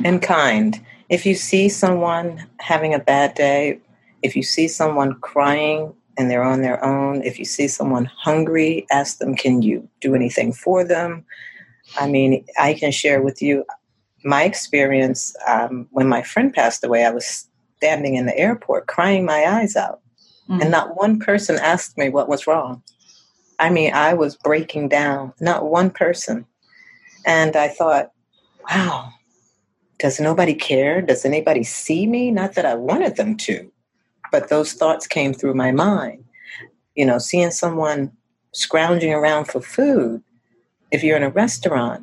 and 0.04 0.22
kind. 0.22 0.80
If 1.08 1.26
you 1.26 1.34
see 1.34 1.68
someone 1.68 2.46
having 2.60 2.94
a 2.94 2.98
bad 2.98 3.34
day, 3.34 3.80
if 4.22 4.36
you 4.36 4.42
see 4.42 4.68
someone 4.68 5.14
crying 5.20 5.92
and 6.16 6.30
they're 6.30 6.42
on 6.42 6.62
their 6.62 6.82
own, 6.84 7.22
if 7.22 7.38
you 7.38 7.44
see 7.44 7.68
someone 7.68 8.04
hungry, 8.04 8.86
ask 8.90 9.18
them, 9.18 9.34
can 9.34 9.62
you 9.62 9.88
do 10.00 10.14
anything 10.14 10.52
for 10.52 10.84
them? 10.84 11.24
I 11.98 12.06
mean, 12.06 12.44
I 12.58 12.74
can 12.74 12.92
share 12.92 13.22
with 13.22 13.42
you 13.42 13.64
my 14.24 14.44
experience. 14.44 15.34
Um, 15.46 15.88
when 15.90 16.08
my 16.08 16.22
friend 16.22 16.52
passed 16.52 16.84
away, 16.84 17.04
I 17.04 17.10
was 17.10 17.48
standing 17.76 18.14
in 18.14 18.26
the 18.26 18.38
airport 18.38 18.86
crying 18.86 19.24
my 19.24 19.44
eyes 19.44 19.76
out. 19.76 20.00
Mm. 20.48 20.60
and 20.60 20.70
not 20.70 20.96
one 20.96 21.18
person 21.18 21.56
asked 21.58 21.96
me 21.96 22.10
what 22.10 22.28
was 22.28 22.46
wrong. 22.46 22.82
I 23.58 23.70
mean, 23.70 23.94
I 23.94 24.12
was 24.12 24.36
breaking 24.36 24.88
down, 24.90 25.32
not 25.40 25.64
one 25.64 25.90
person. 25.90 26.44
And 27.24 27.56
I 27.56 27.68
thought, 27.68 28.12
wow, 28.68 29.08
does 29.98 30.20
nobody 30.20 30.54
care? 30.54 31.00
Does 31.00 31.24
anybody 31.24 31.62
see 31.62 32.06
me? 32.06 32.30
Not 32.30 32.54
that 32.54 32.66
I 32.66 32.74
wanted 32.74 33.16
them 33.16 33.36
to, 33.38 33.72
but 34.34 34.48
those 34.48 34.72
thoughts 34.72 35.06
came 35.06 35.32
through 35.32 35.54
my 35.54 35.70
mind. 35.70 36.24
You 36.96 37.06
know, 37.06 37.18
seeing 37.18 37.52
someone 37.52 38.10
scrounging 38.50 39.12
around 39.12 39.44
for 39.44 39.60
food, 39.60 40.24
if 40.90 41.04
you're 41.04 41.16
in 41.16 41.22
a 41.22 41.30
restaurant, 41.30 42.02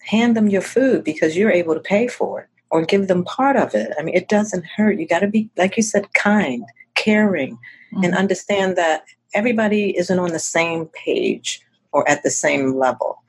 hand 0.00 0.34
them 0.34 0.48
your 0.48 0.62
food 0.62 1.04
because 1.04 1.36
you're 1.36 1.50
able 1.50 1.74
to 1.74 1.80
pay 1.80 2.08
for 2.08 2.40
it 2.40 2.48
or 2.70 2.86
give 2.86 3.06
them 3.06 3.22
part 3.22 3.56
of 3.56 3.74
it. 3.74 3.92
I 3.98 4.02
mean, 4.02 4.14
it 4.14 4.28
doesn't 4.28 4.64
hurt. 4.64 4.98
You 4.98 5.06
got 5.06 5.18
to 5.18 5.26
be, 5.26 5.50
like 5.58 5.76
you 5.76 5.82
said, 5.82 6.14
kind, 6.14 6.64
caring, 6.94 7.58
and 8.02 8.14
Mhm. 8.14 8.18
understand 8.18 8.76
that 8.76 9.04
everybody 9.34 9.94
isn't 9.98 10.18
on 10.18 10.32
the 10.32 10.38
same 10.38 10.86
page 10.86 11.60
or 11.92 12.08
at 12.08 12.22
the 12.22 12.30
same 12.30 12.78
level. 12.78 13.22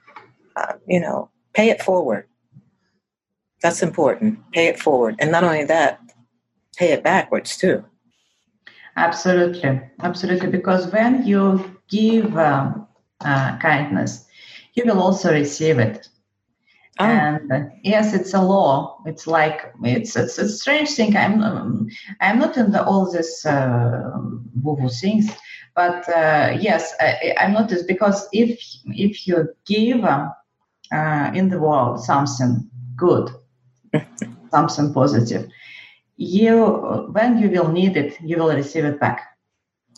Uh, 0.56 0.76
you 0.88 1.02
know, 1.02 1.30
pay 1.52 1.70
it 1.70 1.82
forward. 1.84 2.26
That's 3.62 3.84
important. 3.84 4.40
Pay 4.54 4.68
it 4.68 4.80
forward. 4.80 5.18
And 5.20 5.30
not 5.30 5.44
only 5.44 5.66
that, 5.66 6.00
pay 6.78 6.94
it 6.94 7.04
backwards 7.04 7.58
too. 7.58 7.84
Absolutely, 9.00 9.82
absolutely. 10.02 10.50
Because 10.50 10.92
when 10.92 11.26
you 11.26 11.80
give 11.90 12.38
um, 12.38 12.88
uh, 13.24 13.58
kindness, 13.60 14.26
you 14.74 14.84
will 14.86 15.02
also 15.02 15.32
receive 15.32 15.80
it. 15.80 16.08
Oh, 17.00 17.06
And 17.06 17.52
uh, 17.52 17.62
yes, 17.84 18.14
it's 18.14 18.34
a 18.34 18.42
law. 18.42 19.02
It's 19.06 19.26
like 19.28 19.74
it's 19.84 20.16
it's 20.18 20.38
a 20.38 20.50
strange 20.50 20.90
thing. 20.92 21.16
I'm 21.16 21.42
um, 21.42 21.88
I'm 22.22 22.40
not 22.40 22.58
into 22.58 22.84
all 22.84 23.10
this 23.12 23.46
uh, 23.46 24.12
woo-woo 24.62 24.90
things, 24.90 25.32
but 25.76 26.08
uh, 26.10 26.58
yes, 26.60 26.94
I, 27.00 27.36
I 27.40 27.48
noticed 27.48 27.88
because 27.88 28.28
if 28.34 28.60
if 28.88 29.28
you 29.28 29.50
give 29.66 30.04
um, 30.04 30.34
uh, 30.92 31.32
in 31.34 31.50
the 31.50 31.60
world 31.60 32.02
something 32.04 32.70
good, 32.98 33.30
something 34.52 34.94
positive, 34.94 35.50
you 36.20 37.08
when 37.14 37.40
you 37.40 37.50
will 37.50 37.70
need 37.70 37.96
it, 37.96 38.20
you 38.22 38.38
will 38.38 38.54
receive 38.54 38.84
it 38.84 39.00
back. 39.00 39.38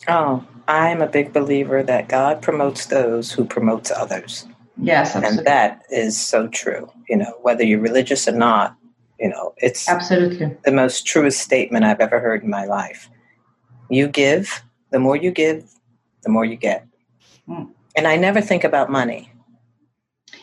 oh, 0.08 0.44
I'm 0.68 1.02
a 1.02 1.08
big 1.08 1.32
believer 1.32 1.82
that 1.82 2.08
God 2.08 2.40
promotes 2.40 2.86
those 2.86 3.32
who 3.32 3.44
promotes 3.44 3.90
others. 3.90 4.46
Yes, 4.76 5.16
absolutely. 5.16 5.38
And 5.38 5.46
that 5.46 5.82
is 5.90 6.18
so 6.18 6.46
true. 6.48 6.90
You 7.08 7.16
know, 7.16 7.34
whether 7.42 7.64
you're 7.64 7.80
religious 7.80 8.28
or 8.28 8.32
not, 8.32 8.76
you 9.18 9.28
know, 9.28 9.52
it's 9.56 9.88
absolutely. 9.88 10.56
the 10.64 10.70
most 10.70 11.06
truest 11.06 11.40
statement 11.40 11.84
I've 11.84 12.00
ever 12.00 12.20
heard 12.20 12.44
in 12.44 12.50
my 12.50 12.64
life. 12.64 13.10
You 13.90 14.06
give, 14.06 14.62
the 14.90 15.00
more 15.00 15.16
you 15.16 15.32
give, 15.32 15.68
the 16.22 16.30
more 16.30 16.44
you 16.44 16.56
get. 16.56 16.86
Mm. 17.48 17.70
And 17.96 18.06
I 18.06 18.16
never 18.16 18.40
think 18.40 18.62
about 18.62 18.90
money 18.90 19.30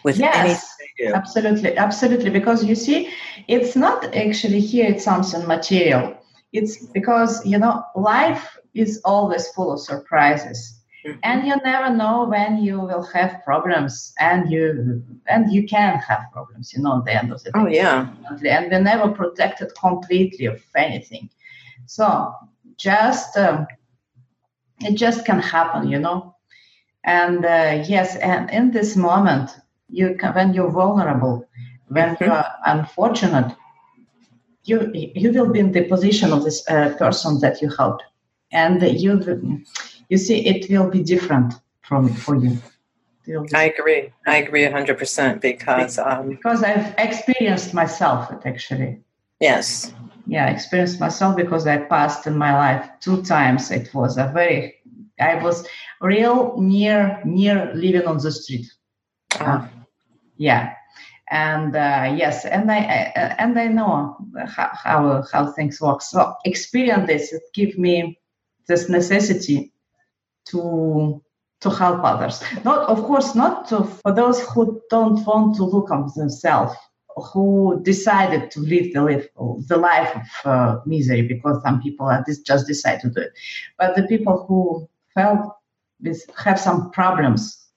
with 0.03 0.17
yes, 0.17 0.75
do. 0.99 1.13
Absolutely, 1.13 1.77
absolutely. 1.77 2.29
Because 2.29 2.63
you 2.63 2.75
see, 2.75 3.09
it's 3.47 3.75
not 3.75 4.15
actually 4.15 4.59
here, 4.59 4.87
it's 4.91 5.03
something 5.03 5.47
material. 5.47 6.15
It's 6.51 6.85
because, 6.87 7.45
you 7.45 7.57
know, 7.57 7.83
life 7.95 8.57
is 8.73 9.01
always 9.05 9.47
full 9.49 9.71
of 9.73 9.79
surprises. 9.79 10.79
Mm-hmm. 11.05 11.19
And 11.23 11.47
you 11.47 11.55
never 11.63 11.95
know 11.95 12.25
when 12.25 12.61
you 12.61 12.79
will 12.79 13.03
have 13.03 13.41
problems, 13.45 14.13
and 14.19 14.51
you 14.51 15.01
and 15.27 15.51
you 15.51 15.65
can 15.65 15.97
have 15.99 16.23
problems, 16.33 16.73
you 16.73 16.83
know, 16.83 16.97
at 16.97 17.05
the 17.05 17.15
end 17.15 17.31
of 17.31 17.41
the 17.41 17.51
day. 17.51 17.59
Oh 17.59 17.67
yeah. 17.67 18.09
And 18.29 18.69
we're 18.69 18.81
never 18.81 19.07
protected 19.09 19.71
completely 19.79 20.47
of 20.47 20.61
anything. 20.75 21.29
So 21.85 22.33
just 22.75 23.37
um, 23.37 23.65
it 24.81 24.95
just 24.95 25.25
can 25.25 25.39
happen, 25.39 25.87
you 25.87 25.99
know. 25.99 26.35
And 27.05 27.45
uh, 27.45 27.85
yes, 27.87 28.17
and 28.17 28.49
in 28.49 28.71
this 28.71 28.97
moment, 28.97 29.51
you 29.89 30.15
can, 30.19 30.33
when 30.33 30.53
you're 30.53 30.71
vulnerable, 30.71 31.47
when 31.87 32.15
mm-hmm. 32.15 32.23
you're 32.23 32.45
unfortunate, 32.65 33.55
you 34.63 34.91
you 34.93 35.31
will 35.31 35.51
be 35.51 35.59
in 35.59 35.71
the 35.71 35.83
position 35.85 36.31
of 36.31 36.43
this 36.43 36.67
uh, 36.69 36.95
person 36.97 37.39
that 37.39 37.61
you 37.61 37.69
helped, 37.77 38.03
and 38.51 38.81
you 38.81 39.63
you 40.09 40.17
see 40.17 40.45
it 40.45 40.69
will 40.69 40.89
be 40.89 41.01
different 41.03 41.53
from 41.81 42.13
for 42.13 42.35
you. 42.35 42.57
I 43.53 43.65
agree. 43.65 44.11
I 44.25 44.37
agree 44.37 44.65
hundred 44.65 44.97
percent 44.97 45.41
because 45.41 45.97
um, 45.97 46.29
because 46.29 46.63
I've 46.63 46.93
experienced 46.97 47.73
myself 47.73 48.31
it 48.31 48.41
actually. 48.45 49.01
Yes. 49.39 49.93
Yeah, 50.25 50.45
I 50.45 50.49
experienced 50.49 50.99
myself 50.99 51.35
because 51.35 51.65
I 51.65 51.77
passed 51.77 52.27
in 52.27 52.37
my 52.37 52.53
life 52.53 52.87
two 52.99 53.23
times. 53.23 53.71
It 53.71 53.93
was 53.93 54.17
a 54.17 54.31
very 54.33 54.75
I 55.19 55.35
was 55.43 55.67
real 56.01 56.55
near 56.59 57.21
near 57.25 57.71
living 57.73 58.07
on 58.07 58.17
the 58.17 58.31
street. 58.31 58.67
Uh, 59.39 59.67
yeah, 60.39 60.73
and 61.29 61.75
uh, 61.75 62.15
yes, 62.17 62.45
and 62.45 62.71
I, 62.71 62.77
I, 62.77 63.35
and 63.37 63.59
I 63.59 63.67
know 63.67 64.17
how, 64.47 64.69
how 64.73 65.23
how 65.31 65.51
things 65.51 65.79
work. 65.79 66.01
So 66.01 66.33
experience 66.45 67.05
this. 67.07 67.33
It 67.33 67.43
give 67.53 67.77
me 67.77 68.19
this 68.67 68.89
necessity 68.89 69.73
to 70.45 71.21
to 71.61 71.69
help 71.69 72.03
others. 72.03 72.41
Not, 72.63 72.87
of 72.87 73.03
course, 73.03 73.35
not 73.35 73.67
to, 73.67 73.83
for 73.83 74.13
those 74.13 74.39
who 74.47 74.81
don't 74.89 75.25
want 75.25 75.57
to 75.57 75.65
look 75.65 75.91
on 75.91 76.09
themselves, 76.15 76.73
who 77.33 77.81
decided 77.83 78.49
to 78.51 78.61
live 78.61 78.93
the 78.93 79.01
life, 79.01 79.27
the 79.67 79.77
life 79.77 80.15
of 80.15 80.45
uh, 80.45 80.79
misery 80.85 81.23
because 81.23 81.61
some 81.63 81.81
people 81.81 82.09
just 82.45 82.65
decide 82.65 83.01
to 83.01 83.09
do 83.09 83.21
it. 83.21 83.33
But 83.77 83.97
the 83.97 84.03
people 84.03 84.45
who 84.47 84.87
felt 85.13 85.53
this, 85.99 86.25
have 86.37 86.57
some 86.57 86.91
problems 86.91 87.68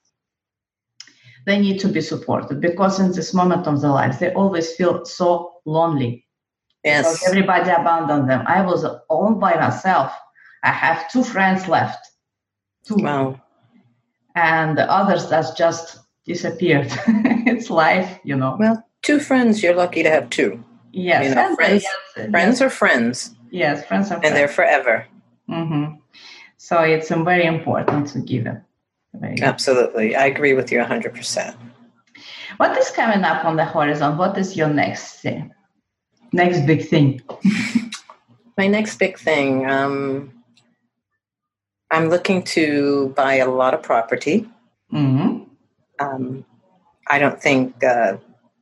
they 1.45 1.59
need 1.59 1.79
to 1.79 1.87
be 1.87 2.01
supported 2.01 2.61
because 2.61 2.99
in 2.99 3.11
this 3.11 3.33
moment 3.33 3.67
of 3.67 3.81
their 3.81 3.91
lives 3.91 4.19
they 4.19 4.33
always 4.33 4.71
feel 4.75 5.05
so 5.05 5.53
lonely. 5.65 6.25
Yes. 6.83 7.05
Because 7.05 7.27
everybody 7.27 7.69
abandoned 7.69 8.29
them. 8.29 8.43
I 8.45 8.61
was 8.61 8.85
all 9.09 9.35
by 9.35 9.55
myself. 9.55 10.11
I 10.63 10.71
have 10.71 11.09
two 11.11 11.23
friends 11.23 11.67
left. 11.67 12.05
Two. 12.85 12.95
Wow. 12.95 13.41
And 14.35 14.77
the 14.77 14.89
others 14.89 15.29
that 15.29 15.55
just 15.57 15.99
disappeared. 16.25 16.91
It's 17.45 17.69
life 17.69 18.19
you 18.23 18.35
know. 18.35 18.55
Well 18.59 18.83
two 19.01 19.19
friends 19.19 19.61
you're 19.61 19.75
lucky 19.75 20.01
to 20.03 20.09
have 20.09 20.29
two. 20.29 20.63
Yes. 20.91 21.25
You 21.25 21.35
know, 21.35 21.55
friends, 21.55 21.83
yes, 21.83 22.29
friends 22.29 22.59
yes. 22.59 22.61
are 22.61 22.69
friends. 22.69 23.35
Yes 23.51 23.85
friends 23.85 24.11
are 24.11 24.19
and 24.23 24.35
they're 24.35 24.47
forever. 24.47 25.05
Mm-hmm. 25.49 25.95
so 26.57 26.79
it's 26.79 27.09
very 27.09 27.45
important 27.45 28.07
to 28.07 28.19
give 28.19 28.47
them 29.13 29.35
Absolutely. 29.41 30.15
I 30.15 30.25
agree 30.25 30.53
with 30.53 30.71
you 30.71 30.79
100%. 30.79 31.55
What 32.57 32.77
is 32.77 32.91
coming 32.91 33.23
up 33.23 33.45
on 33.45 33.55
the 33.55 33.65
horizon? 33.65 34.17
What 34.17 34.37
is 34.37 34.55
your 34.55 34.69
next 34.69 35.19
thing? 35.21 35.53
Next 36.31 36.65
big 36.65 36.87
thing? 36.87 37.21
My 38.57 38.67
next 38.67 38.97
big 38.97 39.17
thing, 39.17 39.69
um, 39.69 40.31
I'm 41.89 42.09
looking 42.09 42.43
to 42.43 43.13
buy 43.15 43.35
a 43.35 43.49
lot 43.49 43.73
of 43.73 43.81
property. 43.81 44.47
Mm-hmm. 44.91 45.43
Um, 45.99 46.45
I 47.07 47.19
don't 47.19 47.41
think 47.41 47.83
uh, 47.83 48.17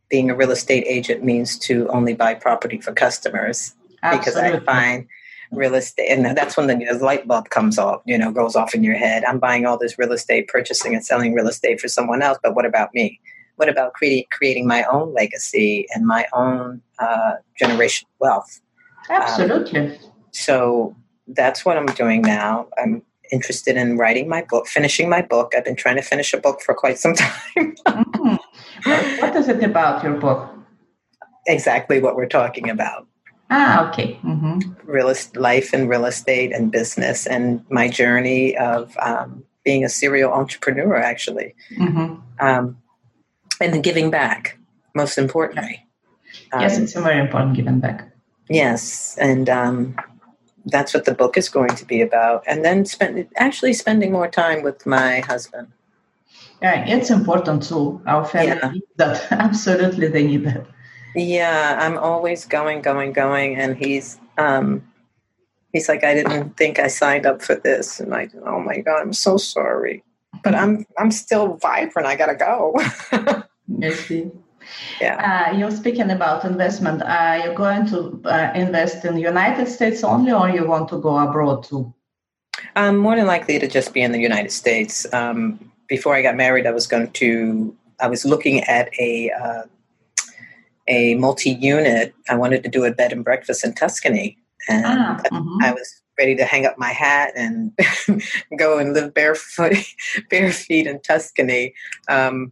being 0.10 0.30
a 0.30 0.36
real 0.36 0.52
estate 0.52 0.86
agent 0.88 1.24
means 1.24 1.58
to 1.60 1.88
only 1.90 2.14
buy 2.14 2.36
property 2.36 2.80
for 2.80 2.94
customers 2.94 3.74
Absolutely. 4.04 4.20
because 4.20 4.36
I 4.38 4.66
find 4.66 5.08
real 5.52 5.76
estate 5.76 6.08
and 6.10 6.26
that's 6.38 6.56
when 6.56 6.68
the, 6.68 7.00
light 7.02 7.28
bulb 7.28 7.50
comes 7.50 7.78
off 7.78 8.02
you 8.06 8.18
know 8.18 8.32
goes 8.32 8.56
off 8.56 8.74
in 8.74 8.84
your 8.84 8.96
head. 8.96 9.24
I'm 9.26 9.40
buying 9.40 9.66
all 9.66 9.78
this 9.78 10.00
real 10.00 10.12
estate 10.14 10.48
purchasing 10.48 10.96
and 10.96 11.06
selling 11.06 11.34
real 11.34 11.48
estate 11.48 11.80
for 11.80 11.88
someone 11.88 12.22
else 12.22 12.38
but 12.42 12.56
what 12.56 12.66
about 12.66 12.94
me? 12.94 13.20
What 13.58 13.70
about 13.70 13.94
creating 13.94 14.26
creating 14.32 14.68
my 14.68 14.84
own 14.92 15.14
legacy 15.14 15.88
and 15.94 16.08
my 16.08 16.26
own 16.34 16.82
uh, 17.00 17.34
generation 17.60 18.08
wealth? 18.20 18.62
Absolutely. 19.10 19.88
um, 19.88 19.98
so 20.32 20.96
that's 21.28 21.66
what 21.66 21.78
i'm 21.78 21.86
doing 21.88 22.22
now. 22.22 22.68
I'm 22.82 23.02
interested 23.32 23.78
in 23.78 23.98
writing 23.98 24.28
my 24.28 24.46
book 24.50 24.68
finishing 24.68 25.10
my 25.10 25.22
book. 25.22 25.54
I've 25.56 25.66
been 25.66 25.76
trying 25.76 25.98
to 25.98 26.02
finish 26.02 26.34
a 26.34 26.38
book 26.38 26.62
for 26.62 26.74
quite 26.74 26.98
some 26.98 27.14
time. 27.16 27.32
Mm-hmm. 27.58 29.22
what 29.22 29.36
is 29.36 29.48
it 29.48 29.64
about 29.64 30.04
your 30.04 30.18
book? 30.18 30.50
Exactly 31.48 32.00
what 32.00 32.16
we're 32.16 32.28
talking 32.28 32.70
about 32.70 33.08
Ah, 33.54 33.90
okay. 33.90 34.18
Mm-hmm. 34.24 34.90
Real 34.90 35.14
life 35.36 35.74
and 35.74 35.90
real 35.90 36.06
estate 36.06 36.54
and 36.54 36.72
business, 36.72 37.28
and 37.28 37.64
my 37.70 37.90
journey 37.90 38.56
of 38.58 38.96
um, 38.98 39.44
being 39.66 39.84
a 39.84 39.90
serial 39.90 40.32
entrepreneur, 40.32 40.96
actually, 40.96 41.54
mm-hmm. 41.76 42.16
um, 42.40 42.78
and 43.60 43.84
giving 43.84 44.10
back. 44.10 44.58
Most 44.96 45.18
importantly, 45.18 45.86
yes, 46.54 46.78
um, 46.78 46.84
it's 46.84 46.94
very 46.94 47.20
important 47.20 47.56
giving 47.56 47.80
back. 47.80 48.10
Yes, 48.50 49.18
and 49.20 49.50
um, 49.50 49.96
that's 50.66 50.94
what 50.94 51.04
the 51.04 51.14
book 51.14 51.38
is 51.38 51.50
going 51.50 51.76
to 51.76 51.86
be 51.86 52.02
about. 52.02 52.44
And 52.48 52.64
then 52.64 52.86
spend 52.86 53.28
actually 53.36 53.74
spending 53.74 54.14
more 54.14 54.30
time 54.30 54.64
with 54.64 54.86
my 54.86 55.20
husband. 55.20 55.68
Yeah, 56.62 56.86
it's 56.88 57.10
important 57.10 57.64
too. 57.64 58.02
Our 58.06 58.24
family 58.24 58.60
yeah. 58.62 58.72
needs 58.72 58.86
that. 58.96 59.28
Absolutely, 59.32 60.08
they 60.08 60.26
need 60.26 60.46
that. 60.46 60.68
Yeah, 61.16 61.78
I'm 61.80 61.98
always 61.98 62.46
going, 62.46 62.82
going, 62.82 63.12
going, 63.14 63.56
and 63.58 63.76
he's 63.76 64.20
um, 64.38 64.82
he's 65.74 65.90
like, 65.90 66.04
I 66.04 66.14
didn't 66.14 66.58
think 66.58 66.80
I 66.80 66.88
signed 66.88 67.26
up 67.26 67.42
for 67.42 67.56
this, 67.56 68.00
and 68.00 68.14
I, 68.14 68.30
oh 68.46 68.60
my 68.60 68.80
god, 68.80 69.02
I'm 69.02 69.14
so 69.14 69.38
sorry, 69.38 70.04
but 70.44 70.56
I'm 70.56 70.86
I'm 70.98 71.12
still 71.12 71.56
vibrant. 71.56 72.08
I 72.08 72.16
gotta 72.16 72.36
go. 72.36 72.76
I 73.84 73.90
see. 73.92 74.32
Yeah. 75.02 75.50
Uh, 75.52 75.58
you're 75.58 75.72
speaking 75.72 76.12
about 76.12 76.46
investment. 76.46 77.02
Are 77.02 77.40
you 77.40 77.54
going 77.54 77.88
to 77.88 78.22
uh, 78.26 78.52
invest 78.56 79.04
in 79.06 79.16
the 79.16 79.22
United 79.22 79.68
States 79.68 80.04
only, 80.04 80.32
or 80.32 80.50
you 80.50 80.66
want 80.66 80.90
to 80.90 80.98
go 81.00 81.18
abroad 81.18 81.64
too? 81.64 81.94
I'm 82.76 82.98
more 82.98 83.16
than 83.16 83.26
likely 83.26 83.60
to 83.60 83.68
just 83.68 83.94
be 83.94 84.02
in 84.02 84.12
the 84.12 84.20
United 84.20 84.52
States. 84.52 85.12
Um, 85.14 85.72
before 85.88 86.16
I 86.16 86.22
got 86.22 86.36
married, 86.36 86.68
I 86.68 86.72
was 86.72 86.88
going 86.88 87.12
to. 87.12 87.76
I 88.00 88.08
was 88.08 88.26
looking 88.26 88.64
at 88.64 88.90
a 89.00 89.32
uh, 89.32 89.64
a 90.88 91.16
multi-unit. 91.16 92.14
I 92.30 92.36
wanted 92.36 92.64
to 92.64 92.70
do 92.70 92.84
a 92.86 92.92
bed 92.92 93.12
and 93.12 93.24
breakfast 93.24 93.64
in 93.64 93.74
Tuscany, 93.74 94.38
and 94.70 94.86
ah, 94.86 95.22
mm-hmm. 95.32 95.64
I 95.64 95.72
was 95.72 96.02
ready 96.18 96.36
to 96.36 96.46
hang 96.46 96.66
up 96.66 96.78
my 96.78 96.90
hat 96.90 97.32
and 97.36 97.72
go 98.58 98.78
and 98.78 98.94
live 98.94 99.14
barefoot, 99.14 99.76
bare 100.30 100.52
feet 100.52 100.88
in 100.88 101.02
Tuscany, 101.02 101.74
um, 102.10 102.52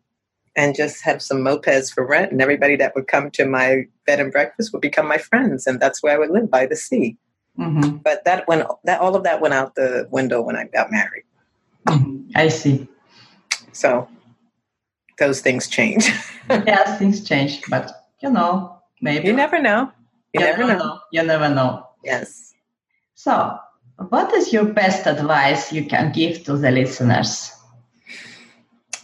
and 0.56 0.76
just 0.76 1.04
have 1.04 1.22
some 1.22 1.40
mopeds 1.40 1.94
for 1.94 2.06
rent. 2.06 2.32
And 2.32 2.42
everybody 2.42 2.76
that 2.78 2.96
would 2.96 3.08
come 3.08 3.30
to 3.32 3.46
my 3.46 3.84
bed 4.06 4.20
and 4.20 4.32
breakfast 4.32 4.74
would 4.74 4.82
become 4.82 5.08
my 5.08 5.18
friends, 5.18 5.68
and 5.68 5.80
that's 5.80 6.02
where 6.02 6.14
I 6.14 6.18
would 6.18 6.32
live 6.32 6.50
by 6.50 6.66
the 6.66 6.76
sea. 6.76 7.18
Mm-hmm. 7.58 7.98
But 7.98 8.24
that 8.26 8.48
went 8.48 8.68
that 8.86 9.02
all 9.02 9.16
of 9.16 9.24
that 9.24 9.42
went 9.42 9.54
out 9.54 9.76
the 9.76 10.08
window 10.12 10.42
when 10.42 10.56
I 10.56 10.66
got 10.66 10.92
married. 10.92 11.24
Mm-hmm. 11.88 12.32
I 12.36 12.48
see. 12.48 12.88
So 13.72 14.08
those 15.20 15.42
things 15.42 15.68
change. 15.68 16.10
yes, 16.50 16.98
things 16.98 17.24
change, 17.24 17.62
but 17.70 17.99
you 18.22 18.30
know, 18.30 18.80
maybe. 19.02 19.28
You 19.28 19.34
never 19.34 19.62
know. 19.62 19.92
You, 20.34 20.42
you 20.42 20.46
never, 20.46 20.58
never 20.60 20.80
know. 20.80 20.86
know. 20.86 21.00
You 21.12 21.24
never 21.24 21.50
know. 21.50 21.88
Yes. 22.04 22.54
So, 23.16 23.58
what 24.10 24.34
is 24.34 24.54
your 24.54 24.66
best 24.66 25.06
advice 25.08 25.74
you 25.74 25.86
can 25.86 26.12
give 26.12 26.44
to 26.46 26.58
the 26.58 26.72
listeners? 26.72 27.52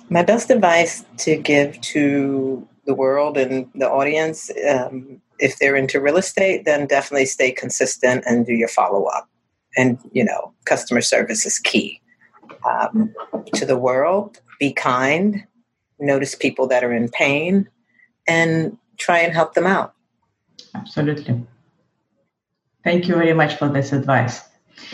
My 0.09 0.23
best 0.23 0.49
advice 0.49 1.03
to 1.17 1.35
give 1.35 1.81
to 1.81 2.67
the 2.85 2.93
world 2.93 3.37
and 3.37 3.67
the 3.73 3.89
audience 3.89 4.51
um, 4.69 5.19
if 5.39 5.57
they're 5.57 5.75
into 5.75 5.99
real 5.99 6.17
estate, 6.17 6.65
then 6.65 6.87
definitely 6.87 7.25
stay 7.25 7.51
consistent 7.51 8.23
and 8.27 8.45
do 8.45 8.53
your 8.53 8.67
follow 8.67 9.05
up. 9.05 9.29
And, 9.77 9.99
you 10.13 10.23
know, 10.23 10.53
customer 10.65 11.01
service 11.01 11.45
is 11.45 11.59
key. 11.59 12.01
Um, 12.69 13.13
to 13.53 13.65
the 13.65 13.77
world, 13.77 14.39
be 14.59 14.71
kind, 14.71 15.45
notice 15.99 16.35
people 16.35 16.67
that 16.67 16.83
are 16.83 16.93
in 16.93 17.09
pain, 17.09 17.69
and 18.27 18.77
try 18.97 19.19
and 19.19 19.33
help 19.33 19.53
them 19.53 19.65
out. 19.65 19.93
Absolutely. 20.73 21.45
Thank 22.83 23.07
you 23.07 23.15
very 23.15 23.33
much 23.33 23.55
for 23.55 23.67
this 23.69 23.91
advice. 23.91 24.41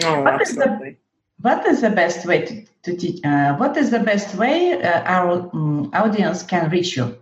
Oh, 0.03 0.21
what. 0.21 0.41
Is 0.41 0.55
the, 0.55 0.95
what 1.41 1.65
is 1.65 1.81
the 1.81 1.89
best 1.89 2.25
way 2.25 2.45
to, 2.45 2.65
to 2.83 2.95
teach? 2.95 3.23
Uh, 3.25 3.55
what 3.57 3.75
is 3.75 3.89
the 3.89 3.99
best 3.99 4.35
way 4.35 4.81
uh, 4.81 5.01
our 5.03 5.49
um, 5.53 5.89
audience 5.93 6.43
can 6.43 6.69
reach 6.69 6.95
you? 6.95 7.17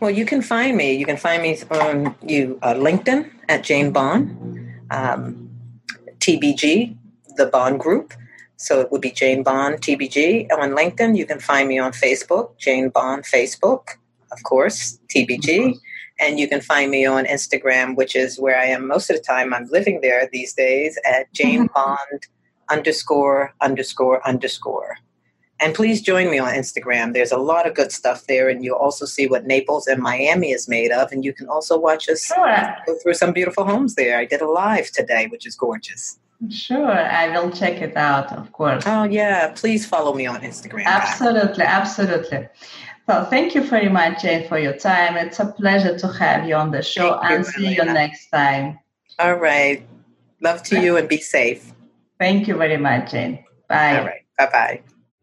Well, 0.00 0.10
you 0.10 0.24
can 0.24 0.42
find 0.42 0.76
me. 0.76 0.94
You 0.94 1.06
can 1.06 1.16
find 1.16 1.42
me 1.42 1.58
on 1.70 2.14
you 2.22 2.58
uh, 2.62 2.74
LinkedIn 2.74 3.30
at 3.48 3.62
Jane 3.62 3.92
Bond, 3.92 4.72
um, 4.90 5.50
TBG, 6.18 6.96
the 7.36 7.46
Bond 7.46 7.80
Group. 7.80 8.14
So 8.56 8.80
it 8.80 8.90
would 8.90 9.00
be 9.00 9.10
Jane 9.10 9.42
Bond 9.42 9.80
TBG 9.80 10.52
on 10.52 10.70
LinkedIn. 10.70 11.16
You 11.16 11.26
can 11.26 11.38
find 11.38 11.68
me 11.68 11.78
on 11.78 11.92
Facebook, 11.92 12.58
Jane 12.58 12.90
Bond 12.90 13.24
Facebook, 13.24 13.96
of 14.32 14.42
course, 14.44 14.98
TBG. 15.14 15.78
And 16.18 16.38
you 16.38 16.48
can 16.48 16.60
find 16.60 16.90
me 16.90 17.06
on 17.06 17.24
Instagram, 17.24 17.96
which 17.96 18.14
is 18.14 18.38
where 18.38 18.58
I 18.58 18.66
am 18.66 18.86
most 18.86 19.08
of 19.08 19.16
the 19.16 19.22
time. 19.22 19.54
I'm 19.54 19.66
living 19.70 20.00
there 20.02 20.28
these 20.32 20.52
days 20.52 20.98
at 21.06 21.26
mm-hmm. 21.26 21.32
Jane 21.32 21.68
Bond 21.74 22.26
underscore 22.70 23.54
underscore 23.60 24.26
underscore. 24.26 24.96
And 25.62 25.74
please 25.74 26.00
join 26.00 26.30
me 26.30 26.38
on 26.38 26.54
Instagram. 26.54 27.12
There's 27.12 27.32
a 27.32 27.36
lot 27.36 27.66
of 27.66 27.74
good 27.74 27.92
stuff 27.92 28.26
there, 28.26 28.48
and 28.48 28.64
you'll 28.64 28.78
also 28.78 29.04
see 29.04 29.26
what 29.26 29.46
Naples 29.46 29.86
and 29.86 30.02
Miami 30.02 30.52
is 30.52 30.66
made 30.68 30.90
of. 30.90 31.12
And 31.12 31.22
you 31.22 31.34
can 31.34 31.48
also 31.48 31.78
watch 31.78 32.08
us 32.08 32.24
sure. 32.24 32.76
go 32.86 32.96
through 33.02 33.14
some 33.14 33.34
beautiful 33.34 33.64
homes 33.64 33.94
there. 33.94 34.18
I 34.18 34.24
did 34.24 34.40
a 34.40 34.48
live 34.48 34.90
today, 34.90 35.26
which 35.26 35.46
is 35.46 35.54
gorgeous. 35.56 36.18
Sure, 36.48 36.90
I 36.90 37.28
will 37.28 37.50
check 37.50 37.82
it 37.82 37.94
out, 37.98 38.32
of 38.32 38.50
course. 38.52 38.84
Oh, 38.86 39.02
yeah. 39.04 39.52
Please 39.54 39.84
follow 39.84 40.14
me 40.14 40.26
on 40.26 40.40
Instagram. 40.40 40.86
Absolutely, 40.86 41.64
absolutely. 41.64 42.48
So, 43.10 43.24
thank 43.24 43.56
you 43.56 43.64
very 43.64 43.88
much, 43.88 44.22
Jane, 44.22 44.46
for 44.46 44.56
your 44.56 44.72
time. 44.72 45.16
It's 45.16 45.40
a 45.40 45.46
pleasure 45.46 45.98
to 45.98 46.06
have 46.06 46.46
you 46.46 46.54
on 46.54 46.70
the 46.70 46.80
show 46.80 47.18
thank 47.20 47.32
and 47.32 47.44
you, 47.44 47.50
see 47.50 47.74
you 47.74 47.84
next 47.84 48.28
time. 48.28 48.78
All 49.18 49.34
right. 49.34 49.84
Love 50.40 50.62
to 50.62 50.80
you 50.80 50.96
and 50.96 51.08
be 51.08 51.16
safe. 51.16 51.72
Thank 52.20 52.46
you 52.46 52.56
very 52.56 52.76
much, 52.76 53.10
Jane. 53.10 53.44
Bye. 53.68 53.98
All 53.98 54.04
right. 54.04 54.20
Bye 54.38 54.48
bye. 54.52 54.80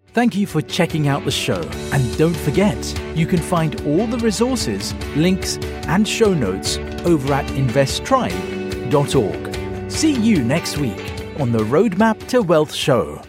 Thank 0.08 0.36
you 0.36 0.46
for 0.46 0.62
checking 0.62 1.08
out 1.08 1.24
the 1.24 1.32
show. 1.32 1.62
And 1.94 2.18
don't 2.18 2.36
forget, 2.36 2.78
you 3.16 3.26
can 3.26 3.40
find 3.40 3.80
all 3.88 4.06
the 4.06 4.18
resources, 4.18 4.94
links, 5.16 5.56
and 5.88 6.06
show 6.06 6.34
notes 6.34 6.78
over 7.06 7.34
at 7.34 7.46
investtribe.org. 7.52 9.90
See 9.90 10.12
you 10.12 10.44
next 10.44 10.78
week 10.78 11.14
on 11.40 11.54
the 11.54 11.60
Roadmap 11.60 12.28
to 12.28 12.42
Wealth 12.42 12.74
show. 12.74 13.22